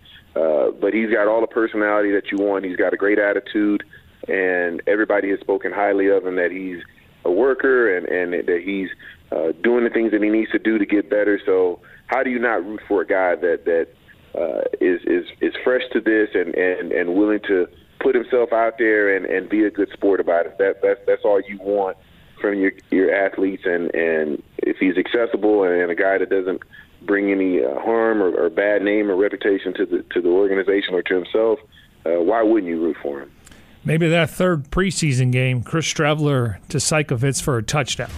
uh, 0.42 0.70
but 0.70 0.94
he's 0.94 1.10
got 1.10 1.28
all 1.28 1.42
the 1.42 1.46
personality 1.46 2.12
that 2.12 2.32
you 2.32 2.38
want. 2.38 2.64
He's 2.64 2.76
got 2.76 2.94
a 2.94 2.96
great 2.96 3.18
attitude, 3.18 3.84
and 4.26 4.82
everybody 4.86 5.28
has 5.30 5.40
spoken 5.40 5.70
highly 5.70 6.08
of 6.08 6.26
him. 6.26 6.36
That 6.36 6.50
he's 6.50 6.82
a 7.26 7.30
worker 7.30 7.94
and 7.94 8.06
and 8.08 8.32
that 8.48 8.62
he's 8.64 8.88
uh, 9.32 9.52
doing 9.62 9.84
the 9.84 9.90
things 9.90 10.12
that 10.12 10.22
he 10.22 10.30
needs 10.30 10.50
to 10.52 10.58
do 10.58 10.78
to 10.78 10.86
get 10.86 11.10
better. 11.10 11.38
So 11.44 11.80
how 12.06 12.22
do 12.22 12.30
you 12.30 12.38
not 12.38 12.64
root 12.64 12.80
for 12.88 13.02
a 13.02 13.06
guy 13.06 13.34
that 13.34 13.66
that 13.66 13.88
uh, 14.34 14.62
is 14.80 15.02
is 15.04 15.26
is 15.42 15.52
fresh 15.62 15.82
to 15.92 16.00
this 16.00 16.30
and 16.32 16.54
and 16.54 16.90
and 16.90 17.14
willing 17.14 17.40
to 17.48 17.66
put 18.00 18.14
himself 18.14 18.50
out 18.54 18.78
there 18.78 19.14
and 19.14 19.26
and 19.26 19.50
be 19.50 19.64
a 19.64 19.70
good 19.70 19.90
sport 19.92 20.20
about 20.20 20.46
it? 20.46 20.56
That 20.56 20.80
that's 20.82 21.00
that's 21.06 21.22
all 21.22 21.38
you 21.46 21.58
want 21.60 21.98
from 22.41 22.59
your 22.59 22.72
your 22.91 23.14
athletes, 23.14 23.62
and 23.64 23.95
and 23.95 24.43
if 24.59 24.76
he's 24.78 24.97
accessible 24.97 25.64
and, 25.64 25.80
and 25.82 25.91
a 25.91 25.95
guy 25.95 26.18
that 26.18 26.30
doesn't 26.30 26.62
bring 27.03 27.30
any 27.30 27.62
uh, 27.62 27.78
harm 27.80 28.22
or, 28.22 28.30
or 28.30 28.51
bad 28.51 28.82
name 28.82 29.11
or 29.11 29.16
reputation 29.16 29.72
to 29.74 29.87
the 29.87 30.05
to 30.14 30.20
the 30.20 30.28
organization 30.28 30.95
or 30.95 31.03
to 31.03 31.14
himself, 31.14 31.59
uh, 32.05 32.22
why 32.22 32.43
wouldn't 32.43 32.70
you 32.70 32.80
root 32.80 32.97
for 33.03 33.20
him? 33.20 33.30
Maybe 33.84 34.09
that 34.09 34.30
third 34.30 34.70
preseason 34.70 35.30
game, 35.30 35.62
Chris 35.62 35.87
Streveler 35.87 36.59
to 36.68 36.78
Seikovits 36.78 37.41
for 37.41 37.57
a 37.57 37.62
touchdown. 37.62 38.11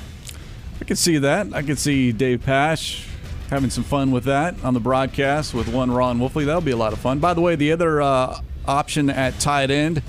I 0.81 0.85
can 0.85 0.97
see 0.97 1.19
that. 1.19 1.53
I 1.53 1.63
can 1.63 1.77
see 1.77 2.13
Dave 2.13 2.43
Pash 2.43 3.07
having 3.51 3.71
some 3.71 3.85
fun 3.85 4.11
with 4.11 4.25
that 4.25 4.55
on 4.63 4.75
the 4.75 4.81
broadcast 4.81 5.53
with 5.55 5.69
one 5.69 5.91
Ron 5.91 6.19
Wolfley. 6.19 6.47
That'll 6.47 6.61
be 6.61 6.71
a 6.71 6.77
lot 6.77 6.93
of 6.93 6.99
fun. 7.01 7.19
By 7.19 7.35
the 7.35 7.41
way, 7.41 7.57
the 7.57 7.73
other 7.73 8.01
uh, 8.01 8.41
option 8.67 9.11
at 9.11 9.39
tight 9.41 9.71
end, 9.71 10.03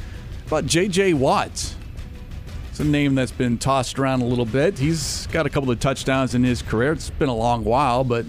but 0.49 0.65
J.J. 0.65 1.13
Watts 1.15 1.75
it's 2.79 2.87
a 2.87 2.89
name 2.89 3.13
that's 3.13 3.33
been 3.33 3.57
tossed 3.57 3.99
around 3.99 4.21
a 4.21 4.25
little 4.25 4.45
bit. 4.45 4.79
He's 4.79 5.27
got 5.27 5.45
a 5.45 5.49
couple 5.49 5.69
of 5.69 5.81
touchdowns 5.81 6.33
in 6.33 6.45
his 6.45 6.61
career. 6.61 6.93
It's 6.93 7.09
been 7.09 7.27
a 7.27 7.35
long 7.35 7.65
while, 7.65 8.05
but 8.05 8.25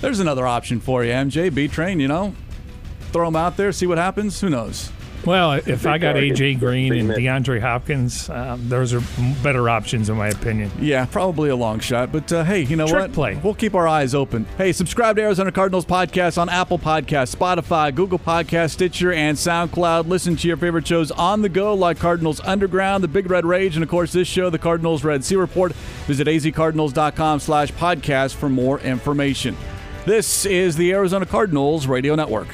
there's 0.00 0.18
another 0.18 0.44
option 0.44 0.80
for 0.80 1.04
you, 1.04 1.12
MJ. 1.12 1.54
B 1.54 1.68
train, 1.68 2.00
you 2.00 2.08
know, 2.08 2.34
throw 3.12 3.28
him 3.28 3.36
out 3.36 3.56
there, 3.56 3.70
see 3.70 3.86
what 3.86 3.98
happens. 3.98 4.40
Who 4.40 4.50
knows? 4.50 4.90
Well, 5.24 5.52
if 5.52 5.86
I 5.86 5.98
got 5.98 6.16
AJ 6.16 6.58
Green 6.58 6.92
and 6.94 7.10
DeAndre 7.10 7.60
Hopkins, 7.60 8.28
um, 8.28 8.68
those 8.68 8.92
are 8.92 9.00
better 9.42 9.68
options 9.68 10.08
in 10.08 10.16
my 10.16 10.28
opinion. 10.28 10.70
Yeah, 10.80 11.06
probably 11.06 11.50
a 11.50 11.56
long 11.56 11.78
shot, 11.78 12.10
but 12.10 12.32
uh, 12.32 12.42
hey, 12.44 12.62
you 12.62 12.76
know 12.76 12.88
Trick 12.88 13.02
what? 13.02 13.12
Play. 13.12 13.40
We'll 13.42 13.54
keep 13.54 13.74
our 13.74 13.86
eyes 13.86 14.14
open. 14.14 14.46
Hey, 14.58 14.72
subscribe 14.72 15.16
to 15.16 15.22
Arizona 15.22 15.52
Cardinals 15.52 15.86
podcast 15.86 16.38
on 16.38 16.48
Apple 16.48 16.78
Podcast, 16.78 17.36
Spotify, 17.36 17.94
Google 17.94 18.18
Podcast, 18.18 18.72
Stitcher, 18.72 19.12
and 19.12 19.36
SoundCloud. 19.36 20.08
Listen 20.08 20.34
to 20.36 20.48
your 20.48 20.56
favorite 20.56 20.86
shows 20.86 21.10
on 21.12 21.42
the 21.42 21.48
go, 21.48 21.74
like 21.74 21.98
Cardinals 21.98 22.40
Underground, 22.40 23.04
The 23.04 23.08
Big 23.08 23.30
Red 23.30 23.46
Rage, 23.46 23.76
and 23.76 23.82
of 23.84 23.88
course 23.88 24.12
this 24.12 24.28
show, 24.28 24.50
The 24.50 24.58
Cardinals 24.58 25.04
Red 25.04 25.24
Sea 25.24 25.36
Report. 25.36 25.72
Visit 26.06 26.26
azcardinals.com/podcast 26.26 28.34
for 28.34 28.48
more 28.48 28.80
information. 28.80 29.56
This 30.04 30.44
is 30.46 30.76
the 30.76 30.92
Arizona 30.92 31.26
Cardinals 31.26 31.86
Radio 31.86 32.16
Network. 32.16 32.48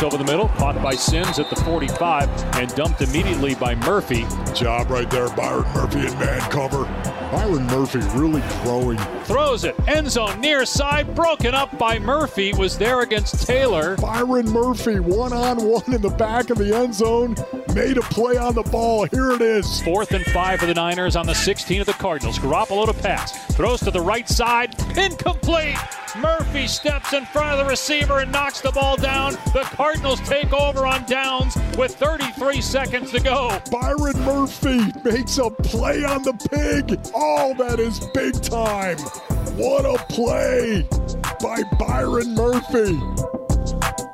Over 0.00 0.16
the 0.16 0.22
middle, 0.22 0.46
caught 0.50 0.80
by 0.80 0.94
Sims 0.94 1.40
at 1.40 1.50
the 1.50 1.56
45 1.56 2.28
and 2.54 2.72
dumped 2.76 3.00
immediately 3.00 3.56
by 3.56 3.74
Murphy. 3.74 4.26
Job 4.54 4.90
right 4.90 5.10
there, 5.10 5.28
Byron 5.30 5.64
Murphy 5.74 6.06
in 6.06 6.16
man 6.20 6.40
cover. 6.52 6.84
Byron 7.30 7.66
Murphy 7.66 7.98
really 8.18 8.42
growing. 8.62 8.96
Throws 9.24 9.64
it, 9.64 9.74
end 9.86 10.10
zone 10.10 10.40
near 10.40 10.64
side, 10.64 11.14
broken 11.14 11.54
up 11.54 11.78
by 11.78 11.98
Murphy. 11.98 12.54
Was 12.54 12.78
there 12.78 13.02
against 13.02 13.46
Taylor. 13.46 13.96
Byron 13.96 14.50
Murphy, 14.50 14.98
one 14.98 15.34
on 15.34 15.58
one 15.58 15.92
in 15.92 16.00
the 16.00 16.08
back 16.08 16.48
of 16.48 16.56
the 16.56 16.74
end 16.74 16.94
zone, 16.94 17.36
made 17.74 17.98
a 17.98 18.02
play 18.02 18.38
on 18.38 18.54
the 18.54 18.62
ball. 18.62 19.04
Here 19.06 19.32
it 19.32 19.42
is. 19.42 19.80
Fourth 19.82 20.12
and 20.12 20.24
five 20.26 20.60
for 20.60 20.66
the 20.66 20.74
Niners 20.74 21.16
on 21.16 21.26
the 21.26 21.34
16 21.34 21.82
of 21.82 21.86
the 21.86 21.92
Cardinals. 21.92 22.38
Garoppolo 22.38 22.86
to 22.86 22.94
pass, 22.94 23.54
throws 23.54 23.80
to 23.80 23.90
the 23.90 24.00
right 24.00 24.28
side, 24.28 24.74
incomplete. 24.96 25.76
Murphy 26.16 26.66
steps 26.66 27.12
in 27.12 27.26
front 27.26 27.52
of 27.52 27.58
the 27.58 27.70
receiver 27.70 28.20
and 28.20 28.32
knocks 28.32 28.60
the 28.60 28.72
ball 28.72 28.96
down. 28.96 29.32
The 29.52 29.68
Cardinals 29.74 30.20
take 30.20 30.52
over 30.52 30.86
on 30.86 31.04
downs 31.04 31.56
with 31.76 31.94
33 31.96 32.62
seconds 32.62 33.10
to 33.12 33.20
go. 33.20 33.60
Byron 33.70 34.18
Murphy 34.24 34.80
makes 35.04 35.36
a 35.38 35.50
play 35.50 36.04
on 36.04 36.22
the 36.22 36.32
pig. 36.50 36.98
Oh, 37.20 37.52
that 37.58 37.80
is 37.80 37.98
big 38.14 38.40
time. 38.44 38.96
What 39.56 39.84
a 39.84 39.98
play 40.04 40.88
by 41.40 41.64
Byron 41.76 42.32
Murphy. 42.36 42.96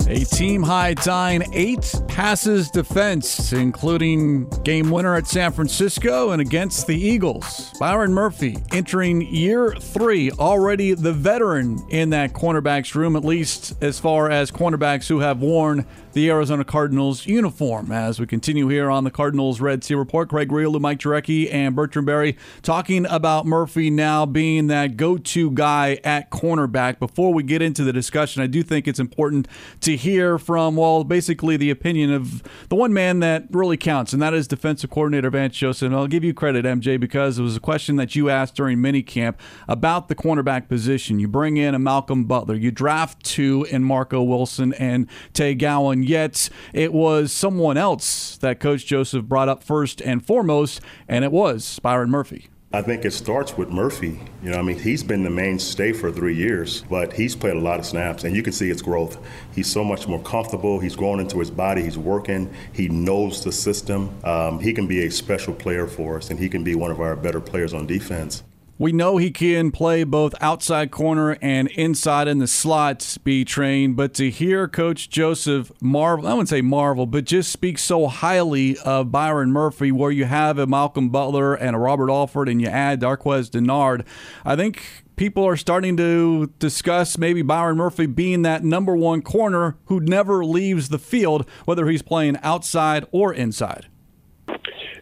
A 0.06 0.22
team 0.22 0.62
high 0.62 0.92
tying 0.92 1.42
eight 1.54 1.94
passes 2.08 2.70
defense, 2.70 3.54
including 3.54 4.46
game 4.62 4.90
winner 4.90 5.14
at 5.14 5.26
San 5.26 5.50
Francisco 5.50 6.30
and 6.30 6.42
against 6.42 6.86
the 6.86 6.94
Eagles. 6.94 7.72
Byron 7.80 8.12
Murphy 8.12 8.58
entering 8.70 9.22
year 9.22 9.74
three, 9.74 10.30
already 10.32 10.92
the 10.92 11.12
veteran 11.14 11.82
in 11.88 12.10
that 12.10 12.34
cornerbacks 12.34 12.94
room, 12.94 13.16
at 13.16 13.24
least 13.24 13.82
as 13.82 13.98
far 13.98 14.30
as 14.30 14.50
cornerbacks 14.50 15.08
who 15.08 15.20
have 15.20 15.40
worn 15.40 15.86
the 16.12 16.30
Arizona 16.30 16.64
Cardinals 16.64 17.26
uniform. 17.26 17.90
As 17.90 18.20
we 18.20 18.26
continue 18.26 18.68
here 18.68 18.88
on 18.88 19.02
the 19.02 19.10
Cardinals 19.10 19.60
Red 19.60 19.82
Sea 19.82 19.94
Report, 19.94 20.28
Craig 20.28 20.48
Grialou, 20.48 20.80
Mike 20.80 21.00
Jurecki, 21.00 21.52
and 21.52 21.74
Bertrand 21.74 22.06
Berry 22.06 22.36
talking 22.62 23.04
about 23.06 23.46
Murphy 23.46 23.90
now 23.90 24.24
being 24.24 24.68
that 24.68 24.96
go 24.96 25.16
to 25.16 25.50
guy 25.50 25.98
at 26.04 26.30
cornerback. 26.30 27.00
Before 27.00 27.34
we 27.34 27.42
get 27.42 27.62
into 27.62 27.82
the 27.82 27.92
discussion, 27.92 28.42
I 28.42 28.46
do 28.46 28.62
think 28.62 28.86
it's 28.86 29.00
important 29.00 29.48
to 29.80 29.93
hear 29.96 30.38
from, 30.38 30.76
well, 30.76 31.04
basically 31.04 31.56
the 31.56 31.70
opinion 31.70 32.12
of 32.12 32.42
the 32.68 32.76
one 32.76 32.92
man 32.92 33.20
that 33.20 33.46
really 33.50 33.76
counts, 33.76 34.12
and 34.12 34.20
that 34.22 34.34
is 34.34 34.46
defensive 34.46 34.90
coordinator 34.90 35.30
Vance 35.30 35.56
Joseph. 35.56 35.86
And 35.86 35.94
I'll 35.94 36.06
give 36.06 36.24
you 36.24 36.34
credit, 36.34 36.64
MJ, 36.64 36.98
because 36.98 37.38
it 37.38 37.42
was 37.42 37.56
a 37.56 37.60
question 37.60 37.96
that 37.96 38.14
you 38.14 38.30
asked 38.30 38.54
during 38.54 38.78
minicamp 38.78 39.36
about 39.68 40.08
the 40.08 40.14
cornerback 40.14 40.68
position. 40.68 41.18
You 41.18 41.28
bring 41.28 41.56
in 41.56 41.74
a 41.74 41.78
Malcolm 41.78 42.24
Butler, 42.24 42.54
you 42.54 42.70
draft 42.70 43.24
two 43.24 43.66
in 43.70 43.84
Marco 43.84 44.22
Wilson 44.22 44.72
and 44.74 45.08
Tay 45.32 45.54
Gowan 45.54 46.02
yet 46.02 46.34
it 46.72 46.92
was 46.92 47.32
someone 47.32 47.76
else 47.76 48.36
that 48.38 48.60
Coach 48.60 48.86
Joseph 48.86 49.24
brought 49.24 49.48
up 49.48 49.62
first 49.62 50.00
and 50.00 50.24
foremost, 50.24 50.80
and 51.08 51.24
it 51.24 51.32
was 51.32 51.78
Byron 51.80 52.10
Murphy. 52.10 52.48
I 52.74 52.82
think 52.82 53.04
it 53.04 53.12
starts 53.12 53.56
with 53.56 53.68
Murphy. 53.68 54.18
You 54.42 54.50
know, 54.50 54.58
I 54.58 54.62
mean, 54.62 54.76
he's 54.76 55.04
been 55.04 55.22
the 55.22 55.30
mainstay 55.30 55.92
for 55.92 56.10
three 56.10 56.34
years, 56.34 56.82
but 56.90 57.12
he's 57.12 57.36
played 57.36 57.54
a 57.54 57.60
lot 57.60 57.78
of 57.78 57.86
snaps, 57.86 58.24
and 58.24 58.34
you 58.34 58.42
can 58.42 58.52
see 58.52 58.68
its 58.68 58.82
growth. 58.82 59.16
He's 59.54 59.70
so 59.70 59.84
much 59.84 60.08
more 60.08 60.20
comfortable. 60.20 60.80
He's 60.80 60.96
growing 60.96 61.20
into 61.20 61.38
his 61.38 61.52
body. 61.52 61.84
He's 61.84 61.96
working. 61.96 62.52
He 62.72 62.88
knows 62.88 63.44
the 63.44 63.52
system. 63.52 64.12
Um, 64.24 64.58
he 64.58 64.72
can 64.72 64.88
be 64.88 65.06
a 65.06 65.10
special 65.12 65.54
player 65.54 65.86
for 65.86 66.16
us, 66.16 66.30
and 66.30 66.40
he 66.40 66.48
can 66.48 66.64
be 66.64 66.74
one 66.74 66.90
of 66.90 67.00
our 67.00 67.14
better 67.14 67.40
players 67.40 67.72
on 67.72 67.86
defense. 67.86 68.42
We 68.76 68.90
know 68.90 69.18
he 69.18 69.30
can 69.30 69.70
play 69.70 70.02
both 70.02 70.34
outside 70.40 70.90
corner 70.90 71.38
and 71.40 71.68
inside 71.68 72.26
in 72.26 72.38
the 72.38 72.48
slots, 72.48 73.18
be 73.18 73.44
trained, 73.44 73.94
but 73.94 74.14
to 74.14 74.30
hear 74.30 74.66
Coach 74.66 75.08
Joseph 75.08 75.70
marvel, 75.80 76.26
I 76.26 76.32
wouldn't 76.32 76.48
say 76.48 76.60
marvel, 76.60 77.06
but 77.06 77.24
just 77.24 77.52
speak 77.52 77.78
so 77.78 78.08
highly 78.08 78.76
of 78.78 79.12
Byron 79.12 79.52
Murphy, 79.52 79.92
where 79.92 80.10
you 80.10 80.24
have 80.24 80.58
a 80.58 80.66
Malcolm 80.66 81.10
Butler 81.10 81.54
and 81.54 81.76
a 81.76 81.78
Robert 81.78 82.10
Alford, 82.10 82.48
and 82.48 82.60
you 82.60 82.66
add 82.66 83.00
Darqueze 83.00 83.48
Dennard, 83.48 84.04
I 84.44 84.56
think 84.56 85.04
people 85.14 85.44
are 85.44 85.56
starting 85.56 85.96
to 85.98 86.52
discuss 86.58 87.16
maybe 87.16 87.42
Byron 87.42 87.76
Murphy 87.76 88.06
being 88.06 88.42
that 88.42 88.64
number 88.64 88.96
one 88.96 89.22
corner 89.22 89.76
who 89.84 90.00
never 90.00 90.44
leaves 90.44 90.88
the 90.88 90.98
field, 90.98 91.48
whether 91.64 91.86
he's 91.86 92.02
playing 92.02 92.38
outside 92.42 93.06
or 93.12 93.32
inside. 93.32 93.86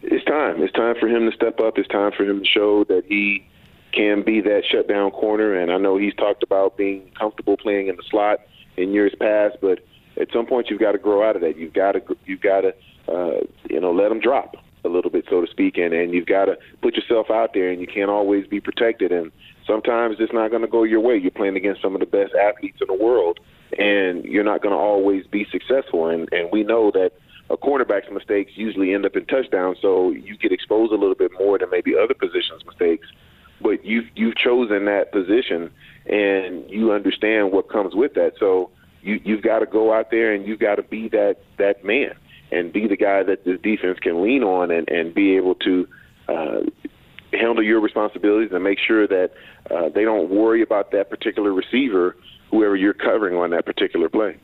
It's 0.03 0.23
time. 0.25 0.61
It's 0.61 0.73
time 0.73 0.93
for 0.99 1.07
him 1.07 1.27
to 1.27 1.35
step 1.35 1.59
up. 1.59 1.79
It's 1.79 1.87
time 1.87 2.11
for 2.15 2.23
him 2.23 2.37
to 2.37 2.45
show 2.45 2.83
that 2.83 3.05
he 3.07 3.47
can 3.93 4.23
be 4.23 4.41
that 4.41 4.63
shutdown 4.69 5.11
corner. 5.11 5.55
And 5.55 5.71
I 5.71 5.77
know 5.77 5.97
he's 5.97 6.15
talked 6.15 6.43
about 6.43 6.77
being 6.77 7.11
comfortable 7.17 7.57
playing 7.57 7.87
in 7.87 7.95
the 7.95 8.03
slot 8.09 8.39
in 8.77 8.93
years 8.93 9.13
past, 9.19 9.57
but 9.61 9.79
at 10.19 10.27
some 10.33 10.45
point 10.45 10.67
you've 10.69 10.79
got 10.79 10.93
to 10.93 10.97
grow 10.97 11.27
out 11.27 11.35
of 11.35 11.41
that. 11.41 11.57
You've 11.57 11.73
got 11.73 11.93
to 11.93 12.01
you've 12.25 12.41
got 12.41 12.61
to 12.61 12.73
uh, 13.07 13.41
you 13.69 13.79
know 13.79 13.91
let 13.91 14.11
him 14.11 14.19
drop 14.19 14.55
a 14.85 14.89
little 14.89 15.11
bit, 15.11 15.25
so 15.29 15.41
to 15.41 15.47
speak, 15.49 15.77
and 15.77 15.93
and 15.93 16.13
you've 16.13 16.25
got 16.25 16.45
to 16.45 16.57
put 16.81 16.95
yourself 16.95 17.27
out 17.31 17.51
there, 17.53 17.69
and 17.69 17.79
you 17.79 17.87
can't 17.87 18.09
always 18.09 18.47
be 18.47 18.59
protected. 18.59 19.11
And 19.11 19.31
sometimes 19.65 20.17
it's 20.19 20.33
not 20.33 20.49
going 20.49 20.61
to 20.61 20.67
go 20.67 20.83
your 20.83 20.99
way. 20.99 21.17
You're 21.17 21.31
playing 21.31 21.55
against 21.55 21.81
some 21.81 21.93
of 21.93 21.99
the 21.99 22.05
best 22.05 22.33
athletes 22.35 22.79
in 22.81 22.87
the 22.87 23.03
world, 23.03 23.39
and 23.77 24.23
you're 24.25 24.43
not 24.43 24.61
going 24.61 24.73
to 24.73 24.79
always 24.79 25.25
be 25.27 25.45
successful. 25.51 26.07
And 26.07 26.27
and 26.31 26.49
we 26.51 26.63
know 26.63 26.91
that 26.91 27.11
a 27.49 27.57
cornerback's 27.57 28.11
mistakes 28.11 28.51
usually 28.55 28.93
end 28.93 29.05
up 29.05 29.15
in 29.15 29.25
touchdowns, 29.25 29.77
so 29.81 30.11
you 30.11 30.37
get 30.37 30.51
exposed 30.51 30.91
a 30.91 30.95
little 30.95 31.15
bit 31.15 31.31
more 31.39 31.57
than 31.59 31.69
maybe 31.69 31.93
other 31.95 32.13
positions' 32.13 32.65
mistakes. 32.65 33.07
But 33.63 33.85
you've 33.85 34.05
you've 34.15 34.35
chosen 34.35 34.85
that 34.85 35.11
position, 35.11 35.71
and 36.05 36.69
you 36.69 36.91
understand 36.91 37.51
what 37.51 37.69
comes 37.69 37.95
with 37.95 38.13
that. 38.15 38.33
So 38.39 38.69
you 39.01 39.19
you've 39.23 39.41
got 39.41 39.59
to 39.59 39.65
go 39.65 39.93
out 39.93 40.11
there 40.11 40.33
and 40.33 40.45
you've 40.45 40.59
got 40.59 40.75
to 40.75 40.83
be 40.83 41.07
that 41.09 41.37
that 41.57 41.83
man 41.83 42.13
and 42.51 42.71
be 42.71 42.87
the 42.87 42.97
guy 42.97 43.23
that 43.23 43.45
the 43.45 43.57
defense 43.57 43.99
can 43.99 44.21
lean 44.21 44.43
on 44.43 44.69
and 44.69 44.89
and 44.89 45.13
be 45.13 45.35
able 45.35 45.55
to. 45.55 45.87
Uh, 46.27 46.61
handle 47.33 47.63
your 47.63 47.79
responsibilities 47.79 48.51
and 48.53 48.63
make 48.63 48.77
sure 48.79 49.07
that 49.07 49.31
uh, 49.71 49.89
they 49.89 50.03
don't 50.03 50.29
worry 50.29 50.61
about 50.61 50.91
that 50.91 51.09
particular 51.09 51.51
receiver, 51.51 52.15
whoever 52.51 52.75
you're 52.75 52.93
covering 52.93 53.35
on 53.35 53.49
that 53.49 53.65
particular 53.65 54.07
play. 54.07 54.37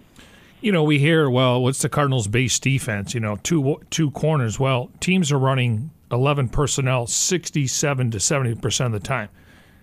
You 0.62 0.72
know, 0.72 0.84
we 0.84 1.00
hear, 1.00 1.30
well, 1.30 1.62
what's 1.62 1.82
the 1.82 1.90
Cardinals' 1.90 2.28
base 2.28 2.60
defense? 2.60 3.14
You 3.14 3.22
know, 3.22 3.38
two 3.38 3.80
two 3.92 4.12
corners. 4.12 4.60
Well, 4.60 4.92
teams 5.00 5.32
are 5.32 5.40
running 5.40 5.92
11 6.12 6.50
personnel 6.50 7.08
67 7.08 8.12
to 8.12 8.20
70 8.20 8.56
percent 8.56 8.94
of 8.94 9.02
the 9.02 9.08
time. 9.08 9.30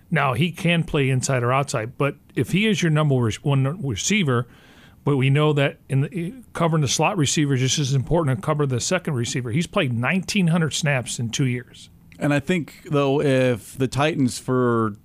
Now 0.09 0.33
he 0.33 0.51
can 0.51 0.83
play 0.83 1.09
inside 1.09 1.43
or 1.43 1.51
outside, 1.51 1.97
but 1.97 2.15
if 2.35 2.51
he 2.51 2.67
is 2.67 2.81
your 2.81 2.91
number 2.91 3.15
one 3.41 3.85
receiver, 3.85 4.47
but 5.03 5.17
we 5.17 5.29
know 5.29 5.53
that 5.53 5.79
in 5.89 6.01
the, 6.01 6.33
covering 6.53 6.81
the 6.81 6.87
slot 6.87 7.17
receiver 7.17 7.53
is 7.53 7.61
just 7.61 7.79
as 7.79 7.93
important 7.93 8.37
to 8.37 8.45
cover 8.45 8.65
the 8.65 8.79
second 8.79 9.13
receiver. 9.13 9.51
He's 9.51 9.67
played 9.67 9.91
1,900 9.93 10.73
snaps 10.73 11.19
in 11.19 11.29
two 11.29 11.45
years. 11.45 11.89
And 12.19 12.33
I 12.33 12.39
think 12.39 12.83
though, 12.89 13.21
if 13.21 13.77
the 13.77 13.87
Titans, 13.87 14.39
for 14.39 14.95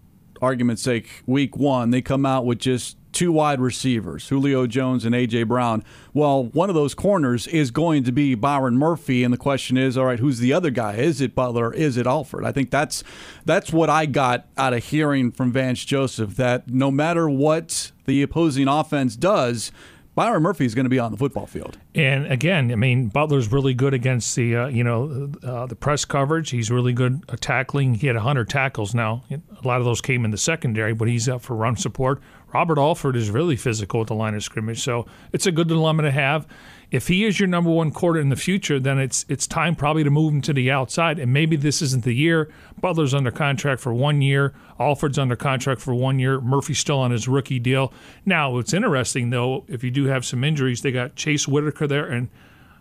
argument's 0.43 0.83
sake, 0.83 1.23
week 1.25 1.57
one, 1.57 1.91
they 1.91 2.03
come 2.03 2.27
out 2.27 2.45
with 2.45 2.59
just 2.59 2.97
two 3.13 3.31
wide 3.31 3.61
receivers, 3.61 4.29
Julio 4.29 4.67
Jones 4.67 5.05
and 5.05 5.15
A.J. 5.15 5.45
Brown. 5.45 5.85
Well, 6.13 6.45
one 6.47 6.69
of 6.69 6.75
those 6.75 6.95
corners 6.95 7.47
is 7.47 7.71
going 7.71 8.05
to 8.05 8.13
be 8.13 8.35
Byron 8.35 8.77
Murphy, 8.77 9.23
and 9.23 9.33
the 9.33 9.39
question 9.39 9.77
is, 9.77 9.97
all 9.97 10.07
right, 10.07 10.19
who's 10.19 10.39
the 10.39 10.53
other 10.53 10.71
guy? 10.71 10.95
Is 10.95 11.21
it 11.21 11.35
Butler? 11.35 11.73
Is 11.73 11.97
it 11.97 12.07
Alford? 12.07 12.45
I 12.45 12.53
think 12.53 12.71
that's 12.71 13.05
that's 13.45 13.73
what 13.73 13.89
I 13.89 14.07
got 14.07 14.47
out 14.57 14.73
of 14.73 14.85
hearing 14.85 15.31
from 15.31 15.53
Vance 15.53 15.85
Joseph 15.85 16.37
that 16.37 16.69
no 16.69 16.91
matter 16.91 17.29
what 17.29 17.93
the 18.07 18.23
opposing 18.23 18.67
offense 18.67 19.15
does, 19.15 19.71
Byron 20.15 20.43
Murphy 20.43 20.67
is 20.67 20.75
going 20.75 20.85
to 20.85 20.91
be 20.91 20.99
on 20.99 21.11
the 21.11 21.17
football 21.17 21.47
field. 21.47 21.79
And 21.95 22.27
again, 22.27 22.71
I 22.71 22.75
mean, 22.75 23.09
Butler's 23.09 23.51
really 23.51 23.73
good 23.73 23.95
against 23.95 24.37
the 24.37 24.57
uh, 24.57 24.67
you 24.67 24.85
know 24.85 25.33
uh, 25.43 25.67
the 25.67 25.77
press 25.77 26.05
coverage. 26.05 26.51
He's 26.51 26.71
really 26.71 26.93
good 26.93 27.25
at 27.29 27.41
tackling. 27.41 27.95
He 27.95 28.07
had 28.07 28.17
100 28.17 28.49
tackles 28.49 28.95
now. 28.95 29.25
A 29.31 29.67
lot 29.67 29.79
of 29.79 29.85
those 29.85 30.01
came 30.01 30.25
in 30.25 30.31
the 30.31 30.39
secondary, 30.39 30.93
but 30.93 31.09
he's 31.09 31.29
up 31.29 31.41
for 31.41 31.57
run 31.57 31.77
support. 31.77 32.21
Robert 32.53 32.79
Alford 32.79 33.17
is 33.17 33.31
really 33.31 33.57
physical 33.57 34.03
at 34.03 34.09
the 34.09 34.15
line 34.15 34.35
of 34.35 34.43
scrimmage, 34.43 34.83
so 34.83 35.07
it's 35.33 35.47
a 35.47 35.53
good 35.53 35.69
dilemma 35.69 36.03
to 36.03 36.11
have. 36.11 36.47
If 36.93 37.09
he 37.09 37.25
is 37.25 37.41
your 37.41 37.47
number 37.49 37.71
one 37.71 37.91
quarter 37.91 38.21
in 38.21 38.29
the 38.29 38.37
future, 38.37 38.79
then 38.79 38.99
it's 38.99 39.25
it's 39.29 39.47
time 39.47 39.75
probably 39.75 40.05
to 40.05 40.11
move 40.11 40.35
him 40.35 40.43
to 40.43 40.53
the 40.53 40.71
outside. 40.71 41.19
And 41.19 41.33
maybe 41.33 41.57
this 41.57 41.81
isn't 41.81 42.05
the 42.05 42.15
year. 42.15 42.53
Butler's 42.81 43.15
under 43.15 43.31
contract 43.31 43.81
for 43.81 43.95
one 43.95 44.21
year. 44.21 44.53
Alford's 44.79 45.19
under 45.19 45.35
contract 45.35 45.81
for 45.81 45.95
one 45.95 46.19
year. 46.19 46.39
Murphy's 46.41 46.79
still 46.79 46.99
on 46.99 47.11
his 47.11 47.27
rookie 47.27 47.59
deal. 47.59 47.95
Now, 48.27 48.53
what's 48.53 48.75
interesting 48.75 49.31
though, 49.31 49.65
if 49.69 49.83
you 49.83 49.91
do 49.91 50.05
have 50.05 50.27
some 50.27 50.45
injuries, 50.45 50.83
they 50.83 50.93
got 50.93 51.17
Chase 51.17 51.49
Whitaker 51.49 51.87
there 51.87 52.07
and 52.07 52.29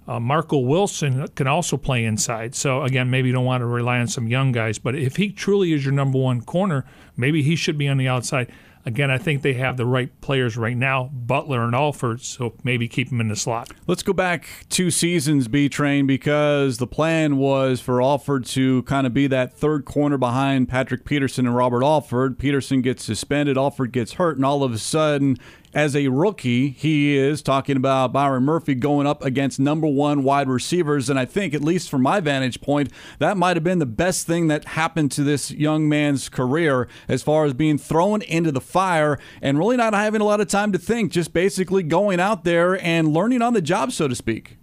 uh, 0.07 0.20
Marco 0.20 0.57
Wilson 0.57 1.26
can 1.30 1.47
also 1.47 1.78
play 1.78 2.03
inside. 2.03 2.53
So 2.53 2.84
again, 2.84 3.09
maybe 3.09 3.30
you 3.30 3.34
don't 3.34 3.45
want 3.45 3.62
to 3.62 3.66
rely 3.66 3.99
on 3.99 4.07
some 4.07 4.28
young 4.28 4.51
guys, 4.51 4.78
but 4.78 4.93
if 4.95 5.16
he 5.16 5.32
truly 5.32 5.72
is 5.72 5.86
your 5.86 5.93
number 5.93 6.18
one 6.18 6.41
corner, 6.41 6.86
maybe 7.16 7.43
he 7.43 7.55
should 7.55 7.78
be 7.78 7.88
on 7.88 7.97
the 7.97 8.09
outside. 8.09 8.51
Again, 8.86 9.12
I 9.12 9.18
think 9.18 9.42
they 9.42 9.54
have 9.54 9.78
the 9.78 9.86
right 9.86 10.10
players 10.22 10.58
right 10.58 10.76
now, 10.76 11.10
Butler 11.14 11.64
and 11.64 11.76
Alford, 11.76 12.22
so 12.22 12.56
maybe 12.64 12.88
keep 12.88 13.10
them 13.10 13.22
in 13.22 13.28
the 13.28 13.36
slot. 13.36 13.72
Let's 13.88 14.04
go 14.04 14.14
back 14.14 14.48
two 14.70 14.90
seasons, 14.90 15.48
B 15.48 15.70
Train, 15.70 16.08
because 16.08 16.78
the 16.78 16.88
plan 16.88 17.38
was 17.38 17.80
for 17.80 18.02
Alford 18.02 18.46
to 18.48 18.84
kind 18.84 19.06
of 19.06 19.14
be 19.14 19.28
that 19.28 19.54
third 19.54 19.86
corner 19.86 20.18
behind 20.18 20.70
Patrick 20.70 21.06
Peterson 21.06 21.46
and 21.46 21.56
Robert 21.56 21.84
Alford. 21.84 22.40
Peterson 22.40 22.82
gets 22.82 23.04
suspended, 23.04 23.58
Alford 23.58 23.92
gets 23.92 24.14
hurt, 24.14 24.38
and 24.38 24.46
all 24.46 24.64
of 24.64 24.74
a 24.74 24.80
sudden 24.80 25.38
as 25.74 25.96
a 25.96 26.10
rookie, 26.10 26.70
he 26.70 27.18
is 27.18 27.42
talking 27.42 27.78
about 27.78 28.12
Byron 28.12 28.44
Murphy 28.44 28.76
going 28.76 29.08
up 29.08 29.24
against 29.24 29.60
number 29.60 29.88
one 29.88 30.24
wide 30.24 30.50
receivers. 30.50 31.10
And 31.10 31.18
I 31.18 31.26
think, 31.26 31.54
at 31.54 31.62
least 31.62 31.90
from 31.90 32.02
my 32.02 32.20
vantage 32.20 32.62
point, 32.62 32.92
that 33.20 33.38
might 33.38 33.56
have 33.56 33.64
been 33.64 33.80
the 33.80 33.86
best 33.86 34.28
thing 34.28 34.48
that 34.48 34.66
happened 34.66 35.12
to 35.14 35.24
this 35.24 35.52
young 35.52 35.88
man's 35.88 36.30
career 36.30 36.88
as 37.08 37.24
far 37.24 37.46
as 37.46 37.54
being 37.54 37.78
thrown 37.78 38.22
into 38.24 38.52
the 38.52 38.62
fire 38.62 39.18
and 39.42 39.58
really 39.58 39.78
not 39.78 39.94
having 39.94 40.22
a 40.22 40.26
lot 40.26 40.42
of 40.42 40.48
time 40.48 40.72
to 40.72 40.78
think, 40.78 41.12
just 41.12 41.34
basically 41.34 41.84
going 41.84 42.20
out 42.20 42.44
there 42.44 42.84
and 42.84 43.14
learning 43.14 43.42
on 43.42 43.54
the 43.54 43.62
job, 43.62 43.92
so 43.92 44.08
to 44.08 44.16
speak. 44.16 44.58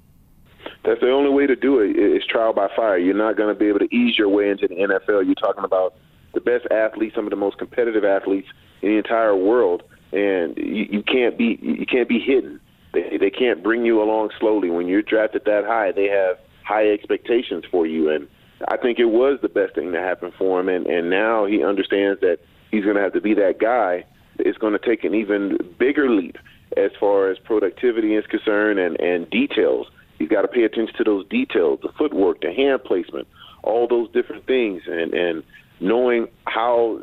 That's 0.85 1.01
the 1.01 1.11
only 1.11 1.31
way 1.31 1.47
to 1.47 1.57
do 1.57 1.81
it 1.81 1.97
is 1.97 2.25
trial 2.27 2.53
by 2.53 2.69
fire. 2.75 2.99
You're 2.99 3.15
not 3.15 3.37
going 3.37 3.53
to 3.53 3.59
be 3.59 3.67
able 3.67 3.81
to 3.81 3.95
ease 3.95 4.17
your 4.17 4.29
way 4.29 4.49
into 4.51 4.69
the 4.69 4.75
NFL. 4.75 5.25
You're 5.25 5.35
talking 5.35 5.65
about 5.65 5.95
the 6.35 6.41
best 6.41 6.67
athletes, 6.71 7.15
some 7.15 7.25
of 7.25 7.31
the 7.31 7.37
most 7.37 7.59
competitive 7.59 8.05
athletes 8.05 8.49
in 8.83 8.91
the 8.91 8.97
entire 8.97 9.35
world 9.35 9.83
and 10.13 10.57
you, 10.57 10.87
you 10.91 11.03
can't 11.03 11.37
be 11.37 11.59
you 11.61 11.87
can't 11.87 12.09
be 12.09 12.19
hidden. 12.19 12.61
They 12.93 13.19
they 13.19 13.31
can't 13.31 13.63
bring 13.63 13.85
you 13.85 14.03
along 14.03 14.31
slowly. 14.39 14.71
When 14.71 14.89
you're 14.89 15.03
drafted 15.03 15.45
that 15.45 15.65
high, 15.65 15.93
they 15.93 16.07
have 16.07 16.39
high 16.65 16.91
expectations 16.91 17.65
for 17.71 17.87
you, 17.87 18.11
and 18.11 18.29
I 18.69 18.77
think 18.77 18.99
it 18.99 19.07
was 19.07 19.39
the 19.43 19.49
best 19.49 19.75
thing 19.75 19.93
that 19.93 20.03
happened 20.03 20.33
for 20.39 20.61
him. 20.61 20.69
And 20.69 20.87
and 20.87 21.11
now 21.11 21.47
he 21.47 21.63
understands 21.63 22.21
that 22.21 22.39
he's 22.71 22.85
going 22.85 22.97
to 22.97 23.03
have 23.03 23.13
to 23.13 23.21
be 23.21 23.35
that 23.35 23.59
guy. 23.61 24.05
It's 24.39 24.59
going 24.59 24.73
to 24.73 24.79
take 24.79 25.05
an 25.05 25.15
even 25.15 25.59
bigger 25.79 26.11
leap 26.11 26.37
as 26.77 26.91
far 26.99 27.31
as 27.31 27.39
productivity 27.39 28.15
is 28.15 28.27
concerned 28.27 28.79
and 28.79 28.99
and 29.01 29.29
details. 29.31 29.89
He's 30.19 30.29
got 30.29 30.43
to 30.43 30.49
pay 30.49 30.65
attention 30.65 30.97
to 30.97 31.05
those 31.05 31.29
details, 31.29 31.81
the 31.83 31.91
footwork, 31.97 32.41
the 32.41 32.53
hand 32.53 32.83
placement, 32.85 33.29
all 33.63 33.87
those 33.87 34.11
different 34.13 34.47
things, 34.47 34.83
and 34.87 35.13
and 35.15 35.43
knowing 35.81 36.29
how 36.47 37.01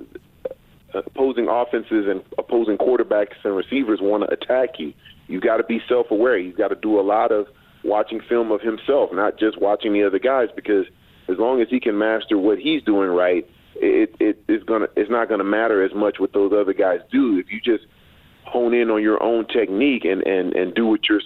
opposing 0.99 1.47
offenses 1.49 2.07
and 2.07 2.23
opposing 2.37 2.77
quarterbacks 2.77 3.35
and 3.43 3.55
receivers 3.55 3.99
want 4.01 4.23
to 4.23 4.31
attack 4.31 4.79
you. 4.79 4.93
You've 5.27 5.43
got 5.43 5.57
to 5.57 5.63
be 5.63 5.81
self 5.87 6.11
aware. 6.11 6.37
You've 6.37 6.57
got 6.57 6.69
to 6.69 6.75
do 6.75 6.99
a 6.99 7.01
lot 7.01 7.31
of 7.31 7.47
watching 7.83 8.21
film 8.27 8.51
of 8.51 8.61
himself, 8.61 9.11
not 9.13 9.37
just 9.37 9.59
watching 9.59 9.93
the 9.93 10.03
other 10.03 10.19
guys, 10.19 10.49
because 10.55 10.85
as 11.27 11.37
long 11.37 11.61
as 11.61 11.67
he 11.69 11.79
can 11.79 11.97
master 11.97 12.37
what 12.37 12.59
he's 12.59 12.83
doing 12.83 13.09
right, 13.09 13.47
it, 13.75 14.15
it 14.19 14.43
is 14.47 14.63
gonna 14.63 14.87
it's 14.95 15.09
not 15.09 15.29
gonna 15.29 15.43
matter 15.43 15.83
as 15.83 15.93
much 15.93 16.19
what 16.19 16.33
those 16.33 16.53
other 16.53 16.73
guys 16.73 16.99
do. 17.11 17.37
If 17.37 17.51
you 17.51 17.59
just 17.59 17.85
hone 18.43 18.73
in 18.73 18.89
on 18.89 19.01
your 19.01 19.21
own 19.21 19.47
technique 19.47 20.05
and 20.05 20.21
and 20.25 20.53
and 20.53 20.73
do 20.73 20.85
what 20.85 21.01
you're 21.09 21.21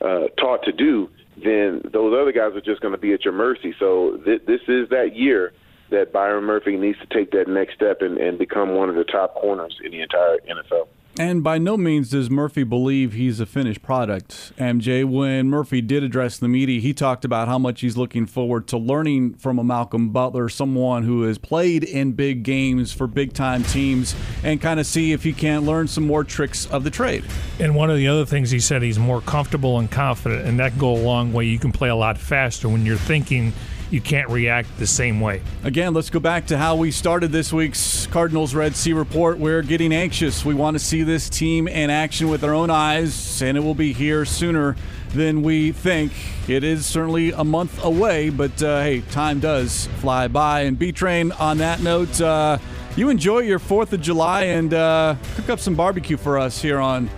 uh, 0.00 0.28
taught 0.36 0.64
to 0.64 0.72
do, 0.72 1.08
then 1.36 1.82
those 1.92 2.14
other 2.18 2.32
guys 2.32 2.56
are 2.56 2.60
just 2.60 2.80
going 2.80 2.92
to 2.92 2.98
be 2.98 3.12
at 3.12 3.24
your 3.24 3.34
mercy. 3.34 3.74
So 3.78 4.20
th- 4.24 4.42
this 4.46 4.60
is 4.66 4.88
that 4.88 5.14
year 5.14 5.52
that 5.92 6.12
Byron 6.12 6.44
Murphy 6.44 6.76
needs 6.76 6.98
to 6.98 7.06
take 7.06 7.30
that 7.32 7.48
next 7.48 7.74
step 7.74 8.02
and, 8.02 8.18
and 8.18 8.38
become 8.38 8.74
one 8.74 8.88
of 8.88 8.96
the 8.96 9.04
top 9.04 9.34
corners 9.34 9.78
in 9.84 9.92
the 9.92 10.02
entire 10.02 10.38
NFL. 10.48 10.88
And 11.18 11.44
by 11.44 11.58
no 11.58 11.76
means 11.76 12.08
does 12.08 12.30
Murphy 12.30 12.62
believe 12.62 13.12
he's 13.12 13.38
a 13.38 13.44
finished 13.44 13.82
product. 13.82 14.52
MJ, 14.56 15.04
when 15.04 15.50
Murphy 15.50 15.82
did 15.82 16.02
address 16.02 16.38
the 16.38 16.48
media, 16.48 16.80
he 16.80 16.94
talked 16.94 17.26
about 17.26 17.48
how 17.48 17.58
much 17.58 17.82
he's 17.82 17.98
looking 17.98 18.24
forward 18.24 18.66
to 18.68 18.78
learning 18.78 19.34
from 19.34 19.58
a 19.58 19.64
Malcolm 19.64 20.08
Butler, 20.08 20.48
someone 20.48 21.02
who 21.02 21.24
has 21.24 21.36
played 21.36 21.84
in 21.84 22.12
big 22.12 22.44
games 22.44 22.92
for 22.92 23.06
big 23.06 23.34
time 23.34 23.62
teams, 23.62 24.14
and 24.42 24.62
kind 24.62 24.80
of 24.80 24.86
see 24.86 25.12
if 25.12 25.22
he 25.22 25.34
can't 25.34 25.64
learn 25.64 25.86
some 25.86 26.06
more 26.06 26.24
tricks 26.24 26.64
of 26.70 26.82
the 26.82 26.90
trade. 26.90 27.24
And 27.60 27.74
one 27.74 27.90
of 27.90 27.98
the 27.98 28.08
other 28.08 28.24
things 28.24 28.50
he 28.50 28.60
said, 28.60 28.80
he's 28.80 28.98
more 28.98 29.20
comfortable 29.20 29.78
and 29.78 29.90
confident, 29.90 30.46
and 30.48 30.58
that 30.60 30.70
can 30.70 30.80
go 30.80 30.92
a 30.92 30.96
long 30.96 31.34
way. 31.34 31.44
You 31.44 31.58
can 31.58 31.72
play 31.72 31.90
a 31.90 31.96
lot 31.96 32.16
faster 32.16 32.70
when 32.70 32.86
you're 32.86 32.96
thinking 32.96 33.52
you 33.92 34.00
can't 34.00 34.30
react 34.30 34.78
the 34.78 34.86
same 34.86 35.20
way. 35.20 35.42
Again, 35.64 35.92
let's 35.92 36.08
go 36.08 36.18
back 36.18 36.46
to 36.46 36.56
how 36.56 36.76
we 36.76 36.90
started 36.90 37.30
this 37.30 37.52
week's 37.52 38.06
Cardinals 38.06 38.54
Red 38.54 38.74
Sea 38.74 38.94
report. 38.94 39.38
We're 39.38 39.60
getting 39.60 39.92
anxious. 39.92 40.46
We 40.46 40.54
want 40.54 40.76
to 40.76 40.78
see 40.78 41.02
this 41.02 41.28
team 41.28 41.68
in 41.68 41.90
action 41.90 42.28
with 42.28 42.42
our 42.42 42.54
own 42.54 42.70
eyes, 42.70 43.42
and 43.42 43.54
it 43.54 43.60
will 43.60 43.74
be 43.74 43.92
here 43.92 44.24
sooner 44.24 44.76
than 45.10 45.42
we 45.42 45.72
think. 45.72 46.12
It 46.48 46.64
is 46.64 46.86
certainly 46.86 47.32
a 47.32 47.44
month 47.44 47.84
away, 47.84 48.30
but 48.30 48.62
uh, 48.62 48.80
hey, 48.80 49.02
time 49.10 49.40
does 49.40 49.88
fly 49.98 50.26
by. 50.26 50.62
And 50.62 50.78
B 50.78 50.90
Train, 50.90 51.30
on 51.32 51.58
that 51.58 51.82
note, 51.82 52.18
uh, 52.18 52.56
you 52.96 53.10
enjoy 53.10 53.40
your 53.40 53.58
4th 53.58 53.92
of 53.92 54.00
July 54.00 54.44
and 54.44 54.72
uh, 54.72 55.16
cook 55.36 55.50
up 55.50 55.60
some 55.60 55.74
barbecue 55.74 56.16
for 56.16 56.38
us 56.38 56.62
here 56.62 56.78
on 56.78 57.10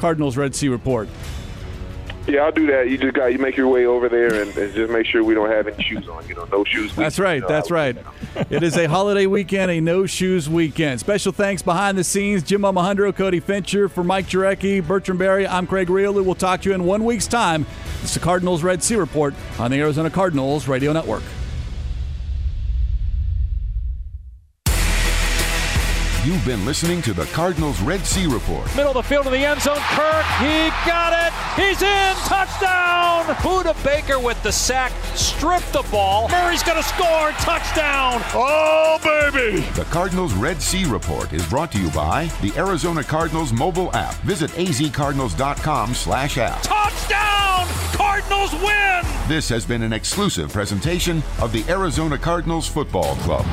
Cardinals 0.00 0.36
Red 0.36 0.56
Sea 0.56 0.70
Report. 0.70 1.08
Yeah, 2.26 2.40
I'll 2.40 2.52
do 2.52 2.66
that. 2.66 2.90
You 2.90 2.98
just 2.98 3.14
got 3.14 3.26
you 3.26 3.38
make 3.38 3.56
your 3.56 3.68
way 3.68 3.86
over 3.86 4.08
there 4.08 4.42
and, 4.42 4.56
and 4.56 4.74
just 4.74 4.92
make 4.92 5.06
sure 5.06 5.22
we 5.22 5.34
don't 5.34 5.50
have 5.50 5.68
any 5.68 5.82
shoes 5.82 6.08
on. 6.08 6.26
You 6.26 6.34
know, 6.34 6.44
no 6.50 6.64
shoes. 6.64 6.94
That's 6.96 7.18
right. 7.18 7.46
That's 7.46 7.70
right. 7.70 7.96
it 8.50 8.62
is 8.62 8.76
a 8.76 8.86
holiday 8.86 9.26
weekend, 9.26 9.70
a 9.70 9.80
no 9.80 10.06
shoes 10.06 10.48
weekend. 10.48 10.98
Special 10.98 11.30
thanks 11.32 11.62
behind 11.62 11.96
the 11.96 12.04
scenes, 12.04 12.42
Jim 12.42 12.62
Omahundro, 12.62 13.14
Cody 13.14 13.38
Fincher, 13.40 13.88
for 13.88 14.02
Mike 14.02 14.26
Jurecki, 14.26 14.84
Bertrand 14.84 15.18
Berry. 15.18 15.46
I'm 15.46 15.66
Craig 15.66 15.88
Real. 15.88 16.14
We'll 16.14 16.34
talk 16.34 16.62
to 16.62 16.68
you 16.68 16.74
in 16.74 16.84
one 16.84 17.04
week's 17.04 17.28
time. 17.28 17.64
It's 18.02 18.14
the 18.14 18.20
Cardinals 18.20 18.62
Red 18.62 18.82
Sea 18.82 18.96
Report 18.96 19.34
on 19.58 19.70
the 19.70 19.78
Arizona 19.78 20.10
Cardinals 20.10 20.66
Radio 20.66 20.92
Network. 20.92 21.22
You've 26.26 26.44
been 26.44 26.64
listening 26.64 27.02
to 27.02 27.12
the 27.12 27.24
Cardinals 27.26 27.80
Red 27.80 28.04
Sea 28.04 28.26
Report. 28.26 28.66
Middle 28.74 28.90
of 28.90 28.94
the 28.94 29.02
field 29.04 29.26
to 29.26 29.30
the 29.30 29.46
end 29.46 29.62
zone. 29.62 29.76
Kirk, 29.76 30.24
he 30.40 30.70
got 30.84 31.12
it. 31.12 31.32
He's 31.54 31.80
in. 31.80 32.14
Touchdown. 32.26 33.26
Budda 33.36 33.84
Baker 33.84 34.18
with 34.18 34.42
the 34.42 34.50
sack. 34.50 34.90
Stripped 35.14 35.72
the 35.72 35.86
ball. 35.88 36.28
Murray's 36.28 36.64
going 36.64 36.78
to 36.78 36.82
score. 36.82 37.30
Touchdown. 37.38 38.22
Oh, 38.34 38.98
baby. 39.04 39.60
The 39.76 39.84
Cardinals 39.84 40.34
Red 40.34 40.60
Sea 40.60 40.84
Report 40.84 41.32
is 41.32 41.48
brought 41.48 41.70
to 41.70 41.80
you 41.80 41.92
by 41.92 42.24
the 42.42 42.52
Arizona 42.56 43.04
Cardinals 43.04 43.52
mobile 43.52 43.94
app. 43.94 44.14
Visit 44.22 44.50
azcardinals.com 44.50 45.94
slash 45.94 46.38
app. 46.38 46.60
Touchdown. 46.62 47.68
Cardinals 47.92 48.52
win. 48.54 49.02
This 49.28 49.48
has 49.48 49.64
been 49.64 49.82
an 49.82 49.92
exclusive 49.92 50.52
presentation 50.52 51.22
of 51.40 51.52
the 51.52 51.64
Arizona 51.68 52.18
Cardinals 52.18 52.66
Football 52.66 53.14
Club. 53.18 53.46